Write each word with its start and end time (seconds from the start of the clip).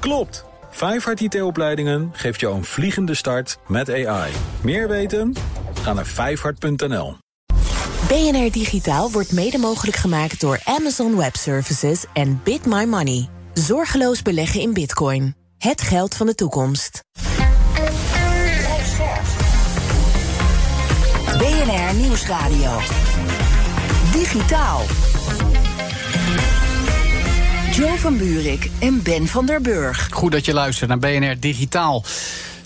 Klopt! 0.00 0.44
Vijfhart 0.70 1.20
IT-opleidingen 1.20 2.10
geeft 2.12 2.40
jou 2.40 2.54
een 2.54 2.64
vliegende 2.64 3.14
start 3.14 3.58
met 3.66 3.90
AI. 3.90 4.32
Meer 4.62 4.88
weten? 4.88 5.34
Ga 5.82 5.92
naar 5.92 6.06
vijfhart.nl. 6.06 7.16
BNR 8.08 8.50
Digitaal 8.50 9.10
wordt 9.10 9.32
mede 9.32 9.58
mogelijk 9.58 9.96
gemaakt 9.96 10.40
door 10.40 10.60
Amazon 10.64 11.16
Web 11.16 11.36
Services 11.36 12.04
en 12.12 12.40
Bit 12.44 12.66
My 12.66 12.84
Money. 12.84 13.28
Zorgeloos 13.52 14.22
beleggen 14.22 14.60
in 14.60 14.72
bitcoin. 14.72 15.34
Het 15.58 15.80
geld 15.80 16.14
van 16.14 16.26
de 16.26 16.34
toekomst. 16.34 17.00
BNR 21.38 21.94
Nieuwsradio. 21.94 22.78
Digitaal. 24.12 24.80
Joe 27.80 27.98
van 27.98 28.16
Buurik 28.16 28.70
en 28.78 29.02
Ben 29.02 29.26
van 29.26 29.46
der 29.46 29.60
Burg. 29.60 30.08
Goed 30.12 30.32
dat 30.32 30.44
je 30.44 30.52
luistert 30.52 30.88
naar 30.88 30.98
BNR 30.98 31.40
Digitaal. 31.40 32.04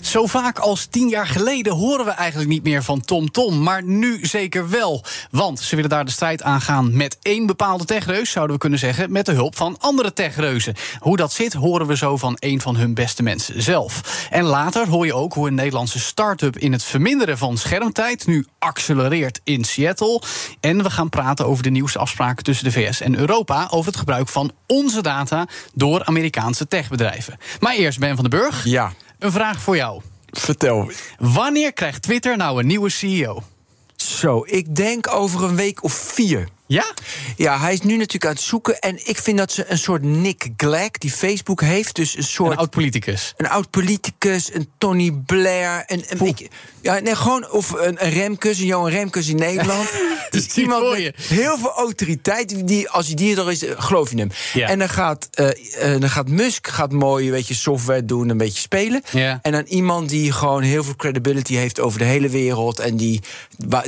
Zo 0.05 0.25
vaak 0.25 0.59
als 0.59 0.85
tien 0.85 1.09
jaar 1.09 1.27
geleden 1.27 1.73
horen 1.73 2.05
we 2.05 2.11
eigenlijk 2.11 2.49
niet 2.49 2.63
meer 2.63 2.83
van 2.83 3.01
TomTom. 3.01 3.31
Tom, 3.31 3.63
maar 3.63 3.83
nu 3.83 4.25
zeker 4.25 4.69
wel. 4.69 5.03
Want 5.31 5.59
ze 5.59 5.75
willen 5.75 5.89
daar 5.89 6.05
de 6.05 6.11
strijd 6.11 6.43
aangaan 6.43 6.97
met 6.97 7.17
één 7.21 7.45
bepaalde 7.45 7.85
techreus, 7.85 8.31
zouden 8.31 8.55
we 8.55 8.61
kunnen 8.61 8.79
zeggen, 8.79 9.11
met 9.11 9.25
de 9.25 9.31
hulp 9.31 9.55
van 9.55 9.77
andere 9.79 10.13
techreuzen. 10.13 10.75
Hoe 10.99 11.17
dat 11.17 11.33
zit, 11.33 11.53
horen 11.53 11.87
we 11.87 11.97
zo 11.97 12.17
van 12.17 12.35
een 12.39 12.61
van 12.61 12.75
hun 12.75 12.93
beste 12.93 13.23
mensen 13.23 13.61
zelf. 13.61 14.27
En 14.29 14.43
later 14.43 14.87
hoor 14.87 15.05
je 15.05 15.13
ook 15.13 15.33
hoe 15.33 15.47
een 15.47 15.55
Nederlandse 15.55 15.99
start-up 15.99 16.57
in 16.57 16.71
het 16.71 16.83
verminderen 16.83 17.37
van 17.37 17.57
schermtijd 17.57 18.27
nu 18.27 18.45
accelereert 18.59 19.41
in 19.43 19.63
Seattle. 19.63 20.21
En 20.59 20.83
we 20.83 20.89
gaan 20.89 21.09
praten 21.09 21.45
over 21.45 21.63
de 21.63 21.69
nieuwste 21.69 21.99
afspraken 21.99 22.43
tussen 22.43 22.65
de 22.65 22.71
VS 22.71 23.01
en 23.01 23.17
Europa 23.17 23.67
over 23.71 23.87
het 23.87 23.99
gebruik 23.99 24.27
van 24.27 24.51
onze 24.67 25.01
data 25.01 25.47
door 25.73 26.05
Amerikaanse 26.05 26.67
techbedrijven. 26.67 27.37
Maar 27.59 27.73
eerst 27.73 27.99
Ben 27.99 28.15
van 28.15 28.29
den 28.29 28.39
Burg. 28.39 28.63
Ja. 28.63 28.91
Een 29.19 29.31
vraag 29.31 29.61
voor 29.61 29.75
jou. 29.75 30.01
Vertel. 30.29 30.91
Wanneer 31.17 31.73
krijgt 31.73 32.01
Twitter 32.01 32.37
nou 32.37 32.59
een 32.59 32.67
nieuwe 32.67 32.89
CEO? 32.89 33.43
Zo, 33.95 34.43
ik 34.45 34.75
denk 34.75 35.13
over 35.13 35.43
een 35.43 35.55
week 35.55 35.83
of 35.83 35.93
vier. 35.93 36.47
Ja? 36.67 36.93
Ja, 37.35 37.59
hij 37.59 37.73
is 37.73 37.81
nu 37.81 37.91
natuurlijk 37.91 38.25
aan 38.25 38.31
het 38.31 38.41
zoeken. 38.41 38.79
En 38.79 39.07
ik 39.07 39.17
vind 39.17 39.37
dat 39.37 39.51
ze 39.51 39.71
een 39.71 39.77
soort 39.77 40.01
Nick 40.01 40.49
Clegg, 40.55 40.91
die 40.91 41.11
Facebook 41.11 41.61
heeft. 41.61 41.95
Dus 41.95 42.17
een 42.17 42.23
soort. 42.23 42.51
Een 42.51 42.57
oud 42.57 42.69
politicus. 42.69 43.33
Een 43.37 43.49
oud 43.49 43.69
politicus, 43.69 44.53
een 44.53 44.69
Tony 44.77 45.11
Blair. 45.11 45.83
Een, 45.87 46.03
een 46.07 46.17
beetje, 46.17 46.47
ja, 46.81 46.99
nee, 46.99 47.15
gewoon. 47.15 47.51
Of 47.51 47.71
een, 47.71 48.05
een 48.05 48.11
Remkes, 48.11 48.59
een 48.59 48.65
Johan 48.65 48.89
Remkes 48.89 49.27
in 49.27 49.35
Nederland. 49.35 49.89
dus 50.29 50.55
iemand 50.55 50.91
met 50.91 51.15
heel 51.15 51.57
veel 51.57 51.71
autoriteit. 51.71 52.67
Die, 52.67 52.89
als 52.89 53.07
die 53.07 53.37
er 53.37 53.51
is, 53.51 53.63
geloof 53.77 54.11
je 54.11 54.17
hem. 54.17 54.31
Ja. 54.53 54.67
En 54.67 54.79
dan 54.79 54.89
gaat, 54.89 55.29
uh, 55.39 55.47
uh, 55.47 55.99
dan 55.99 56.09
gaat 56.09 56.27
Musk 56.27 56.67
gaat 56.67 56.91
mooi 56.91 57.31
weet 57.31 57.47
je, 57.47 57.53
software 57.53 58.05
doen, 58.05 58.29
een 58.29 58.37
beetje 58.37 58.61
spelen. 58.61 59.01
Ja. 59.11 59.39
En 59.41 59.51
dan 59.51 59.63
iemand 59.67 60.09
die 60.09 60.31
gewoon 60.31 60.61
heel 60.61 60.83
veel 60.83 60.95
credibility 60.95 61.55
heeft 61.55 61.79
over 61.79 61.99
de 61.99 62.05
hele 62.05 62.29
wereld. 62.29 62.79
En 62.79 62.97
die, 62.97 63.21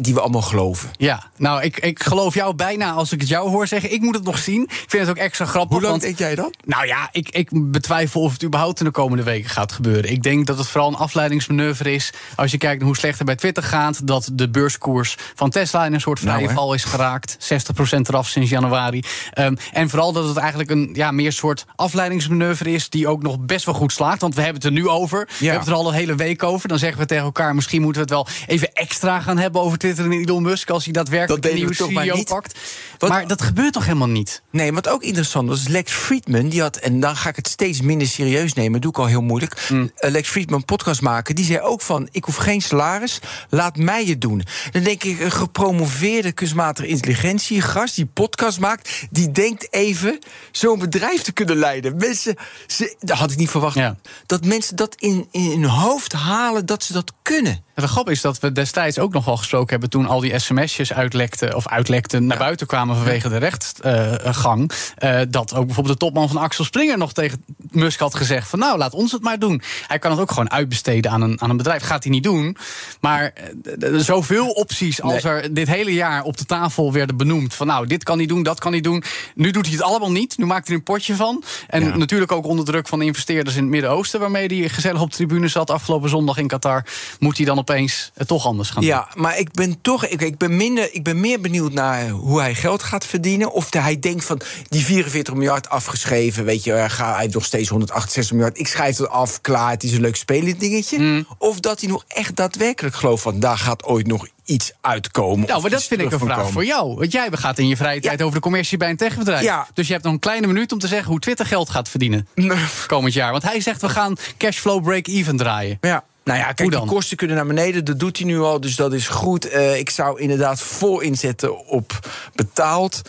die 0.02 0.14
we 0.14 0.22
allemaal 0.22 0.42
geloven. 0.42 0.90
Ja, 0.98 1.32
nou, 1.38 1.62
ik, 1.62 1.78
ik 1.78 2.04
geloof 2.04 2.34
jou 2.34 2.56
bij 2.56 2.67
bijna 2.68 2.92
als 2.92 3.12
ik 3.12 3.20
het 3.20 3.30
jou 3.30 3.50
hoor 3.50 3.68
zeggen. 3.68 3.94
Ik 3.94 4.02
moet 4.02 4.16
het 4.16 4.24
nog 4.24 4.38
zien. 4.38 4.62
Ik 4.64 4.86
vind 4.88 5.08
het 5.08 5.10
ook 5.10 5.24
extra 5.24 5.46
grappig. 5.46 5.72
Hoe 5.72 5.82
lang 5.82 5.92
want, 5.92 6.02
denk 6.02 6.18
jij 6.18 6.36
dat? 6.36 6.58
Nou 6.66 6.88
ja, 6.88 7.10
ik, 7.12 7.30
ik 7.30 7.50
betwijfel 7.54 8.22
of 8.22 8.34
het 8.34 8.44
überhaupt 8.44 8.80
in 8.80 8.86
de 8.86 8.92
komende 8.92 9.24
weken 9.24 9.50
gaat 9.50 9.72
gebeuren. 9.72 10.12
Ik 10.12 10.24
denk 10.24 10.48
dat 10.48 10.58
het 10.58 10.68
vooral 10.68 10.90
een 10.90 10.96
afleidingsmanoeuvre 10.96 11.94
is. 11.94 12.14
Als 12.36 12.52
je 12.52 12.58
kijkt 12.58 12.78
naar 12.78 12.88
hoe 12.88 12.98
slecht 12.98 13.18
het 13.18 13.28
bij 13.28 13.36
Twitter 13.36 13.64
gaat. 13.64 14.08
Dat 14.08 14.30
de 14.34 14.50
beurskoers 14.50 15.18
van 15.36 15.50
Tesla 15.50 15.86
in 15.86 15.94
een 15.94 16.02
soort 16.02 16.20
vrije 16.20 16.44
nou, 16.44 16.54
val 16.54 16.74
is 16.74 16.84
geraakt. 16.84 17.38
60% 17.42 18.00
eraf 18.02 18.28
sinds 18.28 18.50
januari. 18.50 19.04
Um, 19.40 19.58
en 19.74 19.90
vooral 19.90 20.12
dat 20.12 20.28
het 20.28 20.38
eigenlijk 20.38 20.70
een 20.70 20.90
ja, 20.94 21.12
meer 21.12 21.32
soort 21.32 21.66
afleidingsmanoeuvre 21.76 22.72
is. 22.72 22.90
Die 22.90 23.08
ook 23.08 23.22
nog 23.22 23.40
best 23.40 23.66
wel 23.66 23.76
goed 23.76 23.92
slaagt. 23.92 24.22
Want 24.22 24.36
we 24.36 24.42
hebben 24.42 24.62
het 24.62 24.72
er 24.72 24.78
nu 24.82 24.88
over. 24.88 25.20
Ja. 25.20 25.26
We 25.40 25.46
hebben 25.46 25.60
het 25.60 25.70
er 25.70 25.76
al 25.76 25.88
een 25.88 25.94
hele 25.94 26.16
week 26.16 26.44
over. 26.44 26.68
Dan 26.68 26.80
zeggen 26.80 27.00
we 27.00 27.06
tegen 27.06 27.24
elkaar. 27.24 27.56
Misschien 27.56 27.82
moeten 27.82 28.08
we 28.08 28.14
het 28.14 28.26
wel 28.26 28.46
even 28.48 28.74
extra 28.74 29.20
gaan 29.20 29.38
hebben 29.38 29.62
over 29.62 29.78
Twitter 29.78 30.06
en 30.06 30.12
Elon 30.12 30.44
Musk. 30.44 30.70
Als 30.70 30.84
hij 30.84 30.94
daadwerkelijk 30.94 31.42
dat 31.42 31.52
een 31.52 31.58
nieuwe 31.58 31.74
CEO 31.74 32.24
pakt. 32.24 32.57
Wat, 32.98 33.10
maar 33.10 33.28
dat 33.28 33.42
gebeurt 33.42 33.74
toch 33.74 33.86
helemaal 33.86 34.08
niet? 34.08 34.42
Nee, 34.52 34.74
wat 34.74 34.88
ook 34.88 35.04
interessant 35.04 35.50
was, 35.50 35.68
Lex 35.68 35.92
Friedman, 35.92 36.50
die 36.50 36.62
had, 36.62 36.76
en 36.76 37.00
dan 37.00 37.16
ga 37.16 37.30
ik 37.30 37.36
het 37.36 37.48
steeds 37.48 37.82
minder 37.82 38.08
serieus 38.08 38.54
nemen, 38.54 38.82
doe 38.82 38.92
ik 38.92 38.98
al 38.98 39.06
heel 39.06 39.22
moeilijk. 39.22 39.68
Mm. 39.70 39.92
Uh, 40.00 40.12
Lex 40.12 40.30
Friedman, 40.30 40.66
podcast 40.66 41.02
maken, 41.02 41.36
die 41.36 41.46
zei 41.46 41.60
ook 41.60 41.82
van: 41.82 42.08
Ik 42.12 42.24
hoef 42.24 42.36
geen 42.36 42.62
salaris, 42.62 43.20
laat 43.50 43.78
mij 43.78 44.06
het 44.06 44.22
doen. 44.22 44.44
Dan 44.72 44.84
denk 44.84 45.04
ik, 45.04 45.20
een 45.20 45.32
gepromoveerde 45.32 46.32
kunstmatige 46.32 46.88
intelligentie, 46.88 47.62
gast 47.62 47.96
die 47.96 48.06
podcast 48.06 48.60
maakt, 48.60 49.08
die 49.10 49.32
denkt 49.32 49.74
even 49.74 50.20
zo'n 50.52 50.80
bedrijf 50.80 51.22
te 51.22 51.32
kunnen 51.32 51.56
leiden. 51.56 51.96
Mensen, 51.98 52.36
ze, 52.68 52.96
dat 53.00 53.18
had 53.18 53.32
ik 53.32 53.38
niet 53.38 53.50
verwacht, 53.50 53.76
ja. 53.76 53.96
dat 54.26 54.46
mensen 54.46 54.76
dat 54.76 54.96
in, 54.96 55.28
in 55.32 55.50
hun 55.50 55.66
hoofd 55.66 56.14
halen 56.14 56.66
dat 56.66 56.84
ze 56.84 56.94
dat 56.94 57.14
kunnen. 57.22 57.66
De 57.82 57.88
grap 57.88 58.10
is 58.10 58.22
dat 58.22 58.40
we 58.40 58.52
destijds 58.52 59.00
ook 59.00 59.14
nog 59.14 59.26
wel 59.26 59.38
gesproken 59.38 59.70
hebben 59.70 59.90
toen 59.90 60.06
al 60.06 60.20
die 60.20 60.40
sms'jes 60.40 60.94
uitlekten 60.94 61.56
of 61.56 61.68
uitlekten 61.68 62.26
naar 62.26 62.38
ja. 62.38 62.44
buiten 62.44 62.68
kwamen 62.68 62.96
vanwege 62.96 63.30
de 63.30 63.38
rechtsgang. 63.38 64.72
Uh, 65.04 65.20
dat 65.30 65.56
ook 65.56 65.66
bijvoorbeeld 65.66 66.00
de 66.00 66.06
topman 66.06 66.28
van 66.28 66.38
Axel 66.38 66.64
Springer 66.64 66.98
nog 66.98 67.14
tegen 67.14 67.44
Musk 67.72 68.00
had 68.00 68.16
gezegd: 68.16 68.50
van 68.50 68.60
nou, 68.60 68.78
laat 68.78 68.94
ons 68.94 69.12
het 69.12 69.22
maar 69.22 69.40
doen. 69.40 69.62
Hij 69.88 70.00
kan 70.00 70.12
het 70.12 70.20
ook 70.20 70.30
gewoon 70.30 70.52
uitbesteden 70.52 71.12
aan 71.12 71.22
een, 71.22 71.42
aan 71.42 71.50
een 71.50 71.58
bedrijf. 71.58 71.84
Gaat 71.84 72.04
hij 72.04 72.12
niet 72.12 72.24
doen. 72.24 72.58
Maar 73.00 73.34
uh, 73.80 74.00
zoveel 74.00 74.50
opties 74.50 75.02
als 75.02 75.24
nee. 75.24 75.34
er 75.34 75.54
dit 75.54 75.68
hele 75.68 75.94
jaar 75.94 76.24
op 76.24 76.38
de 76.38 76.46
tafel 76.46 76.94
werden 76.94 77.18
benoemd: 77.18 77.54
van 77.54 77.68
nou, 77.68 77.88
dit 77.88 78.04
kan 78.04 78.18
hij 78.18 78.28
doen, 78.28 78.44
dat 78.44 78.60
kan 78.60 78.72
hij 78.72 78.82
doen. 78.82 79.04
Nu 79.36 79.52
doet 79.52 79.66
hij 79.66 79.76
het 79.76 79.84
allemaal 79.84 80.12
niet. 80.12 80.38
Nu 80.38 80.46
maakt 80.46 80.68
hij 80.68 80.76
een 80.76 80.84
potje 80.84 81.16
van. 81.16 81.44
En 81.68 81.84
ja. 81.84 81.98
natuurlijk 81.98 82.32
ook 82.32 82.46
onder 82.46 82.66
druk 82.66 82.88
van 82.88 83.02
investeerders 83.02 83.56
in 83.56 83.62
het 83.62 83.72
Midden-Oosten, 83.72 84.20
waarmee 84.20 84.48
hij 84.48 84.70
gezellig 84.70 85.02
op 85.02 85.10
de 85.10 85.16
tribune 85.16 85.48
zat 85.48 85.70
afgelopen 85.70 86.10
zondag 86.10 86.38
in 86.38 86.48
Qatar. 86.48 86.86
Moet 87.20 87.38
hij 87.38 87.46
dan 87.46 87.58
opeens 87.70 88.12
het 88.14 88.28
toch 88.28 88.46
anders 88.46 88.70
gaan 88.70 88.82
doen? 88.82 88.90
Ja, 88.90 89.08
maar 89.16 89.38
ik 89.40 89.52
ben 89.52 89.82
toch, 89.82 90.06
ik, 90.06 90.22
ik, 90.22 90.38
ben 90.38 90.58
minder, 90.58 90.94
ik 90.94 91.04
ben 91.04 91.20
meer 91.20 91.42
benieuwd 91.42 91.74
naar 91.74 92.10
hoe 92.10 92.40
hij 92.40 92.56
geld 92.56 92.84
gaat 92.84 93.06
verdienen. 93.06 93.52
Of 93.52 93.70
de, 93.70 93.80
hij 93.80 94.00
denkt 94.00 94.26
van 94.26 94.42
die 94.70 94.86
44 94.86 95.34
miljard 95.34 95.70
afgeschreven, 95.70 96.46
weet 96.46 96.64
je, 96.64 96.86
ga 96.88 97.16
hij 97.16 97.28
nog 97.28 97.46
steeds 97.46 97.70
168 97.70 98.34
miljard. 98.34 98.60
Ik 98.60 98.68
schrijf 98.68 98.98
het 98.98 99.10
af, 99.10 99.42
klaar, 99.42 99.72
het 99.72 99.84
is 99.84 99.92
een 99.92 100.02
leuk 100.02 100.16
spelend 100.16 100.60
dingetje. 100.60 101.00
Mm. 101.00 101.28
Of 101.38 101.60
dat 101.60 101.80
hij 101.80 101.90
nog 101.90 102.04
echt 102.08 102.36
daadwerkelijk 102.36 102.96
gelooft 102.96 103.24
van 103.24 103.40
daar 103.40 103.58
gaat 103.58 103.84
ooit 103.84 104.08
nog 104.08 104.28
iets 104.48 104.72
uitkomen. 104.82 105.48
Nou, 105.48 105.62
maar 105.62 105.70
dat 105.70 105.84
vind 105.84 106.02
ik 106.02 106.12
een 106.12 106.20
vraag 106.20 106.38
komen. 106.38 106.52
voor 106.52 106.66
jou. 106.66 106.96
Want 106.96 107.12
jij 107.12 107.30
gaat 107.32 107.58
in 107.58 107.68
je 107.68 107.78
vrije 107.78 108.00
tijd 108.00 108.20
ja. 108.20 108.26
over 108.26 108.36
de 108.36 108.44
commercie 108.44 108.78
bij 108.78 108.90
een 108.90 108.98
techbedrijf. 108.98 109.44
Ja. 109.44 109.68
Dus 109.74 109.88
je 109.88 109.94
hebt 109.94 110.06
nog 110.06 110.14
een 110.14 110.20
kleine 110.20 110.48
minuut 110.48 110.72
om 110.72 110.80
te 110.80 110.88
zeggen 110.88 111.12
hoe 111.12 111.20
Twitter 111.20 111.46
geld 111.46 111.70
gaat 111.70 111.90
verdienen 111.90 112.28
nee. 112.36 112.58
komend 112.88 113.14
jaar. 113.14 113.32
Want 113.32 113.44
hij 113.44 113.62
zegt 113.62 113.82
we 113.82 113.90
gaan 113.90 114.16
cashflow 114.38 114.84
break-even 114.84 115.38
draaien. 115.38 115.78
Ja. 115.82 116.04
Nou 116.28 116.40
ja, 116.40 116.52
kijk, 116.54 116.72
de 116.72 116.86
kosten 116.86 117.18
kunnen 117.18 117.36
naar 117.36 117.48
beneden. 117.48 117.86
Dat 117.86 118.00
doet 118.00 118.18
hij 118.18 118.26
nu 118.26 118.40
al, 118.40 118.62
dus 118.62 118.76
dat 118.76 118.94
is 118.94 119.08
goed. 119.08 119.54
Uh, 119.54 119.78
ik 119.78 119.90
zou 119.90 120.20
inderdaad 120.20 120.62
vol 120.62 121.00
inzetten 121.00 121.66
op 121.66 122.00
betaald. 122.36 123.02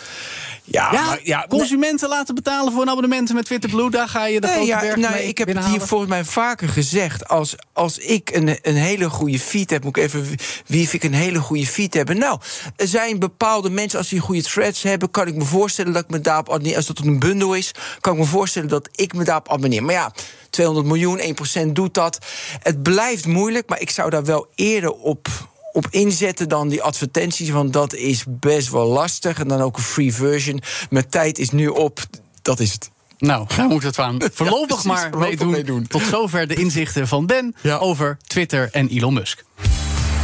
Ja, 0.71 0.93
ja, 0.93 1.05
maar, 1.05 1.21
ja 1.23 1.47
consumenten 1.49 2.09
laten 2.09 2.35
betalen 2.35 2.73
voor 2.73 2.83
een 2.83 2.91
abonnement 2.91 3.33
met 3.33 3.45
Twitter 3.45 3.71
Blue. 3.71 3.91
Daar 3.91 4.09
ga 4.09 4.27
je 4.27 4.41
de 4.41 4.47
nee, 4.47 4.55
grote 4.55 4.71
ja, 4.71 4.81
berg 4.81 4.97
nou, 4.97 5.15
mee 5.15 5.29
Ik 5.29 5.39
heb 5.39 5.49
het 5.49 5.65
hier 5.65 5.81
volgens 5.81 6.11
mij 6.11 6.25
vaker 6.25 6.69
gezegd. 6.69 7.29
Als, 7.29 7.55
als 7.73 7.99
ik 7.99 8.31
een, 8.31 8.59
een 8.63 8.75
hele 8.75 9.11
goede 9.11 9.39
feed 9.39 9.71
heb, 9.71 9.85
moet 9.85 9.97
ik 9.97 10.03
even 10.03 10.37
wie 10.67 10.89
ik 10.91 11.03
een 11.03 11.15
hele 11.15 11.39
goede 11.39 11.67
feed 11.67 11.95
hebben. 11.95 12.19
Nou, 12.19 12.41
er 12.77 12.89
zijn 12.89 13.19
bepaalde 13.19 13.71
mensen, 13.71 13.99
als 13.99 14.09
die 14.09 14.21
goede 14.21 14.43
threads 14.43 14.83
hebben, 14.83 15.11
kan 15.11 15.27
ik 15.27 15.35
me 15.35 15.45
voorstellen 15.45 15.93
dat 15.93 16.05
ik 16.05 16.11
me 16.11 16.21
daarop 16.21 16.49
abonneer. 16.49 16.77
Als 16.77 16.87
dat 16.87 16.99
een 16.99 17.19
bundel 17.19 17.55
is, 17.55 17.75
kan 18.01 18.13
ik 18.13 18.19
me 18.19 18.25
voorstellen 18.25 18.69
dat 18.69 18.89
ik 18.93 19.15
me 19.15 19.25
daarop 19.25 19.49
abonneer. 19.49 19.83
Maar 19.83 19.95
ja. 19.95 20.13
200 20.51 20.87
miljoen, 20.87 21.21
1% 21.67 21.73
doet 21.73 21.95
dat. 21.95 22.19
Het 22.63 22.83
blijft 22.83 23.27
moeilijk, 23.27 23.69
maar 23.69 23.81
ik 23.81 23.91
zou 23.91 24.11
daar 24.11 24.25
wel 24.25 24.47
eerder 24.55 24.93
op, 24.93 25.29
op 25.79 25.87
inzetten 25.91 26.49
dan 26.49 26.69
die 26.69 26.83
advertenties. 26.83 27.51
Want 27.51 27.73
dat 27.73 27.95
is 27.95 28.25
best 28.29 28.71
wel 28.71 28.87
lastig. 28.87 29.39
En 29.39 29.49
dan 29.49 29.61
ook 29.61 29.77
een 29.77 29.83
free 29.83 30.15
version. 30.15 30.61
Mijn 30.91 31.09
tijd 31.09 31.39
is 31.39 31.51
nu 31.51 31.67
op. 31.69 32.01
Dat 32.43 32.61
is 32.61 32.73
het. 32.73 32.91
Nou, 33.19 33.47
daar 33.57 33.69
moeten 33.69 33.81
we 33.81 33.87
het 33.87 33.99
aan 33.99 34.19
voorlopig 34.35 34.83
ja, 34.83 34.89
maar 34.93 35.19
meedoen. 35.19 35.51
meedoen. 35.51 35.87
Tot 35.87 36.03
zover 36.03 36.47
de 36.49 36.55
inzichten 36.55 37.09
van 37.09 37.27
Ben 37.27 37.55
Ja. 37.63 37.77
over 37.77 38.19
Twitter 38.27 38.69
en 38.73 38.89
Elon 38.89 39.15
Musk. 39.15 39.45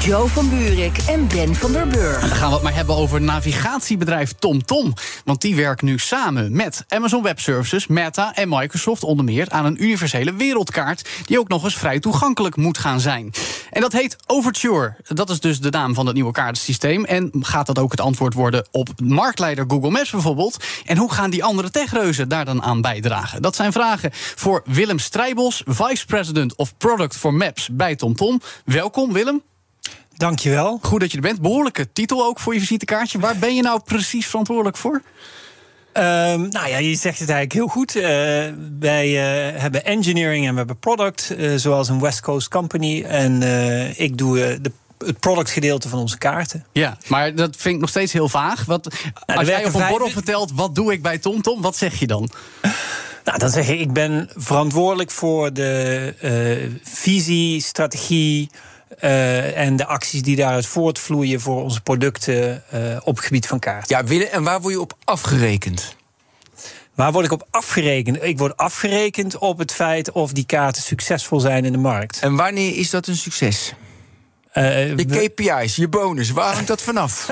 Joe 0.05 0.29
van 0.29 0.49
Buurik 0.49 0.99
en 0.99 1.29
Ben 1.29 1.55
van 1.55 1.73
der 1.73 1.87
Burg. 1.87 2.21
Dan 2.21 2.31
gaan 2.31 2.49
we 2.49 2.55
het 2.55 2.63
maar 2.63 2.75
hebben 2.75 2.97
over 2.97 3.21
navigatiebedrijf 3.21 4.33
TomTom. 4.33 4.95
Want 5.25 5.41
die 5.41 5.55
werkt 5.55 5.83
nu 5.83 5.99
samen 5.99 6.57
met 6.57 6.85
Amazon 6.89 7.23
Web 7.23 7.41
Services, 7.41 7.87
Meta 7.87 8.35
en 8.35 8.49
Microsoft 8.49 9.03
onder 9.03 9.25
meer 9.25 9.51
aan 9.51 9.65
een 9.65 9.83
universele 9.83 10.35
wereldkaart 10.35 11.09
die 11.25 11.39
ook 11.39 11.49
nog 11.49 11.65
eens 11.65 11.77
vrij 11.77 12.01
toegankelijk 12.01 12.57
moet 12.57 12.79
gaan 12.79 13.01
zijn. 13.01 13.33
En 13.71 13.81
dat 13.81 13.93
heet 13.93 14.17
Overture. 14.27 14.97
Dat 15.09 15.31
is 15.31 15.41
dus 15.41 15.61
de 15.61 15.71
naam 15.71 15.95
van 15.95 16.07
het 16.07 16.15
nieuwe 16.15 16.33
kaartensysteem. 16.33 17.05
En 17.05 17.31
gaat 17.41 17.67
dat 17.67 17.79
ook 17.79 17.91
het 17.91 18.01
antwoord 18.01 18.35
worden 18.35 18.67
op 18.71 18.89
marktleider 19.03 19.65
Google 19.69 19.91
Maps 19.91 20.11
bijvoorbeeld? 20.11 20.65
En 20.85 20.97
hoe 20.97 21.13
gaan 21.13 21.31
die 21.31 21.45
andere 21.45 21.71
techreuzen 21.71 22.29
daar 22.29 22.45
dan 22.45 22.63
aan 22.63 22.81
bijdragen? 22.81 23.43
Dat 23.43 23.57
zijn 23.57 23.73
vragen 23.73 24.11
voor 24.13 24.63
Willem 24.65 24.99
Strijbos, 24.99 25.63
Vice 25.67 26.07
President 26.07 26.57
of 26.57 26.77
Product 26.77 27.17
for 27.17 27.35
Maps 27.35 27.69
bij 27.73 27.97
TomTom. 27.97 28.41
Welkom 28.65 29.13
Willem. 29.13 29.43
Dankjewel. 30.17 30.79
Goed 30.83 31.01
dat 31.01 31.11
je 31.11 31.17
er 31.17 31.23
bent. 31.23 31.41
Behoorlijke 31.41 31.93
titel 31.93 32.25
ook 32.25 32.41
voor 32.41 32.55
je 32.55 32.61
visitekaartje. 32.61 33.19
Waar 33.19 33.37
ben 33.37 33.55
je 33.55 33.63
nou 33.63 33.81
precies 33.85 34.27
verantwoordelijk 34.27 34.77
voor? 34.77 35.03
Ehm, 35.93 36.49
nou 36.49 36.69
ja, 36.69 36.77
je 36.77 36.95
zegt 36.95 37.19
het 37.19 37.29
eigenlijk 37.29 37.53
heel 37.53 37.67
goed. 37.67 37.97
Uh, 37.97 38.03
wij 38.79 39.09
uh, 39.09 39.61
hebben 39.61 39.85
engineering 39.85 40.47
en 40.47 40.51
we 40.51 40.59
hebben 40.59 40.79
product, 40.79 41.33
uh, 41.37 41.57
zoals 41.57 41.89
een 41.89 42.01
West 42.01 42.21
Coast 42.21 42.49
company. 42.49 43.03
En 43.03 43.43
ik 43.97 44.19
doe 44.19 44.59
de 44.61 44.71
het 44.99 45.21
productgedeelte 45.21 45.89
van 45.89 45.99
onze 45.99 46.19
kaarten. 46.19 46.67
Ja, 46.73 46.99
maar 47.07 47.35
dat 47.35 47.57
vind 47.57 47.75
ik 47.75 47.81
nog 47.81 47.91
steeds 47.91 48.13
heel 48.13 48.29
vaag. 48.29 48.65
Wat, 48.65 48.95
nou, 49.27 49.39
als 49.39 49.49
jij 49.49 49.67
op 49.67 49.75
een 49.75 49.89
borrel 49.89 50.09
vertelt, 50.09 50.53
wat 50.55 50.75
doe 50.75 50.93
ik 50.93 51.03
bij 51.03 51.19
TomTom, 51.19 51.63
wat 51.63 51.77
zeg 51.77 51.99
je 51.99 52.07
dan? 52.07 52.31
Nou, 53.25 53.39
dan 53.39 53.51
zeg 53.51 53.69
ik, 53.69 53.81
ik 53.81 53.93
ben 53.93 54.31
verantwoordelijk 54.35 55.11
voor 55.11 55.53
de 55.53 56.79
visie, 56.83 57.61
strategie... 57.63 58.51
Uh, 59.01 59.57
en 59.59 59.77
de 59.77 59.87
acties 59.87 60.23
die 60.23 60.37
daaruit 60.37 60.67
voortvloeien 60.67 61.41
voor 61.41 61.63
onze 61.63 61.81
producten 61.81 62.63
uh, 62.75 62.97
op 63.05 63.17
het 63.17 63.25
gebied 63.25 63.47
van 63.47 63.59
kaart. 63.59 63.89
Ja, 63.89 64.05
Willem, 64.05 64.29
en 64.29 64.43
waar 64.43 64.61
word 64.61 64.75
je 64.75 64.81
op 64.81 64.97
afgerekend? 65.05 65.97
Waar 66.95 67.13
word 67.13 67.25
ik 67.25 67.33
op 67.33 67.47
afgerekend? 67.51 68.23
Ik 68.23 68.39
word 68.39 68.57
afgerekend 68.57 69.39
op 69.39 69.59
het 69.59 69.73
feit 69.73 70.13
of 70.13 70.33
die 70.33 70.47
kaarten 70.47 70.83
succesvol 70.83 71.41
zijn 71.41 71.65
in 71.65 71.73
de 71.73 71.79
markt. 71.79 72.21
En 72.21 72.37
wanneer 72.37 72.77
is 72.77 72.91
dat 72.91 73.07
een 73.07 73.17
succes? 73.17 73.75
Uh, 74.55 74.97
je 74.97 75.05
KPI's, 75.05 75.77
je 75.77 75.89
bonus, 75.89 76.31
waar 76.31 76.55
hangt 76.55 76.69
dat 76.69 76.83
vanaf? 76.83 77.29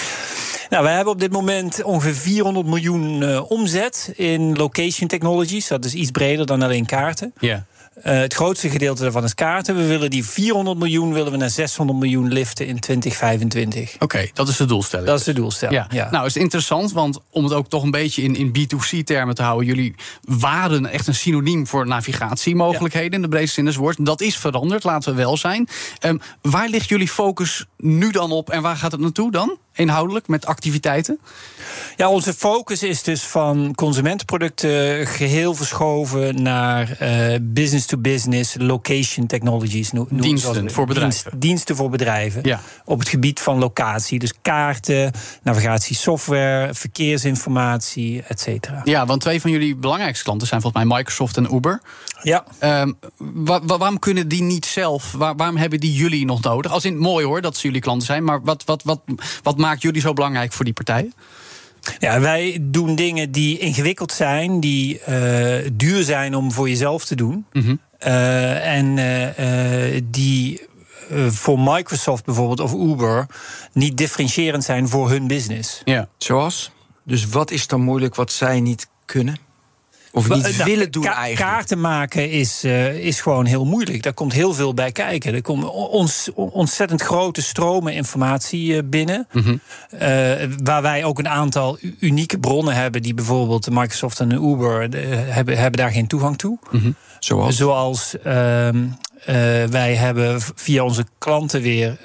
nou, 0.70 0.84
we 0.84 0.90
hebben 0.90 1.12
op 1.12 1.20
dit 1.20 1.32
moment 1.32 1.82
ongeveer 1.82 2.14
400 2.14 2.66
miljoen 2.66 3.22
uh, 3.22 3.50
omzet 3.50 4.12
in 4.16 4.56
location 4.56 5.08
technologies. 5.08 5.66
Dat 5.66 5.84
is 5.84 5.94
iets 5.94 6.10
breder 6.10 6.46
dan 6.46 6.62
alleen 6.62 6.86
kaarten. 6.86 7.32
Ja. 7.38 7.66
Het 8.02 8.34
grootste 8.34 8.70
gedeelte 8.70 9.02
daarvan 9.02 9.24
is 9.24 9.34
kaarten. 9.34 9.76
We 9.76 9.86
willen 9.86 10.10
die 10.10 10.24
400 10.24 10.78
miljoen 10.78 11.12
willen 11.12 11.32
we 11.32 11.38
naar 11.38 11.50
600 11.50 11.98
miljoen 11.98 12.32
liften 12.32 12.66
in 12.66 12.80
2025. 12.80 13.94
Oké, 13.94 14.04
okay, 14.04 14.30
dat 14.34 14.48
is 14.48 14.56
de 14.56 14.64
doelstelling. 14.64 15.08
Dat 15.08 15.18
is 15.18 15.24
de 15.24 15.32
doelstelling. 15.32 15.78
Ja. 15.78 15.86
ja. 15.90 16.10
Nou, 16.10 16.26
is 16.26 16.36
interessant, 16.36 16.92
want 16.92 17.18
om 17.30 17.44
het 17.44 17.52
ook 17.52 17.68
toch 17.68 17.82
een 17.82 17.90
beetje 17.90 18.22
in, 18.22 18.36
in 18.36 18.48
B2C-termen 18.48 19.34
te 19.34 19.42
houden, 19.42 19.66
jullie 19.66 19.94
waren 20.20 20.86
echt 20.86 21.06
een 21.06 21.14
synoniem 21.14 21.66
voor 21.66 21.86
navigatiemogelijkheden 21.86 23.10
ja. 23.10 23.16
in 23.16 23.22
de 23.22 23.28
breedste 23.28 23.54
zin 23.54 23.64
des 23.64 23.76
woords. 23.76 23.98
Dat 24.00 24.20
is 24.20 24.36
veranderd, 24.36 24.84
laten 24.84 25.10
we 25.10 25.16
wel 25.16 25.36
zijn. 25.36 25.68
Um, 26.00 26.20
waar 26.42 26.68
ligt 26.68 26.88
jullie 26.88 27.08
focus 27.08 27.66
nu 27.76 28.10
dan 28.10 28.30
op 28.30 28.50
en 28.50 28.62
waar 28.62 28.76
gaat 28.76 28.92
het 28.92 29.00
naartoe 29.00 29.30
dan? 29.30 29.58
Inhoudelijk 29.78 30.28
met 30.28 30.46
activiteiten? 30.46 31.18
Ja, 31.96 32.08
onze 32.10 32.34
focus 32.34 32.82
is 32.82 33.02
dus 33.02 33.22
van 33.22 33.74
consumentenproducten 33.74 35.06
geheel 35.06 35.54
verschoven 35.54 36.42
naar 36.42 36.96
uh, 37.02 37.36
business 37.42 37.86
to 37.86 37.98
business, 37.98 38.54
location 38.58 39.26
technologies. 39.26 39.92
No 39.92 40.06
diensten 40.10 40.70
voor 40.70 40.86
bedrijven. 40.86 41.30
Dienst, 41.30 41.40
diensten 41.40 41.76
voor 41.76 41.90
bedrijven. 41.90 42.40
Ja. 42.44 42.60
Op 42.84 42.98
het 42.98 43.08
gebied 43.08 43.40
van 43.40 43.58
locatie. 43.58 44.18
Dus 44.18 44.32
kaarten, 44.42 45.12
navigatiesoftware, 45.42 46.74
verkeersinformatie, 46.74 48.22
et 48.28 48.40
cetera. 48.40 48.80
Ja, 48.84 49.06
want 49.06 49.20
twee 49.20 49.40
van 49.40 49.50
jullie 49.50 49.76
belangrijkste 49.76 50.24
klanten 50.24 50.46
zijn 50.48 50.60
volgens 50.60 50.84
mij 50.84 50.96
Microsoft 50.96 51.36
en 51.36 51.54
Uber. 51.54 51.80
Ja. 52.22 52.44
Um, 52.60 52.98
wa 53.16 53.60
wa 53.64 53.78
waarom 53.78 53.98
kunnen 53.98 54.28
die 54.28 54.42
niet 54.42 54.66
zelf? 54.66 55.12
Waar 55.12 55.36
waarom 55.36 55.56
hebben 55.56 55.80
die 55.80 55.92
jullie 55.92 56.24
nog 56.24 56.42
nodig? 56.42 56.72
Als 56.72 56.84
in 56.84 56.98
mooi 56.98 57.26
hoor 57.26 57.40
dat 57.40 57.56
ze 57.56 57.66
jullie 57.66 57.80
klanten 57.80 58.06
zijn, 58.06 58.24
maar 58.24 58.42
wat, 58.42 58.64
wat, 58.64 58.82
wat, 58.82 59.00
wat 59.42 59.56
maakt 59.56 59.67
jullie 59.76 60.00
zo 60.00 60.12
belangrijk 60.12 60.52
voor 60.52 60.64
die 60.64 60.74
partijen? 60.74 61.12
Ja, 61.98 62.20
wij 62.20 62.58
doen 62.60 62.94
dingen 62.94 63.32
die 63.32 63.58
ingewikkeld 63.58 64.12
zijn, 64.12 64.60
die 64.60 65.00
uh, 65.08 65.70
duur 65.72 66.02
zijn 66.02 66.34
om 66.34 66.52
voor 66.52 66.68
jezelf 66.68 67.04
te 67.04 67.14
doen. 67.14 67.46
Mm 67.52 67.62
-hmm. 67.62 67.80
uh, 68.06 68.76
en 68.76 68.96
uh, 68.96 70.00
die 70.04 70.66
voor 71.28 71.60
Microsoft 71.60 72.24
bijvoorbeeld 72.24 72.60
of 72.60 72.74
Uber 72.74 73.26
niet 73.72 73.96
differentiërend 73.96 74.64
zijn 74.64 74.88
voor 74.88 75.10
hun 75.10 75.26
business. 75.26 75.80
Ja. 75.84 76.08
Zoals? 76.18 76.70
Dus 77.04 77.28
wat 77.28 77.50
is 77.50 77.66
dan 77.66 77.80
moeilijk 77.80 78.14
wat 78.14 78.32
zij 78.32 78.60
niet 78.60 78.88
kunnen? 79.04 79.36
Of 80.12 80.28
niet 80.28 80.56
nou, 80.56 80.64
willen 80.64 80.90
doen 80.90 81.02
ka 81.02 81.14
eigenlijk. 81.14 81.54
Kaarten 81.54 81.80
maken 81.80 82.30
is, 82.30 82.64
uh, 82.64 82.94
is 82.94 83.20
gewoon 83.20 83.46
heel 83.46 83.64
moeilijk. 83.64 84.02
Daar 84.02 84.12
komt 84.12 84.32
heel 84.32 84.54
veel 84.54 84.74
bij 84.74 84.92
kijken. 84.92 85.34
Er 85.34 85.42
komen 85.42 85.72
ons, 85.72 86.30
ontzettend 86.34 87.02
grote 87.02 87.42
stromen 87.42 87.94
informatie 87.94 88.74
uh, 88.74 88.78
binnen. 88.84 89.26
Mm 89.32 89.42
-hmm. 89.42 89.60
uh, 89.92 90.00
waar 90.62 90.82
wij 90.82 91.04
ook 91.04 91.18
een 91.18 91.28
aantal 91.28 91.78
unieke 92.00 92.38
bronnen 92.38 92.74
hebben... 92.74 93.02
die 93.02 93.14
bijvoorbeeld 93.14 93.70
Microsoft 93.70 94.20
en 94.20 94.32
Uber 94.32 94.80
hebben, 95.10 95.58
hebben 95.58 95.80
daar 95.80 95.90
geen 95.90 96.06
toegang 96.06 96.38
toe. 96.38 96.58
Mm 96.70 96.80
-hmm. 96.80 96.94
Zoals? 97.18 97.56
Zoals 97.56 98.18
ehm, 98.22 98.86
wij 99.70 99.94
hebben 99.94 100.40
via 100.54 100.84
onze 100.84 101.04
klanten 101.18 101.62
weer... 101.62 101.98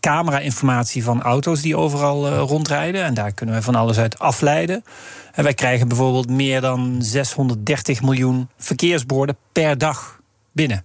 Camera-informatie 0.00 1.04
van 1.04 1.22
auto's 1.22 1.60
die 1.60 1.76
overal 1.76 2.28
rondrijden. 2.28 3.04
En 3.04 3.14
daar 3.14 3.32
kunnen 3.32 3.54
we 3.54 3.62
van 3.62 3.74
alles 3.74 3.98
uit 3.98 4.18
afleiden. 4.18 4.84
En 5.32 5.44
wij 5.44 5.54
krijgen 5.54 5.88
bijvoorbeeld 5.88 6.30
meer 6.30 6.60
dan 6.60 6.96
630 6.98 8.02
miljoen 8.02 8.48
verkeersborden 8.56 9.36
per 9.52 9.78
dag 9.78 10.20
binnen. 10.52 10.84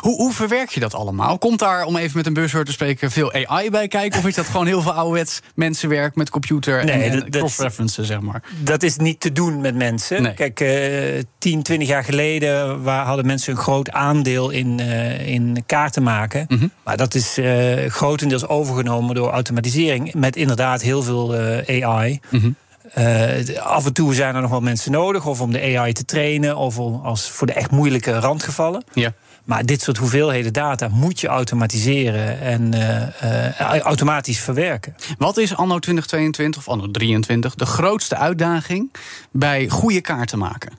Hoe, 0.00 0.16
hoe 0.16 0.32
verwerk 0.32 0.70
je 0.70 0.80
dat 0.80 0.94
allemaal? 0.94 1.38
Komt 1.38 1.58
daar, 1.58 1.84
om 1.84 1.96
even 1.96 2.16
met 2.16 2.26
een 2.26 2.32
buzzword 2.32 2.66
te 2.66 2.72
spreken, 2.72 3.10
veel 3.10 3.32
AI 3.32 3.70
bij 3.70 3.88
kijken? 3.88 4.18
Of 4.18 4.26
is 4.26 4.34
dat 4.34 4.46
gewoon 4.46 4.66
heel 4.66 4.82
veel 4.82 4.92
ouderwets 4.92 5.40
mensenwerk 5.54 6.14
met 6.14 6.30
computer 6.30 6.84
nee, 6.84 7.02
en, 7.02 7.24
en 7.24 7.30
cross-references, 7.30 8.06
zeg 8.06 8.20
maar? 8.20 8.42
Dat 8.62 8.82
is 8.82 8.96
niet 8.96 9.20
te 9.20 9.32
doen 9.32 9.60
met 9.60 9.74
mensen. 9.74 10.22
Nee. 10.22 10.34
Kijk, 10.34 10.60
uh, 10.60 11.22
10, 11.38 11.62
20 11.62 11.88
jaar 11.88 12.04
geleden 12.04 12.82
waar 12.82 13.04
hadden 13.04 13.26
mensen 13.26 13.52
een 13.52 13.58
groot 13.58 13.90
aandeel 13.90 14.50
in, 14.50 14.78
uh, 14.80 15.28
in 15.28 15.62
kaarten 15.66 16.02
maken. 16.02 16.44
Mm 16.48 16.58
-hmm. 16.58 16.70
Maar 16.84 16.96
dat 16.96 17.14
is 17.14 17.38
uh, 17.38 17.90
grotendeels 17.90 18.46
overgenomen 18.46 19.14
door 19.14 19.30
automatisering. 19.30 20.14
Met 20.14 20.36
inderdaad 20.36 20.82
heel 20.82 21.02
veel 21.02 21.34
uh, 21.40 21.84
AI. 21.84 22.20
Mm 22.30 22.40
-hmm. 22.40 22.56
Uh, 22.98 23.58
af 23.58 23.86
en 23.86 23.92
toe 23.92 24.14
zijn 24.14 24.34
er 24.34 24.40
nog 24.40 24.50
wel 24.50 24.60
mensen 24.60 24.92
nodig, 24.92 25.26
of 25.26 25.40
om 25.40 25.52
de 25.52 25.78
AI 25.78 25.92
te 25.92 26.04
trainen, 26.04 26.56
of 26.56 26.78
als 26.78 27.30
voor 27.30 27.46
de 27.46 27.52
echt 27.52 27.70
moeilijke 27.70 28.18
randgevallen. 28.18 28.84
Ja. 28.92 29.12
Maar 29.44 29.66
dit 29.66 29.82
soort 29.82 29.96
hoeveelheden 29.96 30.52
data 30.52 30.88
moet 30.88 31.20
je 31.20 31.28
automatiseren 31.28 32.40
en 32.40 32.74
uh, 32.74 33.60
uh, 33.60 33.78
automatisch 33.78 34.38
verwerken. 34.38 34.94
Wat 35.18 35.36
is 35.36 35.54
anno 35.54 35.78
2022 35.78 36.60
of 36.60 36.68
anno 36.68 36.90
2023 36.90 37.54
de 37.54 37.66
grootste 37.66 38.16
uitdaging 38.16 38.92
bij 39.30 39.68
goede 39.68 40.00
kaarten 40.00 40.38
maken? 40.38 40.72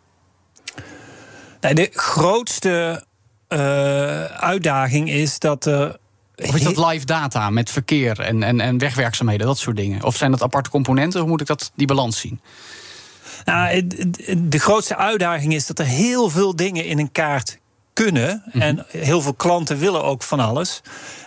Nou, 1.61 1.75
de 1.75 1.89
grootste 1.93 3.05
uitdaging 4.39 5.09
is 5.09 5.39
dat 5.39 5.65
er 5.65 5.97
of 6.35 6.55
is 6.55 6.63
dat 6.63 6.91
live 6.91 7.05
data 7.05 7.49
met 7.49 7.69
verkeer 7.69 8.19
en, 8.19 8.43
en, 8.43 8.59
en 8.59 8.77
wegwerkzaamheden, 8.77 9.47
dat 9.47 9.57
soort 9.57 9.75
dingen? 9.75 10.03
Of 10.03 10.15
zijn 10.15 10.31
dat 10.31 10.41
aparte 10.41 10.69
componenten? 10.69 11.19
Hoe 11.19 11.29
moet 11.29 11.41
ik 11.41 11.47
dat, 11.47 11.71
die 11.75 11.87
balans 11.87 12.19
zien? 12.19 12.39
Nou, 13.45 13.87
de 14.37 14.59
grootste 14.59 14.95
uitdaging 14.95 15.53
is 15.53 15.65
dat 15.65 15.79
er 15.79 15.85
heel 15.85 16.29
veel 16.29 16.55
dingen 16.55 16.85
in 16.85 16.99
een 16.99 17.11
kaart 17.11 17.57
kunnen. 17.95 18.43
Mhm. 18.45 18.61
En 18.61 18.85
heel 18.87 19.21
veel 19.21 19.33
klanten 19.33 19.77
willen 19.77 20.03
ook 20.03 20.23
van 20.23 20.39
alles. 20.39 20.81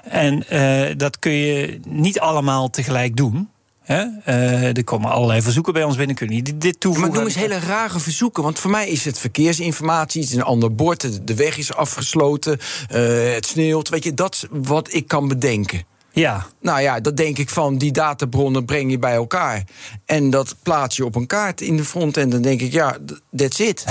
En 0.05 0.45
uh, 0.53 0.97
dat 0.97 1.19
kun 1.19 1.33
je 1.33 1.81
niet 1.87 2.21
allemaal 2.21 2.71
tegelijk 2.71 3.17
doen. 3.17 3.49
Uh, 3.89 4.77
er 4.77 4.85
komen 4.85 5.11
allerlei 5.11 5.43
verzoeken 5.43 5.73
bij 5.73 5.85
ons 5.85 5.97
binnen. 5.97 6.17
Kunnen 6.17 6.37
niet 6.37 6.61
dit 6.61 6.81
toevoegen? 6.81 7.11
maar 7.11 7.19
noem 7.19 7.29
eens 7.29 7.41
hele 7.41 7.67
rare 7.67 7.99
verzoeken. 7.99 8.43
Want 8.43 8.59
voor 8.59 8.71
mij 8.71 8.89
is 8.89 9.05
het 9.05 9.19
verkeersinformatie. 9.19 10.21
Het 10.21 10.31
is 10.31 10.37
een 10.37 10.43
ander 10.43 10.75
bord. 10.75 11.27
De 11.27 11.35
weg 11.35 11.59
is 11.59 11.75
afgesloten. 11.75 12.59
Uh, 12.95 13.35
het 13.35 13.47
sneeuwt. 13.47 13.89
Weet 13.89 14.05
je, 14.05 14.15
dat 14.15 14.47
wat 14.51 14.95
ik 14.95 15.09
kan 15.09 15.29
bedenken. 15.29 15.83
Ja. 16.13 16.47
Nou 16.61 16.81
ja, 16.81 17.01
dat 17.01 17.17
denk 17.17 17.39
ik 17.39 17.49
van 17.49 17.79
die 17.79 17.93
databronnen 17.93 18.65
breng 18.65 18.91
je 18.91 18.99
bij 18.99 19.15
elkaar. 19.15 19.65
En 20.05 20.31
dat 20.31 20.57
plaats 20.63 20.97
je 20.97 21.05
op 21.05 21.15
een 21.15 21.27
kaart 21.27 21.61
in 21.61 21.77
de 21.77 21.85
front. 21.85 22.17
En 22.17 22.31
dan 22.31 22.43
denk 22.43 22.61
ik, 22.61 22.73
ja, 22.73 22.97
that's 23.37 23.59
it. 23.59 23.85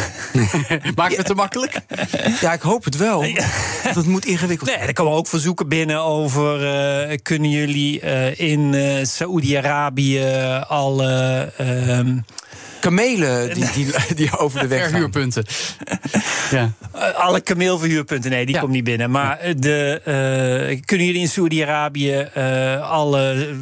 Maak 0.96 1.14
het 1.14 1.26
te 1.26 1.34
makkelijk? 1.34 1.76
Ja, 2.42 2.54
ik 2.54 2.62
hoop 2.62 2.84
het 2.84 2.98
wel. 2.98 3.26
Dat 3.94 4.06
moet 4.06 4.26
ingewikkeld 4.26 4.70
zijn. 4.70 4.80
Nee, 4.80 4.88
er 4.88 4.94
komen 4.94 5.14
ook 5.14 5.28
verzoeken 5.28 5.68
binnen 5.68 6.02
over... 6.02 6.62
Uh, 7.10 7.18
kunnen 7.22 7.50
jullie 7.50 8.02
uh, 8.02 8.40
in 8.40 8.74
uh, 8.74 9.04
Saoedi-Arabië 9.04 10.24
alle... 10.68 11.52
Uh, 11.62 12.18
kamelen 12.80 13.54
die, 13.54 13.72
die, 13.72 13.94
die 14.16 14.38
over 14.38 14.60
de 14.60 14.68
weg 14.68 14.82
gaan. 14.82 14.90
Verhuurpunten. 14.90 15.46
ja. 16.52 16.72
Uh, 16.96 17.14
alle 17.14 17.42
kameelverhuurpunten, 17.42 18.32
nee, 18.32 18.46
die 18.46 18.56
ja. 18.56 18.62
komt 18.62 18.72
niet 18.72 18.84
binnen. 18.84 19.12
Maar 19.12 19.54
de, 19.58 20.02
uh, 20.70 20.82
kunnen 20.86 21.06
jullie 21.06 21.22
in 21.22 21.28
Saudi-Arabië 21.28 22.30
uh, 22.38 22.92
alle 22.92 23.56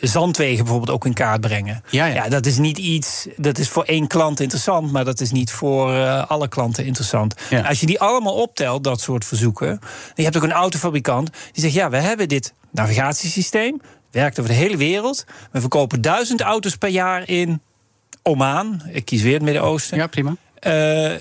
zandwegen 0.00 0.64
bijvoorbeeld 0.64 0.90
ook 0.90 1.06
in 1.06 1.14
kaart 1.14 1.40
brengen? 1.40 1.82
Ja, 1.90 2.06
ja. 2.06 2.14
ja, 2.14 2.28
dat 2.28 2.46
is 2.46 2.58
niet 2.58 2.78
iets, 2.78 3.26
dat 3.36 3.58
is 3.58 3.68
voor 3.68 3.84
één 3.84 4.06
klant 4.06 4.40
interessant, 4.40 4.92
maar 4.92 5.04
dat 5.04 5.20
is 5.20 5.30
niet 5.30 5.50
voor 5.50 5.92
alle 6.20 6.48
klanten 6.48 6.84
interessant. 6.84 7.34
Ja. 7.50 7.60
Als 7.60 7.80
je 7.80 7.86
die 7.86 8.00
allemaal 8.00 8.34
optelt, 8.34 8.84
dat 8.84 9.00
soort 9.00 9.24
verzoeken, 9.24 9.80
je 10.14 10.22
hebt 10.22 10.36
ook 10.36 10.42
een 10.42 10.52
autofabrikant 10.52 11.30
die 11.52 11.62
zegt, 11.62 11.74
ja, 11.74 11.90
we 11.90 11.96
hebben 11.96 12.28
dit 12.28 12.52
navigatiesysteem, 12.70 13.80
werkt 14.10 14.38
over 14.38 14.50
de 14.50 14.56
hele 14.56 14.76
wereld. 14.76 15.24
We 15.52 15.60
verkopen 15.60 16.00
duizend 16.00 16.40
auto's 16.40 16.76
per 16.76 16.88
jaar 16.88 17.28
in 17.28 17.62
Oman. 18.22 18.82
Ik 18.92 19.04
kies 19.04 19.22
weer 19.22 19.34
het 19.34 19.42
Midden-Oosten. 19.42 19.96
Ja, 19.96 20.06
prima. 20.06 20.30
Uh, 20.30 21.16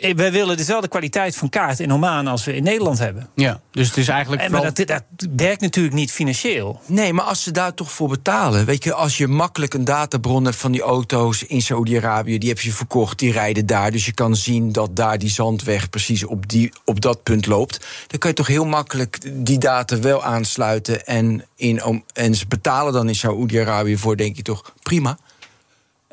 wij 0.00 0.32
willen 0.32 0.56
dezelfde 0.56 0.88
kwaliteit 0.88 1.36
van 1.36 1.48
kaart 1.48 1.80
in 1.80 1.92
Oman 1.92 2.26
als 2.26 2.44
we 2.44 2.54
in 2.54 2.62
Nederland 2.62 2.98
hebben. 2.98 3.28
Ja, 3.34 3.60
dus 3.70 3.86
het 3.88 3.96
is 3.96 4.08
eigenlijk. 4.08 4.42
En, 4.42 4.50
maar 4.50 4.62
dat, 4.62 4.86
dat 4.86 5.02
werkt 5.36 5.60
natuurlijk 5.60 5.94
niet 5.94 6.12
financieel. 6.12 6.80
Nee, 6.86 7.12
maar 7.12 7.24
als 7.24 7.42
ze 7.42 7.50
daar 7.50 7.74
toch 7.74 7.92
voor 7.92 8.08
betalen. 8.08 8.64
Weet 8.64 8.84
je, 8.84 8.94
als 8.94 9.16
je 9.18 9.28
makkelijk 9.28 9.74
een 9.74 9.84
databron 9.84 10.44
hebt 10.44 10.56
van 10.56 10.72
die 10.72 10.82
auto's 10.82 11.42
in 11.42 11.62
Saudi-Arabië, 11.62 12.38
die 12.38 12.48
heb 12.48 12.60
je 12.60 12.72
verkocht, 12.72 13.18
die 13.18 13.32
rijden 13.32 13.66
daar. 13.66 13.90
Dus 13.90 14.06
je 14.06 14.12
kan 14.12 14.36
zien 14.36 14.72
dat 14.72 14.96
daar 14.96 15.18
die 15.18 15.30
zandweg 15.30 15.90
precies 15.90 16.24
op, 16.24 16.48
die, 16.48 16.72
op 16.84 17.00
dat 17.00 17.22
punt 17.22 17.46
loopt. 17.46 17.86
Dan 18.06 18.18
kan 18.18 18.30
je 18.30 18.36
toch 18.36 18.46
heel 18.46 18.66
makkelijk 18.66 19.18
die 19.32 19.58
data 19.58 19.98
wel 19.98 20.24
aansluiten. 20.24 21.06
En, 21.06 21.44
in, 21.56 22.04
en 22.12 22.34
ze 22.34 22.46
betalen 22.46 22.92
dan 22.92 23.08
in 23.08 23.14
Saudi-Arabië 23.14 23.96
voor, 23.96 24.16
denk 24.16 24.36
je 24.36 24.42
toch, 24.42 24.74
prima. 24.82 25.18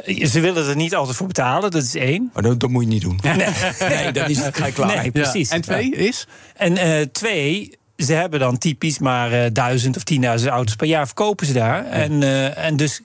Ze 0.03 0.39
willen 0.39 0.67
er 0.67 0.75
niet 0.75 0.95
altijd 0.95 1.17
voor 1.17 1.27
betalen, 1.27 1.71
dat 1.71 1.83
is 1.83 1.95
één. 1.95 2.29
Maar 2.33 2.43
dat, 2.43 2.59
dat 2.59 2.69
moet 2.69 2.83
je 2.83 2.89
niet 2.89 3.01
doen. 3.01 3.19
Nee, 3.21 3.35
nee 3.89 4.11
dat 4.11 4.29
is 4.29 4.37
het 4.37 4.73
klaar. 4.73 4.97
Nee, 4.97 5.11
precies. 5.11 5.49
En 5.49 5.61
twee 5.61 5.89
is? 5.91 6.27
En 6.55 6.71
uh, 6.71 7.01
twee, 7.01 7.77
ze 7.97 8.13
hebben 8.13 8.39
dan 8.39 8.57
typisch 8.57 8.99
maar 8.99 9.33
uh, 9.33 9.45
duizend 9.51 9.95
of 9.95 10.03
tienduizend 10.03 10.51
auto's 10.51 10.75
per 10.75 10.87
jaar 10.87 11.05
verkopen 11.05 11.45
ze 11.45 11.53
daar. 11.53 11.85
En, 11.85 12.21
uh, 12.21 12.57
en 12.57 12.75
dus 12.77 13.01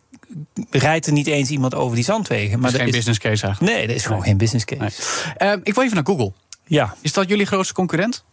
rijdt 0.71 1.07
er 1.07 1.13
niet 1.13 1.27
eens 1.27 1.51
iemand 1.51 1.75
over 1.75 1.95
die 1.95 2.05
zandwegen. 2.05 2.61
Maar 2.61 2.71
dat 2.71 2.81
is 2.81 2.87
geen 2.87 2.95
business 2.95 3.19
case 3.19 3.47
eigenlijk. 3.47 3.77
Nee, 3.77 3.87
dat 3.87 3.97
is 3.97 4.05
gewoon 4.05 4.23
geen 4.23 4.37
business 4.37 4.65
case. 4.65 5.03
Nee. 5.39 5.61
ik 5.63 5.75
wil 5.75 5.85
even 5.85 5.95
naar 5.95 6.07
Google. 6.07 6.33
Ja. 6.65 6.95
Is 7.01 7.13
dat 7.13 7.29
jullie 7.29 7.47
grootste 7.47 7.75
concurrent? 7.75 8.25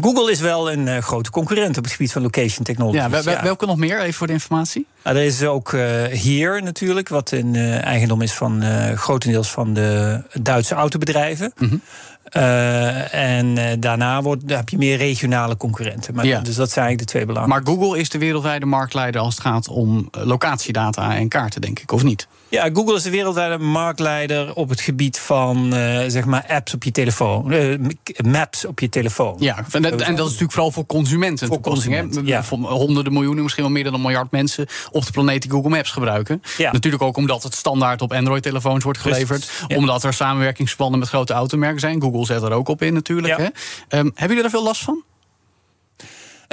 Google 0.00 0.30
is 0.30 0.40
wel 0.40 0.72
een 0.72 0.86
uh, 0.86 0.98
grote 0.98 1.30
concurrent 1.30 1.76
op 1.76 1.84
het 1.84 1.92
gebied 1.92 2.12
van 2.12 2.22
location 2.22 2.64
technology. 2.64 2.96
Ja, 2.96 3.42
welke 3.42 3.66
nog 3.66 3.76
meer, 3.76 4.00
even 4.00 4.14
voor 4.14 4.26
de 4.26 4.32
informatie? 4.32 4.86
Nou, 5.04 5.16
er 5.16 5.22
is 5.22 5.44
ook 5.44 5.72
uh, 5.72 6.04
hier 6.04 6.62
natuurlijk, 6.62 7.08
wat 7.08 7.32
in 7.32 7.54
uh, 7.54 7.84
eigendom 7.84 8.22
is 8.22 8.32
van 8.32 8.62
grotendeels 8.96 9.50
van 9.50 9.74
de 9.74 10.22
Duitse 10.42 10.74
autobedrijven. 10.74 11.52
Mm 11.58 11.68
-hmm. 11.68 11.82
En 12.30 13.80
daarna 13.80 14.22
wordt, 14.22 14.42
heb 14.46 14.68
je 14.68 14.78
meer 14.78 14.96
regionale 14.96 15.56
concurrenten. 15.56 16.14
Maar, 16.14 16.26
ja. 16.26 16.40
Dus 16.40 16.54
dat 16.54 16.70
zijn 16.70 16.84
eigenlijk 16.86 16.98
de 16.98 17.04
twee 17.04 17.26
belangrijke. 17.26 17.70
Maar 17.70 17.74
Google 17.74 17.98
is 17.98 18.08
de 18.08 18.18
wereldwijde 18.18 18.66
marktleider 18.66 19.20
als 19.20 19.34
het 19.34 19.42
gaat 19.42 19.68
om 19.68 20.08
locatiedata 20.10 21.16
en 21.16 21.28
kaarten, 21.28 21.60
denk 21.60 21.78
ik, 21.78 21.92
of 21.92 22.02
niet? 22.02 22.28
Ja, 22.50 22.70
Google 22.72 22.94
is 22.94 23.02
de 23.02 23.10
wereldwijde 23.10 23.58
marktleider 23.58 24.54
op 24.54 24.68
het 24.68 24.80
gebied 24.80 25.18
van 25.18 25.74
uh, 25.74 26.04
zeg 26.06 26.24
maar 26.24 26.44
apps 26.48 26.74
op 26.74 26.82
je 26.82 26.90
telefoon. 26.90 27.52
Uh, 27.52 27.78
maps 28.16 28.64
op 28.64 28.80
je 28.80 28.88
telefoon. 28.88 29.36
Ja, 29.38 29.64
en 29.70 29.82
dat, 29.82 29.92
en 29.92 29.98
dat, 29.98 30.26
is 30.26 30.32
natuurlijk 30.32 30.52
vooral 30.52 30.70
voor 30.70 30.86
consumenten. 30.86 31.46
Voor 31.46 31.60
consumenten, 31.60 32.26
ja. 32.26 32.42
Honderden 32.60 33.12
miljoenen, 33.12 33.42
misschien 33.42 33.64
wel 33.64 33.72
meer 33.72 33.84
dan 33.84 33.94
een 33.94 34.00
miljard 34.00 34.30
mensen 34.30 34.66
op 34.90 35.06
de 35.06 35.12
planeet 35.12 35.42
die 35.42 35.50
Google 35.50 35.70
Maps 35.70 35.90
gebruiken. 35.90 36.42
Ja. 36.56 36.72
Natuurlijk 36.72 37.02
ook 37.02 37.16
omdat 37.16 37.42
het 37.42 37.54
standaard 37.54 38.02
op 38.02 38.12
Android-telefoons 38.12 38.84
wordt 38.84 38.98
geleverd. 38.98 39.50
Ja. 39.68 39.76
Omdat 39.76 40.04
er 40.04 40.12
samenwerkingsplannen 40.12 40.98
met 40.98 41.08
grote 41.08 41.32
automerken 41.32 41.80
zijn. 41.80 42.02
Google 42.02 42.19
zet 42.26 42.42
er 42.42 42.52
ook 42.52 42.68
op 42.68 42.82
in 42.82 42.94
natuurlijk. 42.94 43.36
Hè. 43.36 43.44
Um, 43.44 43.52
hebben 43.88 44.28
jullie 44.28 44.42
er 44.44 44.50
veel 44.50 44.62
last 44.62 44.82
van? 44.82 45.04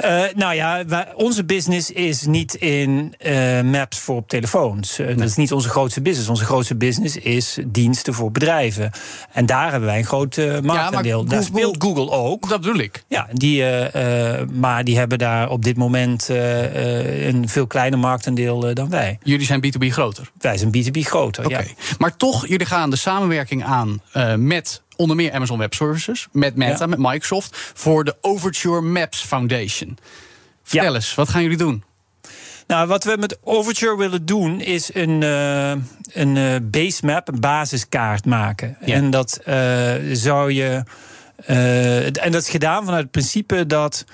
Uh, 0.04 0.22
nou 0.34 0.54
ja, 0.54 0.84
wij, 0.86 1.06
onze 1.14 1.44
business 1.44 1.90
is 1.90 2.22
niet 2.22 2.54
in 2.54 3.14
uh, 3.26 3.60
maps 3.60 3.98
voor 3.98 4.16
op 4.16 4.28
telefoons. 4.28 4.98
Uh, 4.98 5.06
nee. 5.06 5.14
Dat 5.14 5.28
is 5.28 5.36
niet 5.36 5.52
onze 5.52 5.68
grootste 5.68 6.02
business. 6.02 6.28
Onze 6.28 6.44
grootste 6.44 6.74
business 6.74 7.16
is 7.16 7.58
diensten 7.66 8.14
voor 8.14 8.32
bedrijven. 8.32 8.90
En 9.32 9.46
daar 9.46 9.70
hebben 9.70 9.88
wij 9.88 9.98
een 9.98 10.04
groot 10.04 10.36
marktaandeel. 10.62 11.22
Ja, 11.22 11.28
daar 11.28 11.42
speelt 11.42 11.82
Google 11.82 12.10
ook. 12.10 12.48
Dat 12.48 12.60
bedoel 12.60 12.78
ik. 12.78 13.04
Ja, 13.08 13.28
die, 13.32 13.64
maar 14.52 14.84
die 14.84 14.98
hebben 14.98 15.18
daar 15.18 15.50
op 15.50 15.64
dit 15.64 15.76
moment 15.76 16.28
een 16.28 17.48
veel 17.48 17.66
kleiner 17.66 17.98
marktaandeel 17.98 18.74
dan 18.74 18.90
wij. 18.90 19.18
Jullie 19.22 19.46
zijn 19.46 19.64
B2B 19.66 19.86
groter? 19.86 20.30
Wij 20.38 20.56
zijn 20.56 20.70
B2B 20.76 21.00
groter, 21.00 21.44
okay. 21.44 21.64
ja. 21.64 21.94
Maar 21.98 22.16
toch, 22.16 22.46
jullie 22.46 22.66
gaan 22.66 22.90
de 22.90 22.96
samenwerking 22.96 23.64
aan 23.64 24.00
met 24.36 24.82
onder 24.98 25.16
meer 25.16 25.32
Amazon 25.32 25.58
Web 25.58 25.74
Services, 25.74 26.28
met 26.32 26.56
Meta, 26.56 26.76
ja. 26.78 26.86
met 26.86 26.98
Microsoft, 26.98 27.72
voor 27.74 28.04
de 28.04 28.16
Overture 28.20 28.80
Maps 28.80 29.20
Foundation. 29.20 29.98
Vertel 30.62 30.88
ja. 30.88 30.94
eens, 30.94 31.14
wat 31.14 31.28
gaan 31.28 31.42
jullie 31.42 31.56
doen? 31.56 31.84
Nou, 32.66 32.86
wat 32.86 33.04
we 33.04 33.16
met 33.18 33.38
Overture 33.42 33.96
willen 33.96 34.26
doen 34.26 34.60
is 34.60 34.94
een, 34.94 35.22
uh, 35.22 35.70
een 36.12 36.36
uh, 36.36 36.56
base 36.62 37.06
map, 37.06 37.28
een 37.28 37.40
basiskaart 37.40 38.24
maken. 38.24 38.76
Ja. 38.84 38.94
En 38.94 39.10
dat 39.10 39.40
uh, 39.48 39.94
zou 40.12 40.52
je. 40.52 40.82
en 42.12 42.32
dat 42.32 42.42
is 42.42 42.48
gedaan 42.50 42.84
vanuit 42.84 43.02
het 43.02 43.10
principe 43.10 43.66
dat 43.66 44.04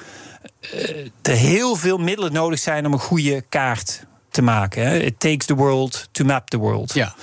er 1.22 1.34
heel 1.34 1.76
veel 1.76 1.98
middelen 1.98 2.32
nodig 2.32 2.58
zijn 2.58 2.86
om 2.86 2.92
een 2.92 2.98
goede 2.98 3.44
kaart 3.48 4.04
te 4.30 4.42
maken. 4.42 4.86
Hè. 4.86 4.98
It 4.98 5.20
takes 5.20 5.46
the 5.46 5.54
world 5.54 6.08
to 6.12 6.24
map 6.24 6.48
the 6.48 6.58
world. 6.58 6.94
Ja. 6.94 7.14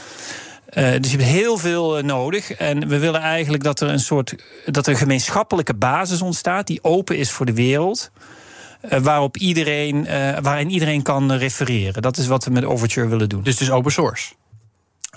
Uh, 0.73 0.91
dus 0.99 1.11
je 1.11 1.17
hebt 1.17 1.29
heel 1.29 1.57
veel 1.57 1.97
uh, 1.97 2.03
nodig. 2.03 2.51
En 2.51 2.87
we 2.87 2.99
willen 2.99 3.21
eigenlijk 3.21 3.63
dat 3.63 3.79
er 3.79 3.89
een 3.89 3.99
soort 3.99 4.35
dat 4.65 4.85
er 4.85 4.91
een 4.91 4.99
gemeenschappelijke 4.99 5.73
basis 5.73 6.21
ontstaat 6.21 6.67
die 6.67 6.83
open 6.83 7.17
is 7.17 7.31
voor 7.31 7.45
de 7.45 7.53
wereld. 7.53 8.11
Uh, 8.81 8.99
waarop 8.99 9.37
iedereen, 9.37 10.07
waarin 10.41 10.69
iedereen 10.69 11.01
kan 11.01 11.31
refereren. 11.31 12.01
Dat 12.01 12.17
is 12.17 12.27
wat 12.27 12.45
we 12.45 12.51
met 12.51 12.65
Overture 12.65 13.07
willen 13.07 13.29
doen. 13.29 13.43
Dus 13.43 13.53
het 13.53 13.61
is 13.61 13.71
open 13.71 13.91
source? 13.91 14.33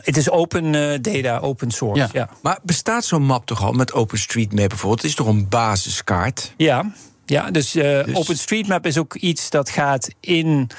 Het 0.02 0.16
is 0.16 0.30
open 0.30 0.72
data, 1.02 1.38
open 1.38 1.70
source. 1.70 2.00
Ja. 2.00 2.08
ja. 2.12 2.28
Maar 2.42 2.58
bestaat 2.62 3.04
zo'n 3.04 3.22
map 3.22 3.46
toch 3.46 3.62
al 3.62 3.72
met 3.72 3.92
OpenStreetMap 3.92 4.68
bijvoorbeeld? 4.68 5.02
Het 5.02 5.10
is 5.10 5.16
toch 5.16 5.26
een 5.26 5.48
basiskaart? 5.48 6.54
Ja, 6.56 6.92
ja 7.26 7.50
dus, 7.50 7.70
dus... 7.70 8.14
OpenStreetMap 8.14 8.86
is 8.86 8.98
ook 8.98 9.14
iets 9.14 9.50
dat 9.50 9.70
gaat 9.70 10.08
in. 10.20 10.70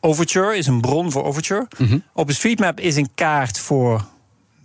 Overture 0.00 0.56
is 0.56 0.66
een 0.66 0.80
bron 0.80 1.12
voor 1.12 1.24
Overture. 1.24 1.66
Mm 1.78 1.88
-hmm. 1.88 2.02
OpenStreetMap 2.12 2.80
is 2.80 2.96
een 2.96 3.10
kaart 3.14 3.58
voor 3.58 4.04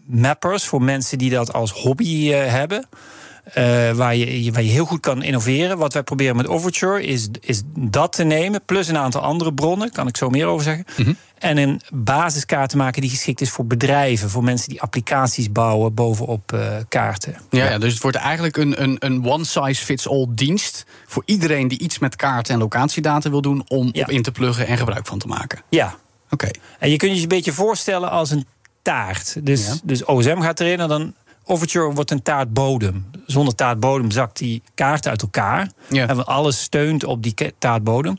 mappers, 0.05 0.65
voor 0.65 0.81
mensen 0.81 1.17
die 1.17 1.29
dat 1.29 1.53
als 1.53 1.71
hobby 1.71 2.29
uh, 2.29 2.45
hebben. 2.45 2.87
Uh, 3.57 3.91
waar, 3.91 4.15
je, 4.15 4.51
waar 4.51 4.63
je 4.63 4.69
heel 4.69 4.85
goed 4.85 4.99
kan 4.99 5.23
innoveren. 5.23 5.77
Wat 5.77 5.93
wij 5.93 6.03
proberen 6.03 6.35
met 6.35 6.47
Overture 6.47 7.03
is, 7.03 7.27
is 7.39 7.61
dat 7.77 8.13
te 8.13 8.23
nemen, 8.23 8.65
plus 8.65 8.87
een 8.87 8.97
aantal 8.97 9.21
andere 9.21 9.53
bronnen, 9.53 9.91
kan 9.91 10.07
ik 10.07 10.17
zo 10.17 10.29
meer 10.29 10.45
over 10.45 10.63
zeggen. 10.63 10.85
Mm 10.97 11.05
-hmm. 11.05 11.17
En 11.37 11.57
een 11.57 11.81
basiskaart 11.93 12.69
te 12.69 12.77
maken 12.77 13.01
die 13.01 13.09
geschikt 13.09 13.41
is 13.41 13.49
voor 13.49 13.65
bedrijven, 13.65 14.29
voor 14.29 14.43
mensen 14.43 14.69
die 14.69 14.81
applicaties 14.81 15.51
bouwen 15.51 15.93
bovenop 15.93 16.51
uh, 16.53 16.75
kaarten. 16.87 17.35
Ja, 17.49 17.69
ja, 17.69 17.77
dus 17.77 17.93
het 17.93 18.01
wordt 18.01 18.17
eigenlijk 18.17 18.57
een, 18.57 18.81
een, 18.83 18.95
een 18.99 19.25
one-size-fits-all 19.25 20.27
dienst 20.29 20.85
voor 21.05 21.23
iedereen 21.25 21.67
die 21.67 21.79
iets 21.79 21.99
met 21.99 22.15
kaarten 22.15 22.53
en 22.53 22.59
locatiedata 22.59 23.29
wil 23.29 23.41
doen, 23.41 23.63
om 23.67 23.89
ja. 23.91 24.01
op 24.01 24.09
in 24.09 24.21
te 24.21 24.31
pluggen 24.31 24.67
en 24.67 24.77
gebruik 24.77 25.07
van 25.07 25.19
te 25.19 25.27
maken. 25.27 25.61
Ja. 25.69 25.95
Oké. 26.29 26.33
Okay. 26.33 26.55
En 26.79 26.89
je 26.89 26.97
kunt 26.97 27.15
je 27.15 27.21
een 27.21 27.27
beetje 27.27 27.53
voorstellen 27.53 28.09
als 28.11 28.31
een 28.31 28.45
taart. 28.83 29.45
Dus, 29.45 29.67
ja. 29.67 29.73
dus 29.83 30.05
OSM 30.05 30.39
gaat 30.39 30.59
erin 30.59 30.79
en 30.79 30.87
dan 30.87 31.13
Overture 31.45 31.93
wordt 31.93 32.11
een 32.11 32.21
taartbodem. 32.21 33.05
Zonder 33.25 33.55
taartbodem 33.55 34.11
zakt 34.11 34.37
die 34.37 34.61
kaart 34.73 35.07
uit 35.07 35.21
elkaar. 35.21 35.69
Ja. 35.89 36.07
En 36.07 36.25
alles 36.25 36.61
steunt 36.61 37.03
op 37.03 37.23
die 37.23 37.35
taartbodem. 37.57 38.15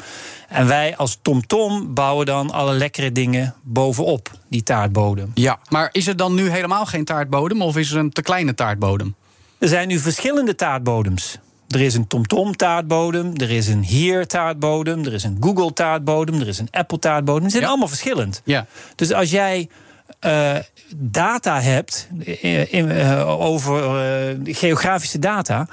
En 0.48 0.66
wij 0.66 0.96
als 0.96 1.18
TomTom 1.22 1.70
-tom 1.70 1.94
bouwen 1.94 2.26
dan 2.26 2.50
alle 2.50 2.74
lekkere 2.74 3.12
dingen 3.12 3.54
bovenop 3.62 4.30
die 4.48 4.62
taartbodem. 4.62 5.30
Ja, 5.34 5.58
maar 5.68 5.88
is 5.92 6.06
er 6.06 6.16
dan 6.16 6.34
nu 6.34 6.48
helemaal 6.50 6.86
geen 6.86 7.04
taartbodem 7.04 7.62
of 7.62 7.76
is 7.76 7.90
er 7.90 7.98
een 7.98 8.10
te 8.10 8.22
kleine 8.22 8.54
taartbodem? 8.54 9.14
Er 9.58 9.68
zijn 9.68 9.88
nu 9.88 9.98
verschillende 9.98 10.54
taartbodems. 10.54 11.38
Er 11.68 11.80
is 11.80 11.94
een 11.94 12.06
TomTom 12.06 12.56
taartbodem, 12.56 13.32
er 13.36 13.50
is 13.50 13.68
een 13.68 13.82
Hier 13.82 14.26
taartbodem, 14.26 15.04
er 15.04 15.12
is 15.12 15.24
een 15.24 15.36
Google 15.40 15.72
taartbodem, 15.72 16.40
er 16.40 16.48
is 16.48 16.58
een 16.58 16.68
Apple 16.70 16.98
taartbodem. 16.98 17.44
Ze 17.44 17.50
zijn 17.50 17.62
ja. 17.62 17.68
allemaal 17.68 17.88
verschillend. 17.88 18.42
Ja. 18.44 18.66
Dus 18.94 19.12
als 19.12 19.30
jij 19.30 19.68
uh, 20.20 20.56
data 20.96 21.60
hebt 21.60 22.08
in, 22.70 22.90
uh, 22.90 23.40
over 23.40 24.34
uh, 24.34 24.54
geografische 24.56 25.18
data. 25.18 25.68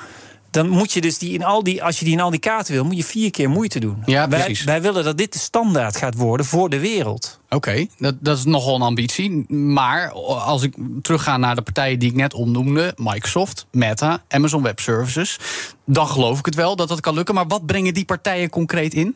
Dan 0.51 0.69
moet 0.69 0.91
je 0.91 1.01
dus 1.01 1.17
die 1.17 1.33
in 1.33 1.43
al 1.43 1.63
die, 1.63 1.83
als 1.83 1.99
je 1.99 2.05
die 2.05 2.13
in 2.13 2.19
al 2.19 2.29
die 2.29 2.39
kaarten 2.39 2.73
wil, 2.73 2.83
moet 2.83 2.97
je 2.97 3.03
vier 3.03 3.31
keer 3.31 3.49
moeite 3.49 3.79
doen. 3.79 4.03
Ja, 4.05 4.27
wij, 4.27 4.57
wij 4.65 4.81
willen 4.81 5.03
dat 5.03 5.17
dit 5.17 5.33
de 5.33 5.39
standaard 5.39 5.97
gaat 5.97 6.15
worden 6.15 6.45
voor 6.45 6.69
de 6.69 6.79
wereld. 6.79 7.39
Oké, 7.45 7.55
okay, 7.55 7.89
dat, 7.97 8.15
dat 8.19 8.37
is 8.37 8.43
nogal 8.43 8.75
een 8.75 8.81
ambitie. 8.81 9.53
Maar 9.53 10.11
als 10.11 10.63
ik 10.63 10.75
terugga 11.01 11.37
naar 11.37 11.55
de 11.55 11.61
partijen 11.61 11.99
die 11.99 12.09
ik 12.09 12.15
net 12.15 12.33
opnoemde: 12.33 12.93
Microsoft, 12.95 13.65
Meta, 13.71 14.23
Amazon 14.27 14.63
Web 14.63 14.79
Services. 14.79 15.39
Dan 15.85 16.07
geloof 16.07 16.39
ik 16.39 16.45
het 16.45 16.55
wel 16.55 16.75
dat 16.75 16.87
dat 16.87 16.99
kan 16.99 17.13
lukken. 17.13 17.35
Maar 17.35 17.47
wat 17.47 17.65
brengen 17.65 17.93
die 17.93 18.05
partijen 18.05 18.49
concreet 18.49 18.93
in? 18.93 19.15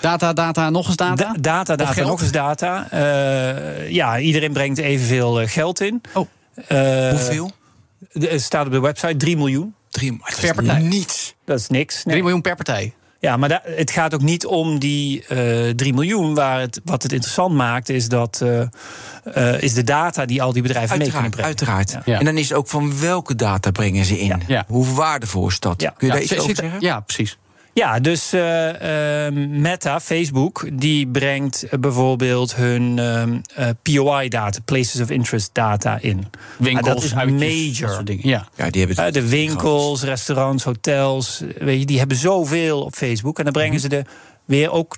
Data, 0.00 0.32
data, 0.32 0.70
nog 0.70 0.86
eens 0.86 0.96
data? 0.96 1.14
Da 1.14 1.32
data, 1.40 1.76
data, 1.76 2.02
nog 2.02 2.20
eens 2.22 2.32
data. 2.32 2.88
Uh, 2.92 3.90
ja, 3.90 4.18
iedereen 4.18 4.52
brengt 4.52 4.78
evenveel 4.78 5.46
geld 5.46 5.80
in. 5.80 6.00
Oh. 6.14 6.28
Uh, 6.68 7.10
Hoeveel? 7.10 7.50
Het 8.12 8.42
staat 8.42 8.66
op 8.66 8.72
de 8.72 8.80
website 8.80 9.16
3 9.16 9.36
miljoen. 9.36 9.74
3 9.90 10.20
per 10.40 10.54
partij. 10.54 10.80
Niets. 10.80 11.34
Dat 11.44 11.58
is 11.58 11.68
niks. 11.68 11.94
Nee. 11.94 12.04
3 12.04 12.22
miljoen 12.22 12.40
per 12.40 12.54
partij. 12.54 12.94
Ja, 13.20 13.36
maar 13.36 13.62
het 13.64 13.90
gaat 13.90 14.14
ook 14.14 14.22
niet 14.22 14.46
om 14.46 14.78
die 14.78 15.24
uh, 15.28 15.68
3 15.70 15.94
miljoen. 15.94 16.34
Waar 16.34 16.60
het, 16.60 16.80
wat 16.84 17.02
het 17.02 17.12
interessant 17.12 17.54
maakt, 17.54 17.88
is 17.88 18.08
dat 18.08 18.42
uh, 18.42 19.62
is 19.62 19.74
de 19.74 19.84
data 19.84 20.26
die 20.26 20.42
al 20.42 20.52
die 20.52 20.62
bedrijven 20.62 20.90
uiteraard, 20.90 21.22
mee 21.22 21.30
kunnen 21.30 21.56
brengen. 21.56 21.76
Uiteraard. 21.78 22.06
Ja. 22.06 22.18
En 22.18 22.24
dan 22.24 22.36
is 22.36 22.48
het 22.48 22.58
ook 22.58 22.68
van 22.68 23.00
welke 23.00 23.34
data 23.34 23.70
brengen 23.70 24.04
ze 24.04 24.20
in? 24.20 24.42
Ja. 24.46 24.64
Hoe 24.68 24.86
waardevol 24.94 25.48
is 25.48 25.60
dat? 25.60 25.80
Ja. 25.80 25.90
Kun 25.96 26.06
je 26.06 26.12
daar 26.12 26.22
iets 26.22 26.38
over 26.38 26.56
zeggen? 26.56 26.80
Ja, 26.80 27.00
precies. 27.00 27.38
Ja, 27.78 28.00
dus 28.00 28.34
uh, 28.34 28.66
uh, 28.66 29.48
Meta, 29.48 30.00
Facebook, 30.00 30.68
die 30.72 31.06
brengt 31.06 31.66
bijvoorbeeld 31.80 32.54
hun 32.54 32.98
uh, 32.98 33.68
POI-data, 33.82 34.58
Places 34.64 35.00
of 35.00 35.10
Interest 35.10 35.50
data 35.52 35.98
in. 36.00 36.26
Winkels, 36.56 36.86
dat 36.86 37.02
is 37.02 37.14
major. 37.14 37.96
Dat 37.96 38.06
dingen. 38.06 38.28
Ja. 38.28 38.48
ja, 38.56 38.70
die 38.70 38.84
hebben 38.84 39.12
de 39.12 39.28
winkels, 39.28 40.02
restaurants, 40.02 40.64
hotels, 40.64 41.42
weet 41.58 41.78
je, 41.78 41.86
die 41.86 41.98
hebben 41.98 42.16
zoveel 42.16 42.82
op 42.82 42.94
Facebook. 42.94 43.38
En 43.38 43.44
dan 43.44 43.52
brengen 43.52 43.80
ze 43.80 43.88
de 43.88 44.04
weer 44.44 44.70
ook 44.70 44.96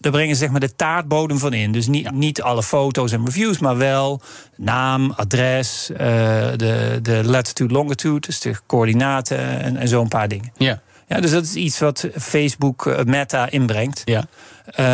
daar 0.00 0.12
brengen 0.12 0.34
ze 0.34 0.40
zeg 0.42 0.50
maar 0.50 0.60
de 0.60 0.76
taartbodem 0.76 1.38
van 1.38 1.52
in. 1.52 1.72
Dus 1.72 1.86
niet, 1.86 2.10
niet 2.10 2.42
alle 2.42 2.62
foto's 2.62 3.12
en 3.12 3.24
reviews, 3.24 3.58
maar 3.58 3.76
wel 3.76 4.20
naam, 4.56 5.12
adres, 5.16 5.90
uh, 5.92 5.98
de, 5.98 6.98
de 7.02 7.20
latitude, 7.24 7.74
longitude, 7.74 8.26
dus 8.26 8.40
de 8.40 8.54
coördinaten 8.66 9.60
en, 9.60 9.76
en 9.76 9.88
zo'n 9.88 10.08
paar 10.08 10.28
dingen. 10.28 10.52
Ja. 10.56 10.80
Ja, 11.08 11.20
dus 11.20 11.30
dat 11.30 11.44
is 11.44 11.54
iets 11.54 11.78
wat 11.78 12.08
Facebook 12.18 12.86
uh, 12.86 13.02
Meta 13.02 13.50
inbrengt. 13.50 14.02
Ja. 14.04 14.24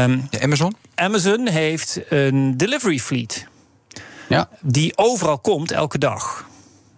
Um, 0.04 0.28
Amazon? 0.40 0.76
Amazon 0.94 1.48
heeft 1.48 2.00
een 2.08 2.56
delivery 2.56 2.98
fleet. 2.98 3.46
Ja. 4.28 4.48
Die 4.60 4.96
overal 4.96 5.38
komt 5.38 5.70
elke 5.70 5.98
dag. 5.98 6.48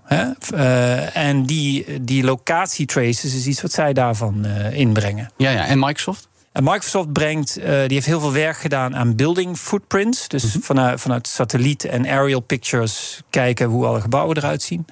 Hè? 0.05 0.25
Uh, 0.55 1.17
en 1.17 1.47
die, 1.47 2.03
die 2.03 2.25
locatietraces 2.25 3.35
is 3.35 3.47
iets 3.47 3.63
wat 3.63 3.73
zij 3.73 3.93
daarvan 3.93 4.47
inbrengen. 4.73 5.31
Ja, 5.37 5.51
ja. 5.51 5.67
En 5.67 5.79
Microsoft? 5.79 6.29
En 6.57 6.65
Microsoft 6.65 7.13
brengt, 7.13 7.59
uh, 7.59 7.65
die 7.65 7.73
heeft 7.73 8.07
heel 8.07 8.21
veel 8.21 8.33
werk 8.33 8.57
gedaan 8.57 8.97
aan 8.97 9.17
building 9.17 9.57
footprints. 9.57 10.29
Dus 10.29 10.45
mm 10.45 10.51
-hmm. 10.51 10.63
vanuit, 10.63 11.01
vanuit 11.01 11.27
satelliet 11.27 11.85
en 11.85 12.07
aerial 12.07 12.41
pictures 12.41 13.23
kijken 13.31 13.67
hoe 13.67 13.87
alle 13.87 14.01
gebouwen 14.01 14.37
eruit 14.37 14.63
zien. 14.63 14.87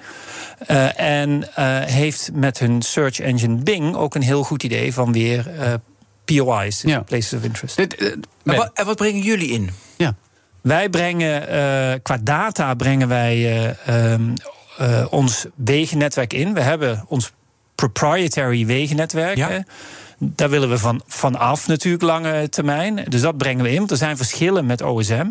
Uh, 0.67 0.99
en 0.99 1.29
uh, 1.39 1.45
heeft 1.79 2.29
met 2.33 2.59
hun 2.59 2.81
search 2.81 3.19
engine 3.19 3.55
Bing 3.55 3.95
ook 3.95 4.15
een 4.15 4.21
heel 4.21 4.43
goed 4.43 4.63
idee 4.63 4.93
van 4.93 5.11
weer 5.11 5.51
POI's, 6.25 6.81
ja. 6.81 6.99
places 6.99 7.33
of 7.33 7.43
interest. 7.43 7.75
Dit, 7.75 7.95
en, 7.95 8.23
wat, 8.43 8.71
en 8.73 8.85
wat 8.85 8.95
brengen 8.95 9.21
jullie 9.21 9.49
in? 9.49 9.69
Ja. 9.97 10.15
Wij 10.61 10.89
brengen, 10.89 11.41
qua 12.01 12.17
data 12.21 12.73
brengen 12.73 13.07
wij 13.07 13.75
um, 13.89 14.33
ons 15.09 15.45
wegennetwerk 15.55 16.33
in. 16.33 16.53
We 16.53 16.61
hebben 16.61 17.05
ons 17.07 17.31
proprietary 17.75 18.65
wegennetwerk. 18.65 19.37
Ja. 19.37 19.63
Daar 20.17 20.49
willen 20.49 20.69
we 20.69 20.77
van, 20.77 21.01
van 21.07 21.35
af 21.35 21.67
natuurlijk 21.67 22.03
lange 22.03 22.49
termijn. 22.49 23.05
Dus 23.07 23.21
dat 23.21 23.37
brengen 23.37 23.63
we 23.63 23.71
in. 23.71 23.77
Want 23.77 23.91
er 23.91 23.97
zijn 23.97 24.17
verschillen 24.17 24.65
met 24.65 24.81
OSM. 24.81 25.27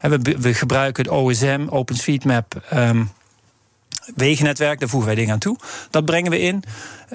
We, 0.00 0.36
we 0.38 0.54
gebruiken 0.54 1.04
het 1.04 1.12
OSM, 1.12 1.66
OpenStreetMap, 1.68 2.62
um, 2.74 3.10
wegennetwerk. 4.14 4.80
Daar 4.80 4.88
voegen 4.88 5.08
wij 5.08 5.18
dingen 5.18 5.32
aan 5.32 5.38
toe. 5.38 5.58
Dat 5.90 6.04
brengen 6.04 6.30
we 6.30 6.40
in. 6.40 6.62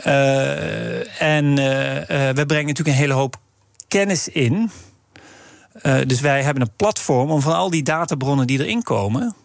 Uh, 0.06 1.22
en 1.22 1.46
uh, 1.46 1.56
we 2.08 2.44
brengen 2.48 2.66
natuurlijk 2.66 2.88
een 2.88 2.94
hele 2.94 3.14
hoop 3.14 3.38
kennis 3.88 4.28
in. 4.28 4.72
dus 6.08 6.20
wij 6.20 6.44
hebben 6.44 6.64
een 6.64 6.76
platform 6.76 7.32
om 7.32 7.42
van 7.42 7.54
al 7.54 7.70
die 7.70 7.84
databronnen 7.84 8.48
die 8.48 8.60
erin 8.60 8.84
komen... 8.84 9.36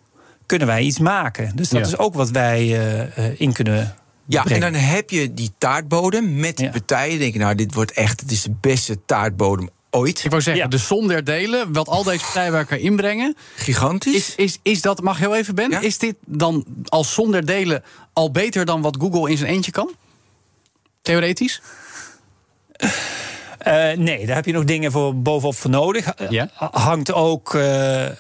kunnen 0.46 0.66
wij 0.66 0.82
iets 0.82 0.98
maken. 0.98 1.56
Dus 1.56 1.68
dat 1.68 1.80
ja. 1.80 1.86
is 1.86 1.98
ook 1.98 2.14
wat 2.14 2.30
wij 2.30 2.68
in 3.36 3.52
kunnen 3.52 3.94
ja, 4.26 4.42
brengen. 4.42 4.66
en 4.66 4.72
dan 4.72 4.82
heb 4.82 5.10
je 5.10 5.34
die 5.34 5.52
taartbodem 5.58 6.36
met 6.36 6.56
die 6.56 6.66
ja. 6.66 6.72
partijen. 6.72 7.18
Denk 7.18 7.32
je, 7.32 7.38
nou, 7.38 7.54
dit 7.54 7.74
wordt 7.74 7.92
echt, 7.92 8.20
het 8.20 8.30
is 8.30 8.42
de 8.42 8.54
beste 8.60 9.04
taartbodem 9.04 9.68
ooit. 9.90 10.24
Ik 10.24 10.30
wou 10.30 10.42
zeggen, 10.42 10.62
ja. 10.62 10.68
de 10.68 10.78
som 10.78 11.08
der 11.08 11.24
delen, 11.24 11.72
wat 11.72 11.88
al 11.88 12.02
deze 12.02 12.24
partijen 12.24 12.50
bij 12.50 12.60
elkaar 12.60 12.78
inbrengen. 12.78 13.36
Gigantisch. 13.56 14.14
Is, 14.14 14.34
is, 14.36 14.58
is 14.62 14.82
dat, 14.82 15.02
mag 15.02 15.18
heel 15.18 15.36
even, 15.36 15.54
Ben, 15.54 15.70
ja? 15.70 15.80
is 15.80 15.98
dit 15.98 16.14
dan 16.24 16.64
als 16.84 17.12
som 17.12 17.30
der 17.30 17.46
delen 17.46 17.82
al 18.12 18.30
beter 18.30 18.64
dan 18.64 18.82
wat 18.82 18.96
Google 19.00 19.30
in 19.30 19.36
zijn 19.36 19.50
eentje 19.50 19.70
kan? 19.70 19.90
Theoretisch? 21.02 21.62
Uh, 23.66 23.92
nee, 23.96 24.26
daar 24.26 24.36
heb 24.36 24.44
je 24.44 24.52
nog 24.52 24.64
dingen 24.64 24.92
voor 24.92 25.16
bovenop 25.16 25.54
voor 25.56 25.70
nodig. 25.70 26.12
Ja. 26.28 26.48
Hangt 26.70 27.12
ook 27.12 27.54
uh, 27.54 28.02
uh, 28.02 28.10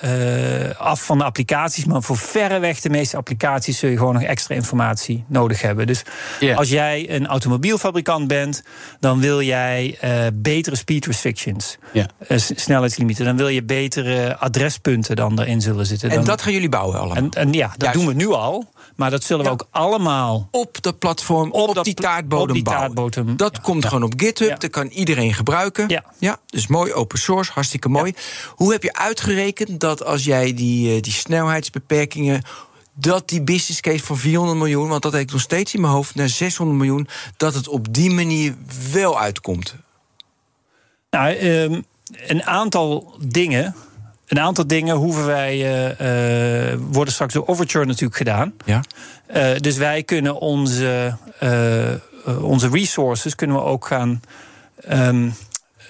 af 0.78 1.04
van 1.04 1.18
de 1.18 1.24
applicaties. 1.24 1.84
Maar 1.84 2.02
voor 2.02 2.16
verreweg 2.16 2.80
de 2.80 2.90
meeste 2.90 3.16
applicaties 3.16 3.78
zul 3.78 3.90
je 3.90 3.96
gewoon 3.96 4.14
nog 4.14 4.22
extra 4.22 4.54
informatie 4.54 5.24
nodig 5.28 5.62
hebben. 5.62 5.86
Dus 5.86 6.02
yeah. 6.40 6.58
als 6.58 6.68
jij 6.68 7.10
een 7.10 7.26
automobielfabrikant 7.26 8.28
bent, 8.28 8.62
dan 9.00 9.20
wil 9.20 9.42
jij 9.42 9.98
betere 10.34 10.76
speed 10.76 11.06
restrictions. 11.06 11.78
Yeah. 11.92 12.06
snelheidslimieten. 12.54 13.24
Dan 13.24 13.36
wil 13.36 13.48
je 13.48 13.64
betere 13.64 14.36
adrespunten 14.36 15.16
dan 15.16 15.40
erin 15.40 15.60
zullen 15.60 15.86
zitten. 15.86 16.10
En 16.10 16.16
dan, 16.16 16.24
dat 16.24 16.42
gaan 16.42 16.52
jullie 16.52 16.68
bouwen 16.68 16.98
allemaal? 16.98 17.16
En, 17.16 17.30
en 17.30 17.52
ja, 17.52 17.68
dat 17.68 17.82
Juist. 17.82 17.98
doen 17.98 18.06
we 18.06 18.14
nu 18.14 18.28
al. 18.28 18.74
Maar 18.96 19.10
dat 19.10 19.24
zullen 19.24 19.44
we 19.44 19.50
ook 19.50 19.66
allemaal 19.70 20.48
op 20.50 20.82
dat 20.82 20.98
platform, 20.98 21.50
op, 21.50 21.74
dat 21.74 21.84
die 21.84 21.94
taartbodem 21.94 22.48
op 22.48 22.54
die 22.54 22.62
bouwen. 22.62 22.94
taartbodem, 22.94 23.36
Dat 23.36 23.60
komt 23.60 23.84
gewoon 23.84 24.02
op 24.02 24.12
GitHub, 24.16 24.60
dat 24.60 24.70
kan 24.70 24.86
iedereen 24.86 25.34
gebruiken. 25.34 25.88
Ja. 25.88 26.04
ja, 26.18 26.38
dus 26.46 26.66
mooi, 26.66 26.92
open 26.92 27.18
source, 27.18 27.52
hartstikke 27.52 27.88
mooi. 27.88 28.14
Hoe 28.54 28.72
heb 28.72 28.82
je 28.82 28.94
uitgerekend 28.94 29.80
dat 29.80 30.04
als 30.04 30.24
jij 30.24 30.54
die, 30.54 30.94
eh, 30.94 31.02
die 31.02 31.12
snelheidsbeperkingen 31.12 32.42
dat 32.98 33.28
die 33.28 33.42
business 33.42 33.80
case 33.80 34.04
van 34.04 34.16
400 34.16 34.58
miljoen, 34.58 34.88
want 34.88 35.02
dat 35.02 35.12
heb 35.12 35.20
ik 35.20 35.32
nog 35.32 35.40
steeds 35.40 35.74
in 35.74 35.80
mijn 35.80 35.92
hoofd, 35.92 36.14
naar 36.14 36.28
600 36.28 36.78
miljoen, 36.78 37.08
dat 37.36 37.54
het 37.54 37.68
op 37.68 37.94
die 37.94 38.10
manier 38.10 38.54
wel 38.92 39.20
uitkomt? 39.20 39.74
Nou, 41.10 41.34
ehm, 41.34 41.80
een 42.26 42.44
aantal 42.44 43.16
dingen. 43.20 43.74
Een 44.26 44.40
aantal 44.40 44.66
dingen 44.66 44.96
hoeven 44.96 45.26
wij. 45.26 45.52
eh, 45.98 46.72
eh, 46.72 46.78
worden 46.90 47.12
straks 47.14 47.32
door 47.34 47.46
Overture 47.46 47.84
natuurlijk 47.84 48.16
gedaan. 48.16 48.52
Ja. 48.64 48.80
Eh, 49.26 49.56
dus 49.56 49.76
wij 49.76 50.02
kunnen 50.02 50.40
onze, 50.40 51.16
onze 52.40 52.68
resources 52.68 53.34
kunnen 53.34 53.56
we 53.56 53.62
ook 53.62 53.86
gaan 53.86 54.22
ehm, 54.84 55.28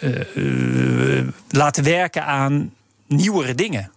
eh, 0.00 1.18
eh, 1.18 1.26
laten 1.50 1.84
werken 1.84 2.24
aan 2.24 2.72
nieuwere 3.06 3.54
dingen. 3.54 3.90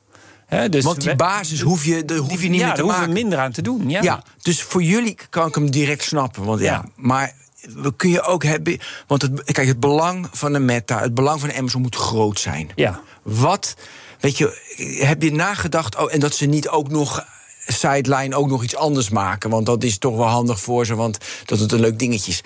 Dus 0.69 0.84
Want 0.84 1.02
die 1.02 1.15
basis 1.15 1.62
hoef 1.62 1.86
je, 1.86 2.06
daar 2.06 2.17
hoef 2.17 2.41
je 2.41 2.49
niet 2.49 2.60
ja, 2.60 2.65
meer 2.65 2.75
te 2.75 2.82
daar 2.82 2.86
hoeven 2.86 2.99
maken. 2.99 3.13
we 3.13 3.19
minder 3.21 3.39
aan 3.39 3.52
te 3.52 3.62
doen. 3.62 3.89
Ja. 3.89 4.02
Ja, 4.02 4.23
dus 4.41 4.62
voor 4.63 4.84
jullie 4.84 5.17
kan 5.30 5.47
ik 5.47 5.56
hem 5.56 5.71
direct 5.71 6.04
snappen. 6.04 6.43
Want 6.43 6.60
ja, 6.60 6.65
Ja. 6.65 6.86
maar 6.95 7.34
we 7.75 7.93
kun 7.95 8.10
je 8.10 8.21
ook 8.21 8.43
hebben. 8.43 8.80
Want 9.08 9.21
het, 9.21 9.43
kijk, 9.52 9.67
het 9.67 9.80
belang 9.80 10.28
van 10.32 10.54
de 10.54 10.60
meta, 10.60 10.99
het 10.99 11.13
belang 11.13 11.39
van 11.39 11.54
Amazon 11.54 11.82
moet 11.82 11.95
groot 11.95 12.39
zijn. 12.39 12.69
Ja. 12.75 12.99
Wat, 13.23 13.75
weet 14.19 14.38
je, 14.38 14.58
heb 15.05 15.21
je 15.21 15.32
nagedacht, 15.32 15.97
oh, 15.97 16.13
en 16.13 16.19
dat 16.19 16.36
ze 16.36 16.45
niet 16.45 16.69
ook 16.69 16.89
nog 16.89 17.25
sideline 17.67 18.36
ook 18.36 18.47
nog 18.47 18.63
iets 18.63 18.75
anders 18.75 19.10
maken? 19.10 19.49
Want 19.49 19.65
dat 19.65 19.84
is 19.84 19.97
toch 19.97 20.15
wel 20.15 20.27
handig 20.27 20.60
voor 20.60 20.86
ze, 20.86 20.95
want 20.95 21.17
dat 21.45 21.60
het 21.60 21.71
een 21.71 21.79
leuk 21.79 21.99
dingetje 21.99 22.32
is. 22.32 22.43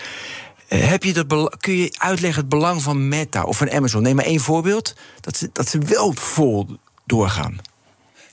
Eh, 0.68 0.88
Heb 0.88 1.04
je 1.04 1.14
dat 1.14 1.58
kun 1.60 1.74
je 1.74 1.96
uitleggen 1.98 2.40
het 2.42 2.50
belang 2.50 2.82
van 2.82 3.08
Meta 3.08 3.44
of 3.44 3.58
van 3.58 3.72
Amazon? 3.72 4.02
Neem 4.02 4.16
maar 4.16 4.26
één 4.26 4.40
voorbeeld. 4.40 4.94
Dat 5.20 5.38
ze, 5.38 5.50
dat 5.54 5.68
ze 5.70 5.78
wel 5.78 6.14
vol 6.14 6.68
doorgaan. 7.06 7.58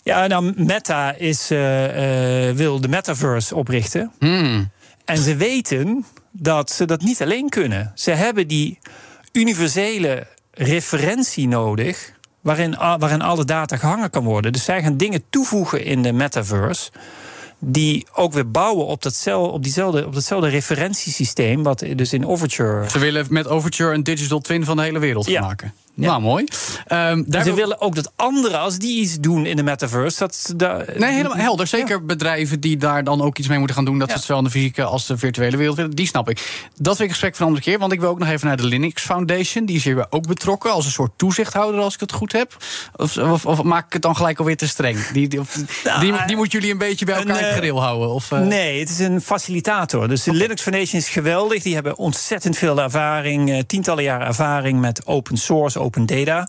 Ja, 0.03 0.27
nou, 0.27 0.53
Meta 0.57 1.13
is, 1.13 1.51
eh, 1.51 2.49
eh, 2.49 2.57
wil 2.57 2.81
de 2.81 2.89
metaverse 2.89 3.55
oprichten. 3.55 4.13
Hmm. 4.19 4.71
En 5.05 5.19
ze 5.19 5.37
weten 5.37 6.05
dat 6.33 6.71
ze 6.71 6.85
dat 6.85 7.01
niet 7.03 7.23
alleen 7.23 7.49
kunnen. 7.49 7.93
Ze 7.95 8.11
hebben 8.11 8.49
die 8.49 8.79
universele 9.33 10.27
referentie 10.51 11.49
nodig. 11.49 12.13
Waarin, 12.41 12.77
waarin 12.99 13.23
alle 13.23 13.45
data 13.45 13.77
gehangen 13.77 14.11
kan 14.11 14.25
worden. 14.25 14.53
Dus 14.53 14.65
zij 14.65 14.83
gaan 14.83 14.97
dingen 14.97 15.23
toevoegen 15.31 15.85
in 15.85 16.03
de 16.03 16.13
metaverse. 16.13 16.91
Die 17.59 18.07
ook 18.15 18.33
weer 18.33 18.51
bouwen 18.51 18.87
op, 18.87 19.03
datzelfde, 19.03 19.53
op, 19.53 19.63
diezelfde, 19.63 20.07
op 20.07 20.15
datzelfde 20.15 20.49
referentiesysteem. 20.49 21.63
Wat 21.63 21.85
dus 21.97 22.13
in 22.13 22.27
Overture. 22.27 22.91
Ze 22.91 22.99
willen 22.99 23.27
met 23.31 23.49
Overture 23.49 23.95
een 23.95 24.03
digital 24.03 24.41
twin 24.41 24.65
van 24.65 24.77
de 24.77 24.83
hele 24.83 24.99
wereld 24.99 25.27
Ja. 25.27 25.41
gaan 25.57 25.73
maken. 25.95 26.11
Nou, 26.13 26.21
mooi. 26.23 26.45
Ehm, 26.87 27.23
daar 27.27 27.41
ze 27.43 27.47
wil- 27.47 27.57
willen 27.57 27.81
ook 27.81 27.95
dat 27.95 28.13
anderen, 28.17 28.61
als 28.61 28.79
die 28.79 29.01
iets 29.01 29.19
doen 29.21 29.47
in 29.47 29.57
de 29.57 29.63
metaverse. 29.63 30.19
Dat 30.19 30.53
daar, 30.57 30.85
Nee, 30.97 31.13
helemaal 31.13 31.37
helder. 31.37 31.67
Zeker 31.67 32.05
bedrijven 32.05 32.61
die 32.61 32.77
daar 32.77 33.05
dan 33.05 33.23
ook 33.23 33.39
iets 33.39 33.49
mee 33.49 33.59
moeten 33.59 33.77
gaan 33.77 33.85
doen. 33.85 33.99
Dat 33.99 34.07
Ja. 34.09 34.13
ze 34.13 34.19
het 34.19 34.27
zowel 34.27 34.43
in 34.43 34.49
de 34.49 34.55
fysieke 34.55 34.85
als 34.85 35.07
de 35.07 35.19
virtuele 35.19 35.57
wereld 35.57 35.77
willen. 35.77 35.91
Die 35.91 36.07
snap 36.07 36.29
ik. 36.31 36.69
Dat 36.77 36.97
wil 36.97 37.05
ik 37.07 37.13
gesprek 37.13 37.37
van 37.37 37.41
een 37.47 37.53
andere 37.53 37.71
keer. 37.71 37.79
Want 37.81 37.93
ik 37.93 38.01
wil 38.01 38.09
ook 38.09 38.19
nog 38.19 38.29
even 38.29 38.47
naar 38.47 38.57
de 38.57 38.65
Linux 38.67 39.03
Foundation. 39.03 39.65
Die 39.67 39.77
is 39.77 39.85
hier 39.85 40.07
ook 40.11 40.27
betrokken 40.27 40.73
als 40.73 40.85
een 40.85 40.91
soort 40.91 41.11
toezichthouder, 41.17 41.81
als 41.81 41.95
ik 41.95 42.01
het 42.01 42.13
goed 42.13 42.33
heb. 42.33 42.57
Of, 42.97 43.17
of, 43.19 43.47
of 43.47 43.63
maak 43.63 43.87
ik 43.87 43.93
het 43.93 44.03
dan 44.03 44.17
gelijk 44.17 44.39
alweer 44.39 44.57
te 44.57 44.69
streng? 44.69 45.07
Die, 45.07 45.29
die, 45.29 45.41
of- 45.41 45.57
Nou, 45.85 46.01
die, 46.01 46.15
die 46.27 46.37
moet 46.37 46.53
jullie 46.53 46.71
een 46.73 46.79
beetje 46.79 47.05
bij 47.05 47.15
een, 47.21 47.29
elkaar 47.29 47.43
in 47.43 47.49
eh, 47.49 47.55
gereel 47.55 47.83
houden. 47.83 48.09
Of, 48.11 48.33
eh, 48.33 48.39
Nee, 48.41 48.81
het 48.81 48.89
is 48.91 48.99
een 48.99 49.21
facilitator. 49.21 50.09
Dus 50.09 50.23
de 50.23 50.33
Linux 50.33 50.63
Foundation 50.63 51.01
is 51.01 51.09
geweldig. 51.09 51.63
Die 51.63 51.75
hebben 51.75 51.97
ontzettend 51.97 52.57
veel 52.59 52.81
ervaring, 52.81 53.51
eh, 53.51 53.59
tientallen 53.67 54.05
jaren 54.05 54.27
ervaring 54.27 54.81
met 54.81 55.07
open 55.07 55.37
source, 55.37 55.80
open 55.81 56.07
data. 56.07 56.49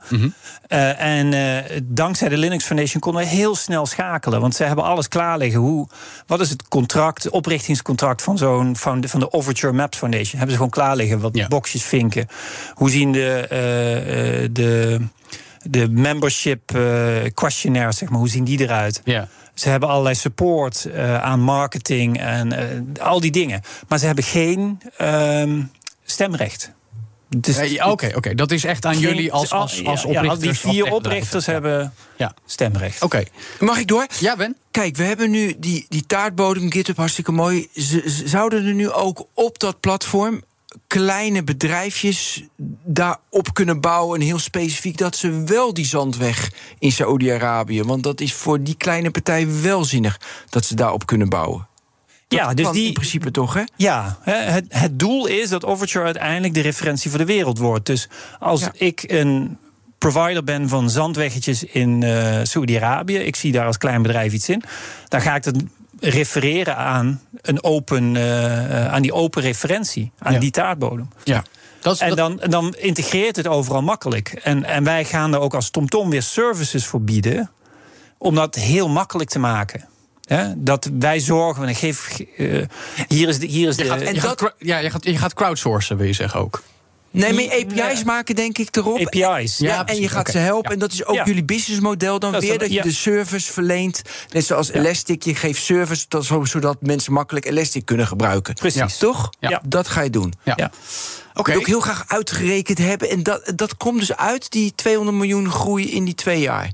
Eh, 0.68 1.02
en 1.02 1.34
eh, 1.34 1.80
dankzij 1.84 2.30
de 2.30 2.38
Linux 2.38 2.66
Foundation 2.66 3.02
konden 3.02 3.22
we 3.22 3.28
heel 3.28 3.56
snel 3.56 3.86
schakelen. 3.86 4.42
Want 4.42 4.56
ze 4.56 4.64
hebben 4.64 4.86
alles 4.86 5.08
klaar 5.08 5.38
liggen. 5.38 5.60
Hoe, 5.60 5.88
wat 6.28 6.40
is 6.40 6.50
het 6.50 6.68
contract, 6.68 7.30
oprichtingscontract 7.30 8.22
van 8.22 8.38
zo'n 8.38 8.76
found- 8.78 9.10
van 9.10 9.20
de 9.20 9.32
Overture 9.34 9.74
Maps 9.74 9.98
Foundation? 9.98 10.32
Hebben 10.32 10.50
ze 10.50 10.56
gewoon 10.56 10.70
klaar 10.70 10.96
liggen. 10.96 11.20
Wat 11.20 11.36
Ja. 11.38 11.48
boxjes 11.48 11.84
vinken. 11.84 12.28
Hoe 12.74 12.90
zien 12.90 13.12
de. 13.12 13.38
eh, 13.50 14.50
de 14.52 15.00
de 15.64 15.90
membership 15.90 16.78
questionnaires, 17.34 17.98
zeg 17.98 18.10
maar, 18.10 18.20
hoe 18.20 18.30
zien 18.30 18.44
die 18.44 18.60
eruit? 18.62 19.02
ja. 19.04 19.28
Ze 19.54 19.70
hebben 19.70 19.90
allerlei 19.90 20.16
support 20.16 20.88
aan 21.22 21.40
marketing 21.42 22.20
en 22.20 22.54
al 23.02 23.20
die 23.20 23.32
dingen. 23.32 23.62
Maar 23.88 24.00
ze 24.00 24.06
hebben 24.06 24.24
geen 24.24 24.82
ehm, 24.98 25.62
stemrecht. 26.04 26.72
Dus 27.38 27.80
Oké, 27.82 28.12
oké, 28.16 28.36
dat 28.36 28.52
is 28.52 28.64
echt 28.64 28.86
aan 28.86 29.00
jullie 29.00 29.32
als, 29.32 29.52
als, 29.52 29.86
als 29.86 30.06
oprichters. 30.06 30.40
Ja, 30.40 30.52
die 30.52 30.54
vier 30.54 30.92
oprichters 30.92 31.46
hebben 31.46 31.94
ja. 32.18 32.34
stemrecht. 32.46 33.02
Oké. 33.02 33.24
Mag 33.60 33.78
ik 33.80 33.88
door? 33.88 34.08
Ja, 34.20 34.36
Ben. 34.36 34.58
Kijk, 34.72 34.96
we 34.96 35.04
hebben 35.04 35.32
nu 35.32 35.56
die, 35.60 35.86
die 35.90 36.06
taartbodem 36.06 36.72
GitHub 36.72 36.98
hartstikke 36.98 37.32
mooi. 37.32 37.68
zouden 38.26 38.66
er 38.66 38.74
nu 38.74 38.92
ook 38.92 39.26
op 39.34 39.60
dat 39.60 39.80
platform 39.80 40.42
kleine 40.88 41.44
bedrijfjes 41.44 42.44
daarop 42.84 43.54
kunnen 43.54 43.82
bouwen. 43.82 44.20
En 44.20 44.26
heel 44.26 44.40
specifiek 44.40 44.98
dat 44.98 45.16
ze 45.16 45.44
wel 45.44 45.74
die 45.74 45.86
zandweg 45.86 46.52
in 46.80 46.92
Saoedi-Arabië. 46.92 47.84
Want 47.84 48.04
dat 48.04 48.22
is 48.22 48.34
voor 48.34 48.64
die 48.64 48.76
kleine 48.76 49.12
partij 49.12 49.62
wel 49.62 49.86
zinnig 49.86 50.20
dat 50.50 50.66
ze 50.66 50.76
daarop 50.76 51.06
kunnen 51.06 51.30
bouwen. 51.30 51.68
Ja, 52.36 52.54
dus 52.54 52.72
die 52.72 52.88
in 52.88 52.94
principe 52.94 53.32
toch, 53.32 53.54
hè? 53.54 53.62
Ja, 53.76 54.18
het, 54.22 54.66
het 54.70 55.00
doel 55.00 55.28
is 55.28 55.50
dat 55.50 55.66
Overture 55.66 56.06
uiteindelijk 56.06 56.54
de 56.54 56.62
referentie 56.62 57.10
voor 57.10 57.20
de 57.20 57.26
wereld 57.26 57.58
wordt. 57.58 57.86
Dus 57.86 58.10
als 58.40 58.68
ik 58.74 59.04
een 59.08 59.58
provider 59.98 60.44
ben 60.44 60.70
van 60.70 60.90
zandweggetjes 60.90 61.64
in 61.64 62.02
uh, 62.02 62.40
Saudi-Arabië, 62.44 63.18
ik 63.18 63.36
zie 63.36 63.52
daar 63.52 63.66
als 63.66 63.78
klein 63.78 64.02
bedrijf 64.02 64.34
iets 64.34 64.50
in, 64.50 64.64
dan 65.08 65.22
ga 65.22 65.36
ik 65.36 65.44
dat 65.44 65.56
refereren 66.00 66.78
aan, 66.78 67.22
een 67.42 67.64
open, 67.64 68.16
uh, 68.16 68.88
aan 68.88 69.02
die 69.02 69.14
open 69.14 69.42
referentie, 69.42 70.12
aan 70.20 70.40
die 70.40 70.52
taartbodem. 70.52 71.10
Ja. 71.24 71.44
Dat 71.82 71.94
is, 71.94 72.00
en 72.00 72.16
dan, 72.16 72.42
dan 72.50 72.76
integreert 72.78 73.36
het 73.36 73.48
overal 73.48 73.82
makkelijk. 73.82 74.30
En, 74.30 74.64
en 74.64 74.84
wij 74.84 75.06
gaan 75.06 75.34
er 75.34 75.40
ook 75.40 75.54
als 75.54 75.70
TomTom 75.70 76.10
weer 76.10 76.22
services 76.22 76.86
voor 76.86 77.02
bieden, 77.02 77.52
om 78.18 78.36
dat 78.36 78.56
heel 78.56 78.90
makkelijk 78.90 79.30
te 79.30 79.40
maken. 79.40 79.86
Dat 80.58 80.90
wij 81.00 81.20
zorgen, 81.20 81.68
en 81.68 81.76
geef, 81.76 82.20
uh, 82.38 82.66
hier 83.08 83.28
is 83.28 83.40
de. 83.40 83.46
Hier 83.46 83.68
is 83.68 83.76
de 83.76 83.86
gaat, 83.86 84.02
en 84.02 84.20
dat, 84.20 84.54
ja, 84.58 84.78
je 84.78 84.90
gaat, 84.90 85.06
je 85.06 85.18
gaat 85.18 85.34
crowdsourcen, 85.34 85.98
wil 85.98 86.08
je 86.08 86.14
zeggen 86.14 86.40
ook. 86.40 86.62
Nee, 87.12 87.34
maar 87.34 87.84
API's 87.84 88.04
maken 88.04 88.36
denk 88.36 88.58
ik 88.58 88.76
erop. 88.76 89.00
API's. 89.00 89.58
Ja, 89.58 89.86
en 89.86 90.02
je 90.02 90.08
gaat 90.08 90.30
ze 90.30 90.38
helpen. 90.38 90.72
En 90.72 90.80
dat 90.80 90.92
is 90.92 91.06
ook 91.06 91.26
jullie 91.26 91.44
businessmodel 91.44 92.20
dan 92.20 92.40
weer. 92.40 92.60
Dat 92.60 92.74
je 92.74 92.82
de 92.82 92.92
service 92.92 93.52
verleent. 93.52 94.02
Net 94.30 94.46
zoals 94.46 94.72
Elastic. 94.72 95.24
Je 95.24 95.36
geeft 95.36 95.64
service 95.64 96.06
zodat 96.44 96.78
mensen 96.82 97.14
makkelijk 97.14 97.46
Elastic 97.46 97.86
kunnen 97.86 98.08
gebruiken. 98.08 98.54
Precies. 98.54 98.98
Toch? 98.98 99.30
Ja. 99.40 99.62
Dat 99.66 99.88
ga 99.88 100.02
je 100.02 100.10
doen. 100.10 100.34
Ja. 100.44 100.54
Oké. 100.54 100.70
Okay. 101.40 101.56
ook 101.56 101.68
heel 101.68 101.80
graag 101.80 102.04
uitgerekend 102.08 102.78
hebben. 102.78 103.10
En 103.10 103.24
dat, 103.24 103.52
dat 103.56 103.78
komt 103.78 104.00
dus 104.00 104.16
uit 104.16 104.52
die 104.52 104.76
200 104.76 105.18
miljoen 105.18 105.50
groei 105.50 105.92
in 105.92 106.06
die 106.06 106.16
twee 106.16 106.40
jaar. 106.40 106.72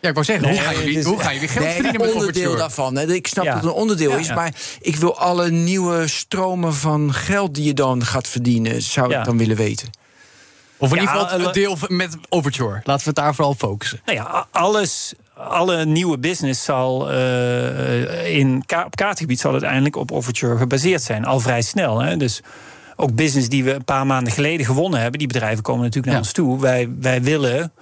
Ja, 0.00 0.08
ik 0.08 0.14
wou 0.14 0.26
zeggen, 0.26 0.48
hoe, 0.48 0.58
ga 0.58 0.70
je, 0.70 1.04
hoe 1.04 1.20
ga 1.20 1.30
je 1.30 1.40
weer 1.40 1.48
geld 1.48 1.64
nee, 1.64 1.74
verdienen 1.74 2.00
met 2.00 2.12
onderdeel 2.12 2.56
daarvan. 2.56 2.96
Hè. 2.96 3.12
Ik 3.12 3.26
snap 3.26 3.44
dat 3.44 3.54
het 3.54 3.64
een 3.64 3.70
onderdeel 3.70 4.16
is, 4.16 4.34
maar 4.34 4.54
ik 4.80 4.96
wil 4.96 5.18
alle 5.18 5.50
nieuwe 5.50 6.08
stromen 6.08 6.74
van 6.74 7.14
geld 7.14 7.54
die 7.54 7.64
je 7.64 7.74
dan 7.74 8.04
gaat 8.04 8.28
verdienen, 8.28 8.82
zou 8.82 9.14
ik 9.14 9.24
dan 9.24 9.38
willen 9.38 9.56
weten. 9.56 9.90
Of 10.76 10.92
in 10.92 11.00
ieder 11.00 11.14
geval 11.14 11.40
een 11.40 11.52
deel 11.52 11.76
met 11.88 12.16
Overture. 12.28 12.80
Laten 12.84 13.02
we 13.02 13.10
het 13.10 13.14
daar 13.14 13.34
vooral 13.34 13.54
focussen. 13.54 14.00
Nou 14.04 14.18
ja, 14.18 14.46
alles, 14.50 15.14
alle 15.34 15.84
nieuwe 15.84 16.18
business 16.18 16.64
zal 16.64 17.12
uh, 17.12 18.36
in 18.36 18.64
op 18.84 18.96
kaartgebied 18.96 19.40
zal 19.40 19.52
uiteindelijk 19.52 19.96
op 19.96 20.12
Overture 20.12 20.56
gebaseerd 20.56 21.02
zijn. 21.02 21.24
Al 21.24 21.40
vrij 21.40 21.62
snel. 21.62 22.00
Hè. 22.00 22.16
Dus 22.16 22.40
ook 22.96 23.14
business 23.14 23.48
die 23.48 23.64
we 23.64 23.72
een 23.72 23.84
paar 23.84 24.06
maanden 24.06 24.32
geleden 24.32 24.66
gewonnen 24.66 25.00
hebben, 25.00 25.18
die 25.18 25.28
bedrijven 25.28 25.62
komen 25.62 25.82
natuurlijk 25.82 26.12
naar 26.12 26.22
ons 26.22 26.32
toe. 26.32 26.60
Wij, 26.60 26.88
wij 27.00 27.22
willen 27.22 27.72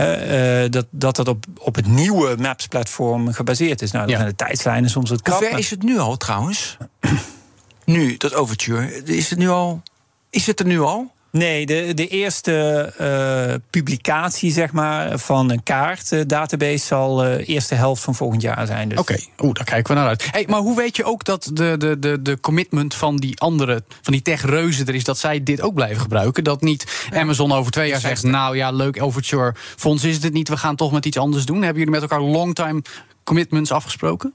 uh, 0.00 0.70
dat, 0.70 0.86
dat 0.90 1.16
dat 1.16 1.28
op, 1.28 1.44
op 1.58 1.74
het 1.74 1.86
nieuwe 1.86 2.36
Maps-platform 2.38 3.32
gebaseerd 3.32 3.82
is. 3.82 3.90
Nou, 3.90 4.06
dat 4.06 4.16
zijn 4.16 4.28
de 4.28 4.34
tijdslijnen 4.34 4.90
soms 4.90 5.10
wat 5.10 5.22
krap. 5.22 5.38
Hoe 5.38 5.48
ver 5.48 5.58
is 5.58 5.70
het 5.70 5.82
nu 5.82 5.98
al 5.98 6.16
trouwens? 6.16 6.76
nu, 7.84 8.16
dat 8.16 8.34
Overture. 8.34 9.02
Is 9.04 9.30
het 9.30 9.38
nu 9.38 9.48
al? 9.48 9.82
Is 10.30 10.46
het 10.46 10.60
er 10.60 10.66
nu 10.66 10.80
al? 10.80 11.12
Nee, 11.32 11.66
de, 11.66 11.94
de 11.94 12.08
eerste 12.08 12.92
uh, 13.00 13.54
publicatie 13.70 14.52
zeg 14.52 14.72
maar, 14.72 15.18
van 15.18 15.50
een 15.50 15.62
kaartdatabase 15.62 16.72
uh, 16.72 16.78
zal 16.78 17.26
uh, 17.26 17.48
eerste 17.48 17.74
helft 17.74 18.02
van 18.02 18.14
volgend 18.14 18.42
jaar 18.42 18.66
zijn. 18.66 18.88
Dus. 18.88 18.98
Oké, 18.98 19.18
okay. 19.36 19.52
daar 19.52 19.64
kijken 19.64 19.94
we 19.94 20.00
naar 20.00 20.08
uit. 20.08 20.28
Hey, 20.30 20.46
maar 20.48 20.60
hoe 20.60 20.76
weet 20.76 20.96
je 20.96 21.04
ook 21.04 21.24
dat 21.24 21.50
de, 21.52 21.74
de, 21.78 21.98
de, 21.98 22.22
de 22.22 22.40
commitment 22.40 22.94
van 22.94 23.16
die 23.16 23.40
andere, 23.40 23.82
van 24.02 24.12
die 24.12 24.22
tech-reuzen 24.22 24.86
er 24.86 24.94
is, 24.94 25.04
dat 25.04 25.18
zij 25.18 25.42
dit 25.42 25.60
ook 25.60 25.74
blijven 25.74 26.00
gebruiken? 26.00 26.44
Dat 26.44 26.60
niet 26.60 27.08
Amazon 27.12 27.52
over 27.52 27.72
twee 27.72 27.88
jaar 27.88 28.00
zegt, 28.00 28.22
nou 28.22 28.56
ja, 28.56 28.70
leuk, 28.70 29.02
Overture 29.02 29.54
Fonds 29.76 30.04
is 30.04 30.22
het 30.22 30.32
niet, 30.32 30.48
we 30.48 30.56
gaan 30.56 30.76
toch 30.76 30.92
met 30.92 31.06
iets 31.06 31.18
anders 31.18 31.44
doen. 31.44 31.62
Hebben 31.62 31.78
jullie 31.78 32.00
met 32.00 32.02
elkaar 32.02 32.20
long-time 32.20 32.82
commitments 33.24 33.72
afgesproken? 33.72 34.34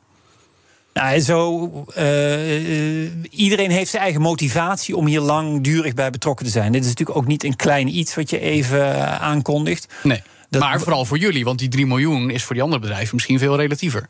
Nou, 1.01 1.19
zo, 1.19 1.69
uh, 1.97 3.09
iedereen 3.29 3.71
heeft 3.71 3.89
zijn 3.89 4.03
eigen 4.03 4.21
motivatie 4.21 4.95
om 4.95 5.05
hier 5.05 5.19
langdurig 5.19 5.93
bij 5.93 6.09
betrokken 6.09 6.45
te 6.45 6.51
zijn. 6.51 6.71
Dit 6.71 6.81
is 6.81 6.87
natuurlijk 6.87 7.17
ook 7.17 7.27
niet 7.27 7.43
een 7.43 7.55
klein 7.55 7.97
iets 7.97 8.15
wat 8.15 8.29
je 8.29 8.39
even 8.39 9.19
aankondigt. 9.19 9.87
Nee, 10.03 10.21
maar 10.49 10.79
vooral 10.79 11.05
voor 11.05 11.17
jullie, 11.17 11.43
want 11.43 11.59
die 11.59 11.69
3 11.69 11.85
miljoen 11.85 12.29
is 12.29 12.43
voor 12.43 12.53
die 12.53 12.63
andere 12.63 12.81
bedrijven 12.81 13.15
misschien 13.15 13.39
veel 13.39 13.55
relatiever. 13.55 14.09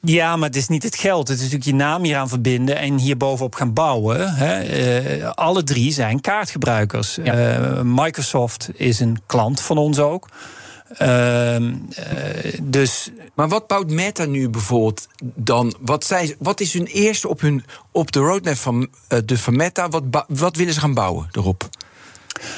Ja, 0.00 0.36
maar 0.36 0.48
het 0.48 0.56
is 0.56 0.68
niet 0.68 0.82
het 0.82 0.96
geld. 0.96 1.28
Het 1.28 1.36
is 1.36 1.42
natuurlijk 1.42 1.70
je 1.70 1.84
naam 1.84 2.04
hier 2.04 2.16
aan 2.16 2.28
verbinden 2.28 2.76
en 2.78 2.98
hier 2.98 3.16
bovenop 3.16 3.54
gaan 3.54 3.72
bouwen. 3.72 4.34
Hè. 4.34 5.18
Uh, 5.18 5.30
alle 5.30 5.62
drie 5.62 5.92
zijn 5.92 6.20
kaartgebruikers. 6.20 7.18
Ja. 7.22 7.82
Microsoft 7.84 8.70
is 8.74 9.00
een 9.00 9.18
klant 9.26 9.60
van 9.60 9.78
ons 9.78 9.98
ook. 9.98 10.28
Uh, 10.98 11.74
dus... 12.62 13.10
Maar 13.34 13.48
wat 13.48 13.66
bouwt 13.66 13.90
Meta 13.90 14.24
nu 14.24 14.48
bijvoorbeeld 14.48 15.08
dan? 15.34 15.74
Wat, 15.80 16.04
zijn, 16.04 16.34
wat 16.38 16.60
is 16.60 16.72
hun 16.72 16.86
eerste 16.86 17.28
op, 17.28 17.40
hun, 17.40 17.64
op 17.92 18.12
de 18.12 18.18
roadmap 18.18 18.56
van, 18.56 18.80
uh, 19.08 19.18
de, 19.24 19.38
van 19.38 19.56
Meta? 19.56 19.88
Wat, 19.88 20.02
wat 20.28 20.56
willen 20.56 20.74
ze 20.74 20.80
gaan 20.80 20.94
bouwen 20.94 21.28
erop? 21.32 21.68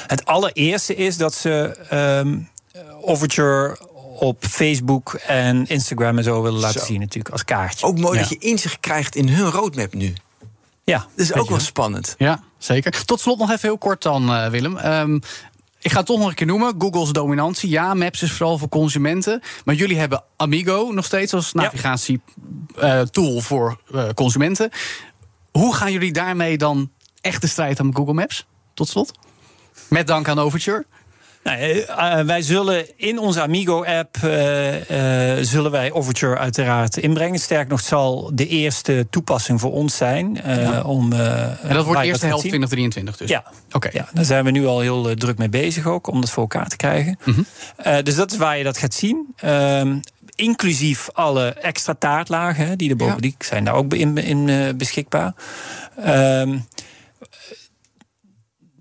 Het 0.07 0.25
allereerste 0.25 0.95
is 0.95 1.17
dat 1.17 1.33
ze 1.33 1.77
um, 2.23 2.49
Overture 3.01 3.77
op 4.19 4.45
Facebook 4.45 5.13
en 5.13 5.67
Instagram 5.67 6.17
en 6.17 6.23
zo 6.23 6.41
willen 6.41 6.59
laten 6.59 6.85
zien, 6.85 6.99
natuurlijk, 6.99 7.29
als 7.29 7.45
kaartje. 7.45 7.85
Ook 7.85 7.99
mooi 7.99 8.19
dat 8.19 8.29
je 8.29 8.37
inzicht 8.37 8.79
krijgt 8.79 9.15
in 9.15 9.29
hun 9.29 9.51
roadmap 9.51 9.93
nu. 9.93 10.13
Ja, 10.83 10.97
dat 10.97 11.25
is 11.25 11.33
ook 11.33 11.49
wel 11.49 11.59
spannend. 11.59 12.15
Ja, 12.17 12.43
zeker. 12.57 13.05
Tot 13.05 13.19
slot 13.19 13.39
nog 13.39 13.49
even 13.49 13.69
heel 13.69 13.77
kort 13.77 14.01
dan, 14.01 14.29
uh, 14.29 14.47
Willem. 14.47 14.77
Um, 14.77 15.21
ik 15.83 15.91
ga 15.91 15.97
het 15.97 16.05
toch 16.05 16.19
nog 16.19 16.27
een 16.27 16.33
keer 16.33 16.47
noemen. 16.47 16.75
Google's 16.77 17.11
dominantie. 17.11 17.69
Ja, 17.69 17.93
Maps 17.93 18.21
is 18.21 18.31
vooral 18.31 18.57
voor 18.57 18.69
consumenten. 18.69 19.41
Maar 19.65 19.75
jullie 19.75 19.97
hebben 19.97 20.23
Amigo 20.35 20.91
nog 20.91 21.05
steeds 21.05 21.33
als 21.33 21.53
navigatietool 21.53 23.39
voor 23.39 23.81
uh, 23.91 24.09
consumenten. 24.15 24.69
Hoe 25.51 25.75
gaan 25.75 25.91
jullie 25.91 26.11
daarmee 26.11 26.57
dan 26.57 26.91
echt 27.21 27.41
de 27.41 27.47
strijd 27.47 27.79
aan 27.79 27.95
Google 27.95 28.13
Maps? 28.13 28.45
Tot 28.73 28.87
slot. 28.87 29.11
Met 29.87 30.07
dank 30.07 30.27
aan 30.27 30.39
Overture. 30.39 30.85
Nou, 31.43 31.59
uh, 31.59 32.19
wij 32.19 32.41
zullen 32.41 32.85
in 32.97 33.19
onze 33.19 33.41
Amigo-app 33.41 34.17
uh, 34.23 35.37
uh, 35.37 35.43
zullen 35.45 35.71
wij 35.71 35.91
Overture 35.91 36.37
uiteraard 36.37 36.97
inbrengen. 36.97 37.39
Sterk 37.39 37.67
nog, 37.67 37.81
zal 37.81 38.31
de 38.33 38.47
eerste 38.47 39.07
toepassing 39.09 39.59
voor 39.59 39.71
ons 39.71 39.97
zijn. 39.97 40.39
Ja. 40.45 40.81
om, 40.81 41.13
en 41.13 41.57
dat 41.69 41.85
wordt 41.85 42.01
de 42.01 42.07
eerste 42.07 42.25
helft 42.25 42.41
2023 42.41 43.17
dus? 43.17 43.29
Ja. 43.29 43.43
Oké. 43.71 43.89
Ja, 43.91 44.07
daar 44.13 44.25
zijn 44.25 44.45
we 44.45 44.51
nu 44.51 44.65
al 44.65 44.79
heel 44.79 45.15
druk 45.15 45.37
mee 45.37 45.49
bezig 45.49 45.87
ook, 45.87 46.07
om 46.07 46.21
dat 46.21 46.29
voor 46.29 46.43
elkaar 46.43 46.67
te 46.67 46.75
krijgen. 46.75 47.17
Mm 47.23 47.33
-hmm. 47.33 48.03
dus 48.03 48.15
dat 48.15 48.31
is 48.31 48.37
waar 48.37 48.57
je 48.57 48.63
dat 48.63 48.77
gaat 48.77 48.93
zien. 48.93 49.33
Ehm, 49.35 49.97
inclusief 50.35 51.09
alle 51.13 51.47
extra 51.47 51.95
taartlagen, 51.99 52.77
die 52.77 52.89
er 52.89 52.95
boven 52.95 53.17
ja. 53.21 53.29
zijn 53.39 53.63
daar 53.63 53.73
ook 53.73 53.93
in, 53.93 54.17
in 54.17 54.77
beschikbaar. 54.77 55.33
Ehm, 56.03 56.57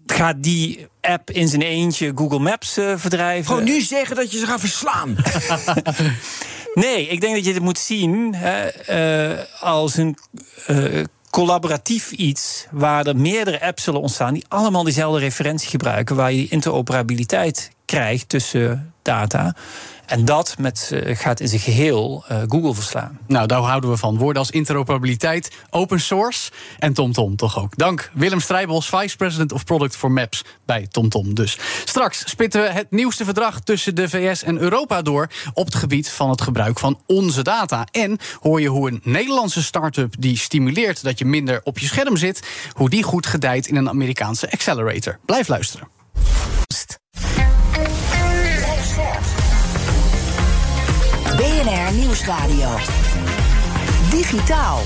gaat 0.07 0.43
die 0.43 0.87
app 1.01 1.31
in 1.31 1.49
zijn 1.49 1.63
eentje 1.63 2.13
Google 2.15 2.39
Maps 2.39 2.79
uh, 2.79 2.93
verdrijven. 2.97 3.47
Gewoon 3.47 3.65
nu 3.65 3.81
zeggen 3.81 4.17
dat 4.17 4.33
je 4.33 4.39
ze 4.39 4.47
gaat 4.47 4.61
verslaan. 4.61 5.17
nee, 6.75 7.07
ik 7.07 7.21
denk 7.21 7.35
dat 7.35 7.45
je 7.45 7.53
het 7.53 7.63
moet 7.63 7.79
zien 7.79 8.35
hè, 8.35 8.69
uh, 9.33 9.39
als 9.61 9.97
een 9.97 10.17
uh, 10.71 11.05
collaboratief 11.31 12.11
iets 12.11 12.67
waar 12.71 13.07
er 13.07 13.17
meerdere 13.17 13.61
apps 13.61 13.83
zullen 13.83 14.01
ontstaan 14.01 14.35
die 14.35 14.45
allemaal 14.49 14.83
dezelfde 14.83 15.21
referentie 15.21 15.69
gebruiken, 15.69 16.17
waar 16.17 16.33
je 16.33 16.49
interoperabiliteit 16.49 17.71
krijgt 17.93 18.29
tussen 18.29 18.93
data. 19.03 19.55
En 20.07 20.25
dat 20.25 20.55
met, 20.59 20.91
uh, 20.93 21.17
gaat 21.17 21.41
in 21.41 21.49
zijn 21.49 21.61
geheel 21.61 22.25
uh, 22.31 22.39
Google 22.49 22.75
verslaan. 22.75 23.19
Nou, 23.27 23.47
daar 23.47 23.61
houden 23.61 23.91
we 23.91 23.97
van. 23.97 24.19
Woorden 24.19 24.43
als 24.43 24.51
interoperabiliteit, 24.51 25.51
open 25.71 26.01
source 26.01 26.51
en 26.79 26.93
TomTom 26.93 27.13
-tom 27.13 27.37
toch 27.37 27.59
ook. 27.59 27.77
Dank 27.77 28.11
Willem 28.13 28.41
Strijbos, 28.41 28.89
Vice 28.89 29.17
President 29.17 29.53
of 29.53 29.65
Product 29.65 29.97
for 29.97 30.11
Maps 30.11 30.45
bij 30.65 30.87
TomTom 30.91 31.23
-Tom 31.23 31.35
dus. 31.35 31.59
Straks 31.85 32.31
spitten 32.31 32.63
we 32.63 32.69
het 32.69 32.91
nieuwste 32.91 33.25
verdrag 33.25 33.61
tussen 33.61 33.95
de 33.95 34.09
VS 34.09 34.43
en 34.43 34.59
Europa 34.59 35.03
door... 35.03 35.29
op 35.55 35.65
het 35.65 35.75
gebied 35.75 36.11
van 36.11 36.31
het 36.31 36.41
gebruik 36.41 36.79
van 36.79 37.01
onze 37.07 37.43
data. 37.43 37.87
En 37.91 38.19
hoor 38.41 38.61
je 38.61 38.69
hoe 38.69 38.91
een 38.91 39.01
Nederlandse 39.05 39.63
start-up 39.63 40.15
die 40.19 40.37
stimuleert... 40.37 41.03
dat 41.03 41.19
je 41.19 41.25
minder 41.25 41.61
op 41.65 41.79
je 41.79 41.87
scherm 41.87 42.17
zit... 42.17 42.43
hoe 42.73 42.91
die 42.91 43.03
goed 43.03 43.27
gedijt 43.27 43.67
in 43.67 43.77
een 43.77 43.89
Amerikaanse 43.89 44.51
accelerator. 44.51 45.19
Blijf 45.25 45.49
luisteren. 45.49 45.89
Nieuwsradio. 51.97 52.77
Digitaal. 54.11 54.81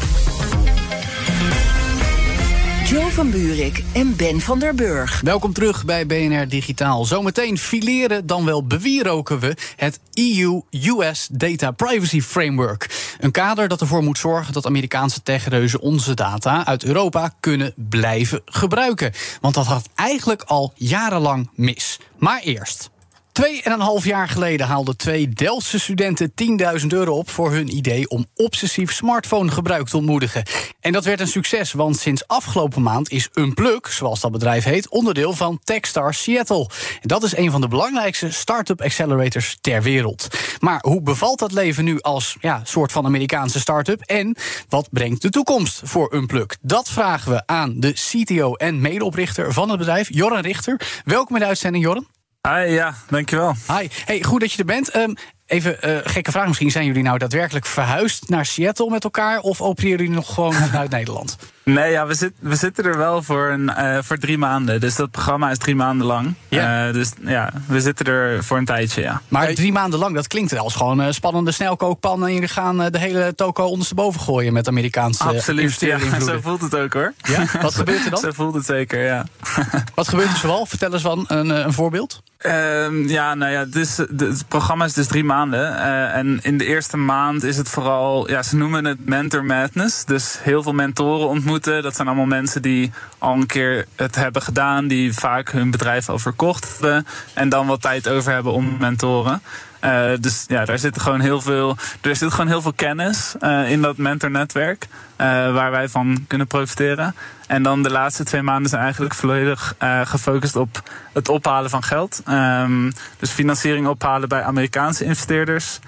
Jo 2.84 3.08
van 3.08 3.30
Buurik 3.30 3.84
en 3.92 4.16
Ben 4.16 4.40
van 4.40 4.58
der 4.58 4.74
Burg. 4.74 5.20
Welkom 5.20 5.52
terug 5.52 5.84
bij 5.84 6.06
BNR 6.06 6.48
Digitaal. 6.48 7.04
Zometeen 7.04 7.58
fileren, 7.58 8.26
dan 8.26 8.44
wel 8.44 8.66
bewieroken 8.66 9.38
we 9.38 9.56
het 9.76 10.00
EU-US 10.12 11.28
Data 11.32 11.70
Privacy 11.70 12.20
Framework. 12.20 13.14
Een 13.20 13.30
kader 13.30 13.68
dat 13.68 13.80
ervoor 13.80 14.02
moet 14.02 14.18
zorgen 14.18 14.52
dat 14.52 14.66
Amerikaanse 14.66 15.22
techreuzen 15.22 15.80
onze 15.80 16.14
data 16.14 16.66
uit 16.66 16.84
Europa 16.84 17.34
kunnen 17.40 17.72
blijven 17.76 18.42
gebruiken. 18.44 19.12
Want 19.40 19.54
dat 19.54 19.66
had 19.66 19.88
eigenlijk 19.94 20.42
al 20.42 20.72
jarenlang 20.74 21.50
mis. 21.54 21.98
Maar 22.18 22.40
eerst. 22.40 22.90
Twee 23.36 23.62
en 23.62 23.72
een 23.72 23.80
half 23.80 24.04
jaar 24.04 24.28
geleden 24.28 24.66
haalden 24.66 24.96
twee 24.96 25.28
Delftse 25.28 25.78
studenten 25.78 26.32
10.000 26.80 26.86
euro 26.86 27.16
op 27.16 27.30
voor 27.30 27.52
hun 27.52 27.76
idee 27.76 28.08
om 28.08 28.26
obsessief 28.34 28.92
smartphonegebruik 28.92 29.88
te 29.88 29.96
ontmoedigen. 29.96 30.42
En 30.80 30.92
dat 30.92 31.04
werd 31.04 31.20
een 31.20 31.28
succes, 31.28 31.72
want 31.72 31.98
sinds 31.98 32.26
afgelopen 32.26 32.82
maand 32.82 33.10
is 33.10 33.28
Unplug, 33.34 33.92
zoals 33.92 34.20
dat 34.20 34.32
bedrijf 34.32 34.64
heet, 34.64 34.88
onderdeel 34.88 35.32
van 35.32 35.60
Techstars 35.64 36.22
Seattle. 36.22 36.68
En 37.00 37.08
dat 37.08 37.22
is 37.22 37.36
een 37.36 37.50
van 37.50 37.60
de 37.60 37.68
belangrijkste 37.68 38.30
start-up 38.30 38.82
accelerators 38.82 39.58
ter 39.60 39.82
wereld. 39.82 40.28
Maar 40.60 40.78
hoe 40.80 41.02
bevalt 41.02 41.38
dat 41.38 41.52
leven 41.52 41.84
nu 41.84 42.00
als 42.00 42.36
ja, 42.40 42.60
soort 42.64 42.92
van 42.92 43.04
Amerikaanse 43.04 43.60
start-up? 43.60 44.00
En 44.00 44.36
wat 44.68 44.88
brengt 44.90 45.22
de 45.22 45.30
toekomst 45.30 45.80
voor 45.84 46.14
Unplug? 46.14 46.46
Dat 46.60 46.88
vragen 46.88 47.32
we 47.32 47.46
aan 47.46 47.80
de 47.80 47.92
CTO 47.92 48.54
en 48.54 48.80
medeoprichter 48.80 49.52
van 49.52 49.68
het 49.68 49.78
bedrijf, 49.78 50.08
Jorren 50.12 50.42
Richter. 50.42 51.02
Welkom 51.04 51.34
in 51.34 51.40
de 51.40 51.48
uitzending, 51.48 51.84
Jorren. 51.84 52.15
Hi, 52.46 52.72
ja, 52.72 52.94
dankjewel. 53.08 53.54
Hi, 53.68 53.88
hey, 54.04 54.22
goed 54.22 54.40
dat 54.40 54.52
je 54.52 54.58
er 54.58 54.64
bent. 54.64 54.96
Um, 54.96 55.14
even 55.46 55.76
uh, 55.84 55.98
gekke 56.04 56.30
vraag 56.30 56.46
misschien. 56.46 56.70
Zijn 56.70 56.86
jullie 56.86 57.02
nou 57.02 57.18
daadwerkelijk 57.18 57.66
verhuisd 57.66 58.28
naar 58.28 58.46
Seattle 58.46 58.90
met 58.90 59.04
elkaar... 59.04 59.40
of 59.40 59.60
opereren 59.60 59.98
jullie 59.98 60.14
nog 60.14 60.34
gewoon 60.34 60.52
vanuit 60.52 60.90
Nederland? 60.98 61.36
Nee, 61.70 61.90
ja, 61.90 62.06
we, 62.06 62.14
zit, 62.14 62.32
we 62.38 62.56
zitten 62.56 62.84
er 62.84 62.96
wel 62.96 63.22
voor, 63.22 63.48
een, 63.48 63.70
uh, 63.78 63.98
voor 64.02 64.18
drie 64.18 64.38
maanden. 64.38 64.80
Dus 64.80 64.94
dat 64.94 65.10
programma 65.10 65.50
is 65.50 65.58
drie 65.58 65.76
maanden 65.76 66.06
lang. 66.06 66.34
Ja. 66.48 66.86
Uh, 66.86 66.92
dus 66.92 67.12
ja, 67.20 67.52
we 67.66 67.80
zitten 67.80 68.06
er 68.06 68.44
voor 68.44 68.58
een 68.58 68.64
tijdje, 68.64 69.02
ja. 69.02 69.22
Maar 69.28 69.54
drie 69.54 69.72
maanden 69.72 69.98
lang, 69.98 70.14
dat 70.14 70.26
klinkt 70.26 70.50
wel 70.50 70.62
als 70.62 70.74
gewoon 70.74 70.98
een 70.98 71.14
spannende 71.14 71.52
snelkookpan... 71.52 72.26
en 72.26 72.32
jullie 72.32 72.48
gaan 72.48 72.76
de 72.76 72.98
hele 72.98 73.34
toko 73.34 73.64
ondersteboven 73.64 74.20
gooien 74.20 74.52
met 74.52 74.68
Amerikaanse 74.68 75.24
Absoluut, 75.24 75.80
ja, 75.80 75.98
zo 76.26 76.40
voelt 76.40 76.60
het 76.60 76.74
ook 76.74 76.92
hoor. 76.92 77.12
Ja? 77.22 77.44
Wat 77.60 77.74
gebeurt 77.74 78.04
er 78.04 78.10
dan? 78.10 78.20
Zo 78.26 78.32
voelt 78.32 78.54
het 78.54 78.66
zeker, 78.66 79.04
ja. 79.04 79.24
Wat 79.94 80.08
gebeurt 80.08 80.30
er 80.30 80.36
zoal? 80.36 80.66
Vertel 80.66 80.92
eens 80.92 81.02
van 81.02 81.24
een, 81.28 81.48
een 81.48 81.72
voorbeeld. 81.72 82.22
Uh, 82.46 83.08
ja, 83.08 83.34
nou 83.34 83.52
ja, 83.52 83.64
dus, 83.64 83.96
het 83.96 84.48
programma 84.48 84.84
is 84.84 84.92
dus 84.92 85.06
drie 85.06 85.24
maanden. 85.24 85.72
Uh, 85.72 86.16
en 86.16 86.38
in 86.42 86.58
de 86.58 86.66
eerste 86.66 86.96
maand 86.96 87.42
is 87.42 87.56
het 87.56 87.68
vooral, 87.68 88.30
ja, 88.30 88.42
ze 88.42 88.56
noemen 88.56 88.84
het 88.84 89.06
mentor 89.06 89.44
madness. 89.44 90.04
Dus 90.04 90.38
heel 90.42 90.62
veel 90.62 90.72
mentoren 90.72 91.28
ontmoeten. 91.28 91.55
Dat 91.64 91.96
zijn 91.96 92.06
allemaal 92.06 92.26
mensen 92.26 92.62
die 92.62 92.92
al 93.18 93.34
een 93.34 93.46
keer 93.46 93.86
het 93.96 94.14
hebben 94.14 94.42
gedaan, 94.42 94.88
die 94.88 95.12
vaak 95.12 95.50
hun 95.50 95.70
bedrijf 95.70 96.08
al 96.08 96.18
verkocht 96.18 96.68
hebben. 96.72 97.06
En 97.34 97.48
dan 97.48 97.66
wat 97.66 97.82
tijd 97.82 98.08
over 98.08 98.32
hebben 98.32 98.52
om 98.52 98.76
mentoren. 98.78 99.42
Uh, 99.86 100.10
dus 100.20 100.44
ja, 100.48 100.64
daar 100.64 100.78
zit 100.78 101.00
gewoon 101.00 101.20
heel 101.20 101.40
veel, 101.40 101.76
er 102.00 102.16
zit 102.16 102.30
gewoon 102.30 102.46
heel 102.46 102.62
veel 102.62 102.72
kennis 102.72 103.34
uh, 103.40 103.70
in 103.70 103.82
dat 103.82 103.96
mentornetwerk. 103.96 104.86
Uh, 105.20 105.26
waar 105.26 105.70
wij 105.70 105.88
van 105.88 106.24
kunnen 106.26 106.46
profiteren. 106.46 107.14
En 107.46 107.62
dan 107.62 107.82
de 107.82 107.90
laatste 107.90 108.24
twee 108.24 108.42
maanden 108.42 108.70
zijn 108.70 108.82
eigenlijk 108.82 109.14
volledig 109.14 109.74
gefocust 110.04 110.56
op 110.56 110.82
het 111.12 111.28
ophalen 111.28 111.70
van 111.70 111.82
geld. 111.82 112.22
Um, 112.28 112.92
dus 113.18 113.30
financiering 113.30 113.86
ophalen 113.86 114.28
bij 114.28 114.42
Amerikaanse 114.42 115.04
investeerders. 115.04 115.78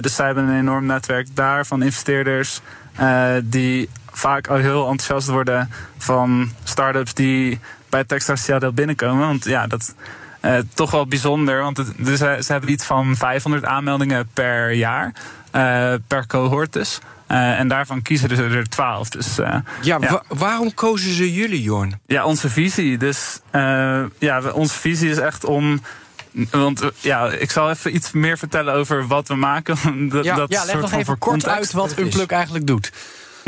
dus 0.00 0.14
zij 0.14 0.26
hebben 0.26 0.44
een 0.44 0.58
enorm 0.58 0.86
netwerk 0.86 1.26
daar 1.34 1.66
van 1.66 1.82
investeerders. 1.82 2.60
die 3.42 3.88
vaak 4.12 4.46
al 4.46 4.56
heel 4.56 4.88
enthousiast 4.88 5.28
worden 5.28 5.70
van 5.98 6.52
start-ups 6.64 7.14
die 7.14 7.60
bij 7.88 8.04
Techstars 8.04 8.44
Seattle 8.44 8.72
binnenkomen. 8.72 9.26
Want 9.26 9.44
ja, 9.44 9.66
dat 9.66 9.94
uh, 10.44 10.58
toch 10.74 10.90
wel 10.90 11.06
bijzonder, 11.06 11.62
want 11.62 11.76
het, 11.76 11.92
dus, 11.96 12.22
uh, 12.22 12.38
ze 12.38 12.52
hebben 12.52 12.70
iets 12.70 12.84
van 12.84 13.16
500 13.16 13.64
aanmeldingen 13.64 14.28
per 14.34 14.72
jaar, 14.72 15.12
uh, 15.52 15.94
per 16.06 16.26
cohort 16.26 16.72
dus. 16.72 16.98
en 17.26 17.68
daarvan 17.68 18.02
kiezen 18.02 18.36
ze 18.36 18.44
er 18.44 18.68
12. 18.68 19.08
Dus, 19.08 19.36
ja, 19.36 19.62
ja. 19.82 19.98
Wa 19.98 20.22
waarom 20.28 20.74
kozen 20.74 21.14
ze 21.14 21.32
jullie, 21.32 21.62
Jorn? 21.62 22.00
Ja, 22.06 22.24
onze 22.24 22.48
visie. 22.48 22.98
Dus 22.98 23.40
ja, 24.18 24.40
onze 24.52 24.78
visie 24.78 25.10
is 25.10 25.18
echt 25.18 25.44
om 25.44 25.80
want 26.50 26.82
ja, 27.00 27.28
ik 27.28 27.50
zal 27.50 27.70
even 27.70 27.94
iets 27.94 28.12
meer 28.12 28.38
vertellen 28.38 28.74
over 28.74 29.06
wat 29.06 29.28
we 29.28 29.34
maken. 29.34 29.76
dat, 30.08 30.24
ja, 30.24 30.36
dat 30.36 30.52
ja 30.52 30.64
leg 30.64 30.80
nog 30.80 30.92
even 30.92 31.18
kort 31.18 31.48
uit 31.48 31.72
wat 31.72 31.98
Unplug 31.98 32.26
eigenlijk 32.26 32.66
doet. 32.66 32.92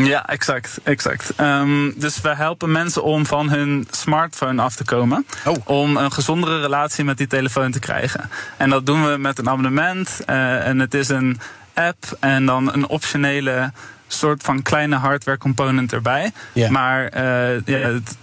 Ja, 0.04 0.26
exact. 0.26 0.80
exact. 0.82 1.32
Um, 1.40 1.94
dus 1.96 2.20
we 2.20 2.34
helpen 2.34 2.72
mensen 2.72 3.02
om 3.02 3.26
van 3.26 3.50
hun 3.50 3.88
smartphone 3.90 4.62
af 4.62 4.74
te 4.74 4.84
komen. 4.84 5.26
Oh. 5.44 5.56
Om 5.64 5.96
een 5.96 6.12
gezondere 6.12 6.60
relatie 6.60 7.04
met 7.04 7.18
die 7.18 7.26
telefoon 7.26 7.70
te 7.70 7.78
krijgen. 7.78 8.30
En 8.56 8.70
dat 8.70 8.86
doen 8.86 9.10
we 9.10 9.16
met 9.16 9.38
een 9.38 9.48
abonnement. 9.48 10.20
Uh, 10.30 10.66
en 10.66 10.78
het 10.78 10.94
is 10.94 11.08
een 11.08 11.40
app 11.74 12.16
en 12.20 12.46
dan 12.46 12.72
een 12.72 12.88
optionele 12.88 13.72
soort 14.06 14.42
van 14.42 14.62
kleine 14.62 14.96
hardware 14.96 15.38
component 15.38 15.92
erbij. 15.92 16.32
Yeah. 16.52 16.70
Maar 16.70 17.02
uh, 17.02 17.60
ja, 17.64 17.78
het 17.78 18.16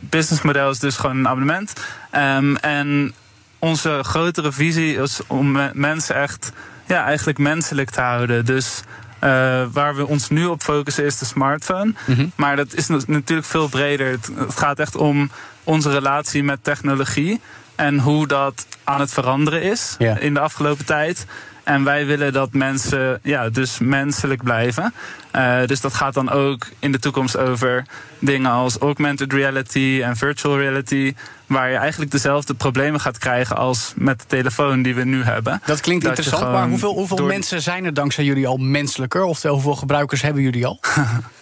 businessmodel 0.00 0.70
is 0.70 0.78
dus 0.78 0.96
gewoon 0.96 1.16
een 1.16 1.28
abonnement. 1.28 1.72
Um, 2.16 2.56
en 2.56 3.14
onze 3.58 4.00
grotere 4.02 4.52
visie 4.52 4.96
is 4.96 5.20
om 5.26 5.58
mensen 5.72 6.14
echt 6.14 6.52
ja, 6.86 7.04
eigenlijk 7.04 7.38
menselijk 7.38 7.90
te 7.90 8.00
houden. 8.00 8.44
Dus 8.44 8.82
uh, 9.24 9.64
waar 9.72 9.96
we 9.96 10.06
ons 10.06 10.28
nu 10.28 10.44
op 10.44 10.62
focussen 10.62 11.04
is 11.04 11.18
de 11.18 11.24
smartphone. 11.24 11.94
Mm 12.04 12.14
-hmm. 12.14 12.32
Maar 12.34 12.56
dat 12.56 12.74
is 12.74 12.88
natuurlijk 12.88 13.46
veel 13.46 13.68
breder. 13.68 14.10
Het, 14.10 14.30
het, 14.34 14.58
gaat 14.58 14.78
echt 14.78 14.96
om 14.96 15.30
onze 15.64 15.90
relatie 15.90 16.42
met 16.42 16.64
technologie. 16.64 17.40
En 17.74 17.98
hoe 17.98 18.26
dat 18.26 18.66
aan 18.84 19.00
het 19.00 19.12
veranderen 19.12 19.62
is 19.62 19.94
yeah. 19.98 20.22
in 20.22 20.34
de 20.34 20.40
afgelopen 20.40 20.84
tijd. 20.84 21.26
En 21.68 21.84
wij 21.84 22.06
willen 22.06 22.32
dat 22.32 22.52
mensen 22.52 23.20
ja, 23.22 23.48
dus 23.48 23.78
menselijk 23.78 24.42
blijven. 24.42 24.94
Uh, 25.36 25.66
dus 25.66 25.80
dat 25.80 25.94
gaat 25.94 26.14
dan 26.14 26.30
ook 26.30 26.66
in 26.78 26.92
de 26.92 26.98
toekomst 26.98 27.36
over 27.36 27.84
dingen 28.18 28.50
als 28.50 28.78
augmented 28.78 29.32
reality 29.32 30.00
en 30.04 30.16
virtual 30.16 30.58
reality. 30.58 31.14
Waar 31.46 31.70
je 31.70 31.76
eigenlijk 31.76 32.10
dezelfde 32.10 32.54
problemen 32.54 33.00
gaat 33.00 33.18
krijgen 33.18 33.56
als 33.56 33.92
met 33.96 34.18
de 34.18 34.26
telefoon 34.26 34.82
die 34.82 34.94
we 34.94 35.04
nu 35.04 35.22
hebben. 35.22 35.62
Dat 35.64 35.80
klinkt 35.80 36.04
dat 36.04 36.18
interessant, 36.18 36.52
maar 36.52 36.68
hoeveel, 36.68 36.94
hoeveel 36.94 37.26
mensen 37.26 37.62
zijn 37.62 37.84
er 37.84 37.94
dankzij 37.94 38.24
jullie 38.24 38.46
al 38.46 38.56
menselijker? 38.56 39.22
Oftewel, 39.22 39.54
hoeveel 39.54 39.76
gebruikers 39.76 40.22
hebben 40.22 40.42
jullie 40.42 40.66
al? 40.66 40.80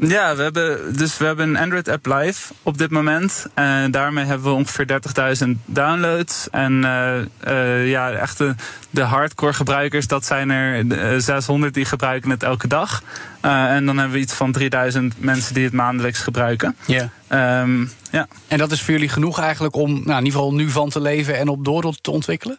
Ja, 0.00 0.36
we 0.36 0.42
hebben, 0.42 0.96
dus 0.96 1.18
we 1.18 1.24
hebben 1.24 1.48
een 1.48 1.56
Android-app 1.56 2.06
live 2.06 2.52
op 2.62 2.78
dit 2.78 2.90
moment. 2.90 3.46
En 3.54 3.90
daarmee 3.90 4.24
hebben 4.24 4.46
we 4.46 4.52
ongeveer 4.52 5.00
30.000 5.44 5.48
downloads. 5.64 6.50
En 6.50 6.72
uh, 6.72 7.16
uh, 7.48 7.90
ja, 7.90 8.10
echt 8.10 8.38
de, 8.38 8.54
de, 8.90 9.00
hardcore 9.00 9.52
gebruikers, 9.52 10.06
dat 10.06 10.24
zijn 10.24 10.50
er 10.50 10.84
uh, 10.84 11.18
600 11.18 11.74
die 11.74 11.84
gebruiken 11.84 12.30
het 12.30 12.42
elke 12.42 12.68
dag. 12.68 13.02
Uh, 13.44 13.74
en 13.74 13.86
dan 13.86 13.96
hebben 13.96 14.14
we 14.14 14.22
iets 14.22 14.34
van 14.34 14.52
3000 14.52 15.14
mensen 15.20 15.54
die 15.54 15.64
het 15.64 15.72
maandelijks 15.72 16.20
gebruiken. 16.20 16.76
Ja. 16.86 17.10
Yeah. 17.28 17.60
Um, 17.62 17.90
ja. 18.10 18.26
En 18.48 18.58
dat 18.58 18.72
is 18.72 18.82
voor 18.82 18.94
jullie 18.94 19.08
genoeg 19.08 19.40
eigenlijk 19.40 19.76
om 19.76 19.90
nou, 19.90 20.18
in 20.18 20.24
ieder 20.24 20.40
geval 20.40 20.54
nu 20.54 20.70
van 20.70 20.88
te 20.88 21.00
leven 21.00 21.38
en 21.38 21.48
op 21.48 21.64
door 21.64 21.94
te 22.00 22.10
ontwikkelen? 22.10 22.58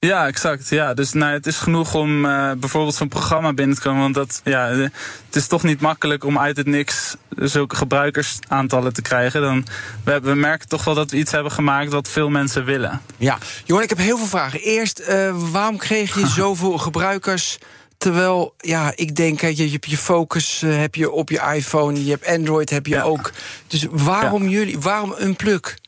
Ja, 0.00 0.26
exact. 0.26 0.68
Ja, 0.68 0.94
dus 0.94 1.12
nou, 1.12 1.32
het 1.32 1.46
is 1.46 1.56
genoeg 1.56 1.94
om 1.94 2.24
uh, 2.24 2.52
bijvoorbeeld 2.52 2.94
zo'n 2.94 3.08
programma 3.08 3.52
binnen 3.52 3.76
te 3.76 3.82
komen. 3.82 4.00
Want 4.00 4.14
dat, 4.14 4.40
ja, 4.44 4.66
het 4.66 5.36
is 5.36 5.46
toch 5.46 5.62
niet 5.62 5.80
makkelijk 5.80 6.24
om 6.24 6.38
uit 6.38 6.56
het 6.56 6.66
niks 6.66 7.16
zulke 7.30 7.76
gebruikersaantallen 7.76 8.92
te 8.92 9.02
krijgen. 9.02 9.40
Dan, 9.40 9.66
we, 10.04 10.20
we 10.20 10.34
merken 10.34 10.68
toch 10.68 10.84
wel 10.84 10.94
dat 10.94 11.10
we 11.10 11.16
iets 11.16 11.32
hebben 11.32 11.52
gemaakt 11.52 11.92
wat 11.92 12.08
veel 12.08 12.28
mensen 12.28 12.64
willen. 12.64 13.00
Ja, 13.16 13.38
Johan, 13.64 13.82
ik 13.82 13.88
heb 13.88 13.98
heel 13.98 14.16
veel 14.16 14.26
vragen. 14.26 14.60
Eerst, 14.60 15.00
uh, 15.00 15.34
waarom 15.52 15.76
kreeg 15.76 16.14
je 16.14 16.26
zoveel 16.42 16.78
gebruikers? 16.78 17.58
Terwijl, 17.96 18.54
ja, 18.58 18.92
ik 18.94 19.16
denk, 19.16 19.40
je, 19.40 19.56
je 19.56 19.70
hebt 19.70 19.90
je 19.90 19.96
focus 19.96 20.62
uh, 20.62 20.78
heb 20.78 20.94
je 20.94 21.10
op 21.10 21.30
je 21.30 21.52
iPhone, 21.54 22.04
je 22.04 22.10
hebt 22.10 22.26
Android, 22.26 22.70
heb 22.70 22.86
je 22.86 22.94
ja. 22.94 23.02
ook. 23.02 23.30
Dus 23.66 23.86
waarom 23.90 24.42
ja. 24.42 24.50
jullie, 24.50 24.78
waarom 24.78 25.14
een 25.16 25.36
pluk? 25.36 25.78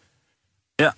Ja, 0.74 0.94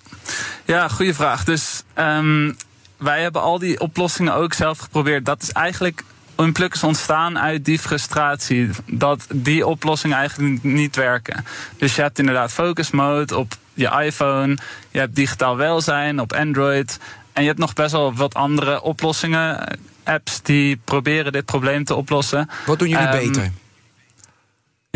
ja 0.64 0.88
goede 0.88 1.14
vraag. 1.14 1.44
Dus 1.44 1.82
um, 1.98 2.56
wij 3.02 3.22
hebben 3.22 3.42
al 3.42 3.58
die 3.58 3.80
oplossingen 3.80 4.34
ook 4.34 4.52
zelf 4.52 4.78
geprobeerd. 4.78 5.24
Dat 5.24 5.42
is 5.42 5.52
eigenlijk 5.52 6.04
een 6.36 6.52
pluk 6.52 6.74
is 6.74 6.82
ontstaan 6.82 7.38
uit 7.38 7.64
die 7.64 7.78
frustratie. 7.78 8.70
Dat 8.86 9.26
die 9.34 9.66
oplossingen 9.66 10.16
eigenlijk 10.16 10.62
niet 10.62 10.96
werken. 10.96 11.44
Dus 11.76 11.94
je 11.94 12.02
hebt 12.02 12.18
inderdaad 12.18 12.52
focus 12.52 12.90
mode 12.90 13.36
op 13.36 13.52
je 13.74 13.90
iPhone. 14.04 14.56
Je 14.90 14.98
hebt 14.98 15.16
digitaal 15.16 15.56
welzijn 15.56 16.20
op 16.20 16.32
Android. 16.32 16.98
En 17.32 17.42
je 17.42 17.48
hebt 17.48 17.60
nog 17.60 17.72
best 17.72 17.92
wel 17.92 18.14
wat 18.14 18.34
andere 18.34 18.82
oplossingen. 18.82 19.78
Apps 20.04 20.42
die 20.42 20.76
proberen 20.84 21.32
dit 21.32 21.44
probleem 21.44 21.84
te 21.84 21.94
oplossen. 21.94 22.50
Wat 22.66 22.78
doen 22.78 22.88
jullie 22.88 23.06
um, 23.06 23.12
beter? 23.12 23.50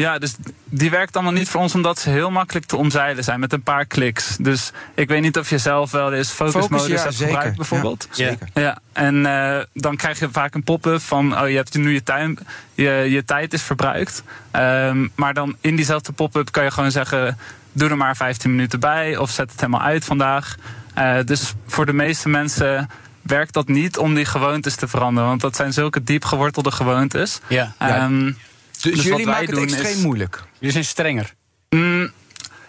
Ja, 0.03 0.19
dus 0.19 0.35
die 0.65 0.91
werkt 0.91 1.15
allemaal 1.15 1.33
niet 1.33 1.49
voor 1.49 1.61
ons 1.61 1.75
omdat 1.75 1.99
ze 1.99 2.11
heel 2.11 2.31
makkelijk 2.31 2.67
te 2.67 2.77
omzeilen 2.77 3.25
zijn 3.25 3.41
met 3.41 3.53
een 3.53 3.63
paar 3.63 3.85
kliks. 3.87 4.37
Dus 4.37 4.73
ik 4.95 5.09
weet 5.09 5.23
niet 5.23 5.39
of 5.39 5.51
je 5.51 5.59
zelf 5.59 5.91
wel 5.91 6.13
eens 6.13 6.31
focusmodus 6.31 6.87
ja, 6.87 7.03
hebt 7.03 7.15
zeker. 7.15 7.33
gebruikt 7.33 7.57
bijvoorbeeld. 7.57 8.09
Ja, 8.13 8.29
zeker. 8.29 8.49
Ja, 8.55 8.79
en 8.93 9.15
uh, 9.15 9.59
dan 9.73 9.97
krijg 9.97 10.19
je 10.19 10.29
vaak 10.31 10.55
een 10.55 10.63
pop-up 10.63 11.01
van 11.01 11.41
oh 11.41 11.49
je 11.49 11.57
hebt 11.57 11.75
nu 11.75 11.93
je, 11.93 12.03
tuin, 12.03 12.39
je, 12.75 12.91
je 12.91 13.25
tijd 13.25 13.53
is 13.53 13.63
verbruikt. 13.63 14.23
Um, 14.53 15.13
maar 15.15 15.35
dan 15.35 15.57
in 15.61 15.77
diezelfde 15.77 16.13
pop-up 16.13 16.51
kan 16.53 16.65
je 16.65 16.71
gewoon 16.71 16.91
zeggen 16.91 17.39
doe 17.73 17.89
er 17.89 17.97
maar 17.97 18.17
15 18.17 18.51
minuten 18.51 18.81
bij 18.81 19.17
of 19.17 19.31
zet 19.31 19.51
het 19.51 19.61
helemaal 19.61 19.83
uit 19.83 20.05
vandaag. 20.05 20.57
Uh, 20.99 21.19
dus 21.25 21.55
voor 21.67 21.87
de 21.87 21.93
meeste 21.93 22.29
mensen 22.29 22.91
werkt 23.23 23.53
dat 23.53 23.69
niet 23.69 23.99
om 23.99 24.15
die 24.15 24.25
gewoontes 24.25 24.75
te 24.75 24.89
veranderen. 24.89 25.29
Want 25.29 25.41
dat 25.41 25.57
zijn 25.57 25.73
zulke 25.73 26.03
diep 26.03 26.25
gewortelde 26.25 26.71
gewoontes. 26.71 27.41
Ja. 27.47 27.75
Um, 28.05 28.37
dus, 28.81 28.95
dus 28.95 29.03
jullie 29.03 29.27
maken 29.27 29.55
het 29.55 29.63
extreem 29.63 29.97
is, 29.97 30.03
moeilijk. 30.03 30.43
Jullie 30.59 30.73
zijn 30.73 30.85
strenger. 30.85 31.35
Mm, 31.71 32.11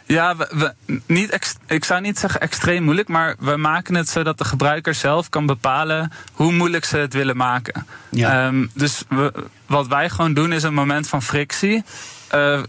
ja, 0.05 0.35
we, 0.35 0.73
we, 0.85 1.01
niet 1.05 1.29
ex, 1.29 1.55
ik 1.67 1.85
zou 1.85 2.01
niet 2.01 2.19
zeggen 2.19 2.41
extreem 2.41 2.83
moeilijk, 2.83 3.07
maar 3.07 3.35
we 3.39 3.57
maken 3.57 3.95
het 3.95 4.09
zodat 4.09 4.37
de 4.37 4.45
gebruiker 4.45 4.93
zelf 4.93 5.29
kan 5.29 5.45
bepalen 5.45 6.11
hoe 6.33 6.51
moeilijk 6.51 6.85
ze 6.85 6.97
het 6.97 7.13
willen 7.13 7.37
maken. 7.37 7.87
Ja. 8.09 8.47
Um, 8.47 8.71
dus 8.73 9.03
we, 9.09 9.33
wat 9.65 9.87
wij 9.87 10.09
gewoon 10.09 10.33
doen 10.33 10.53
is 10.53 10.63
een 10.63 10.73
moment 10.73 11.07
van 11.07 11.21
frictie. 11.21 11.83
Uh, 12.33 12.63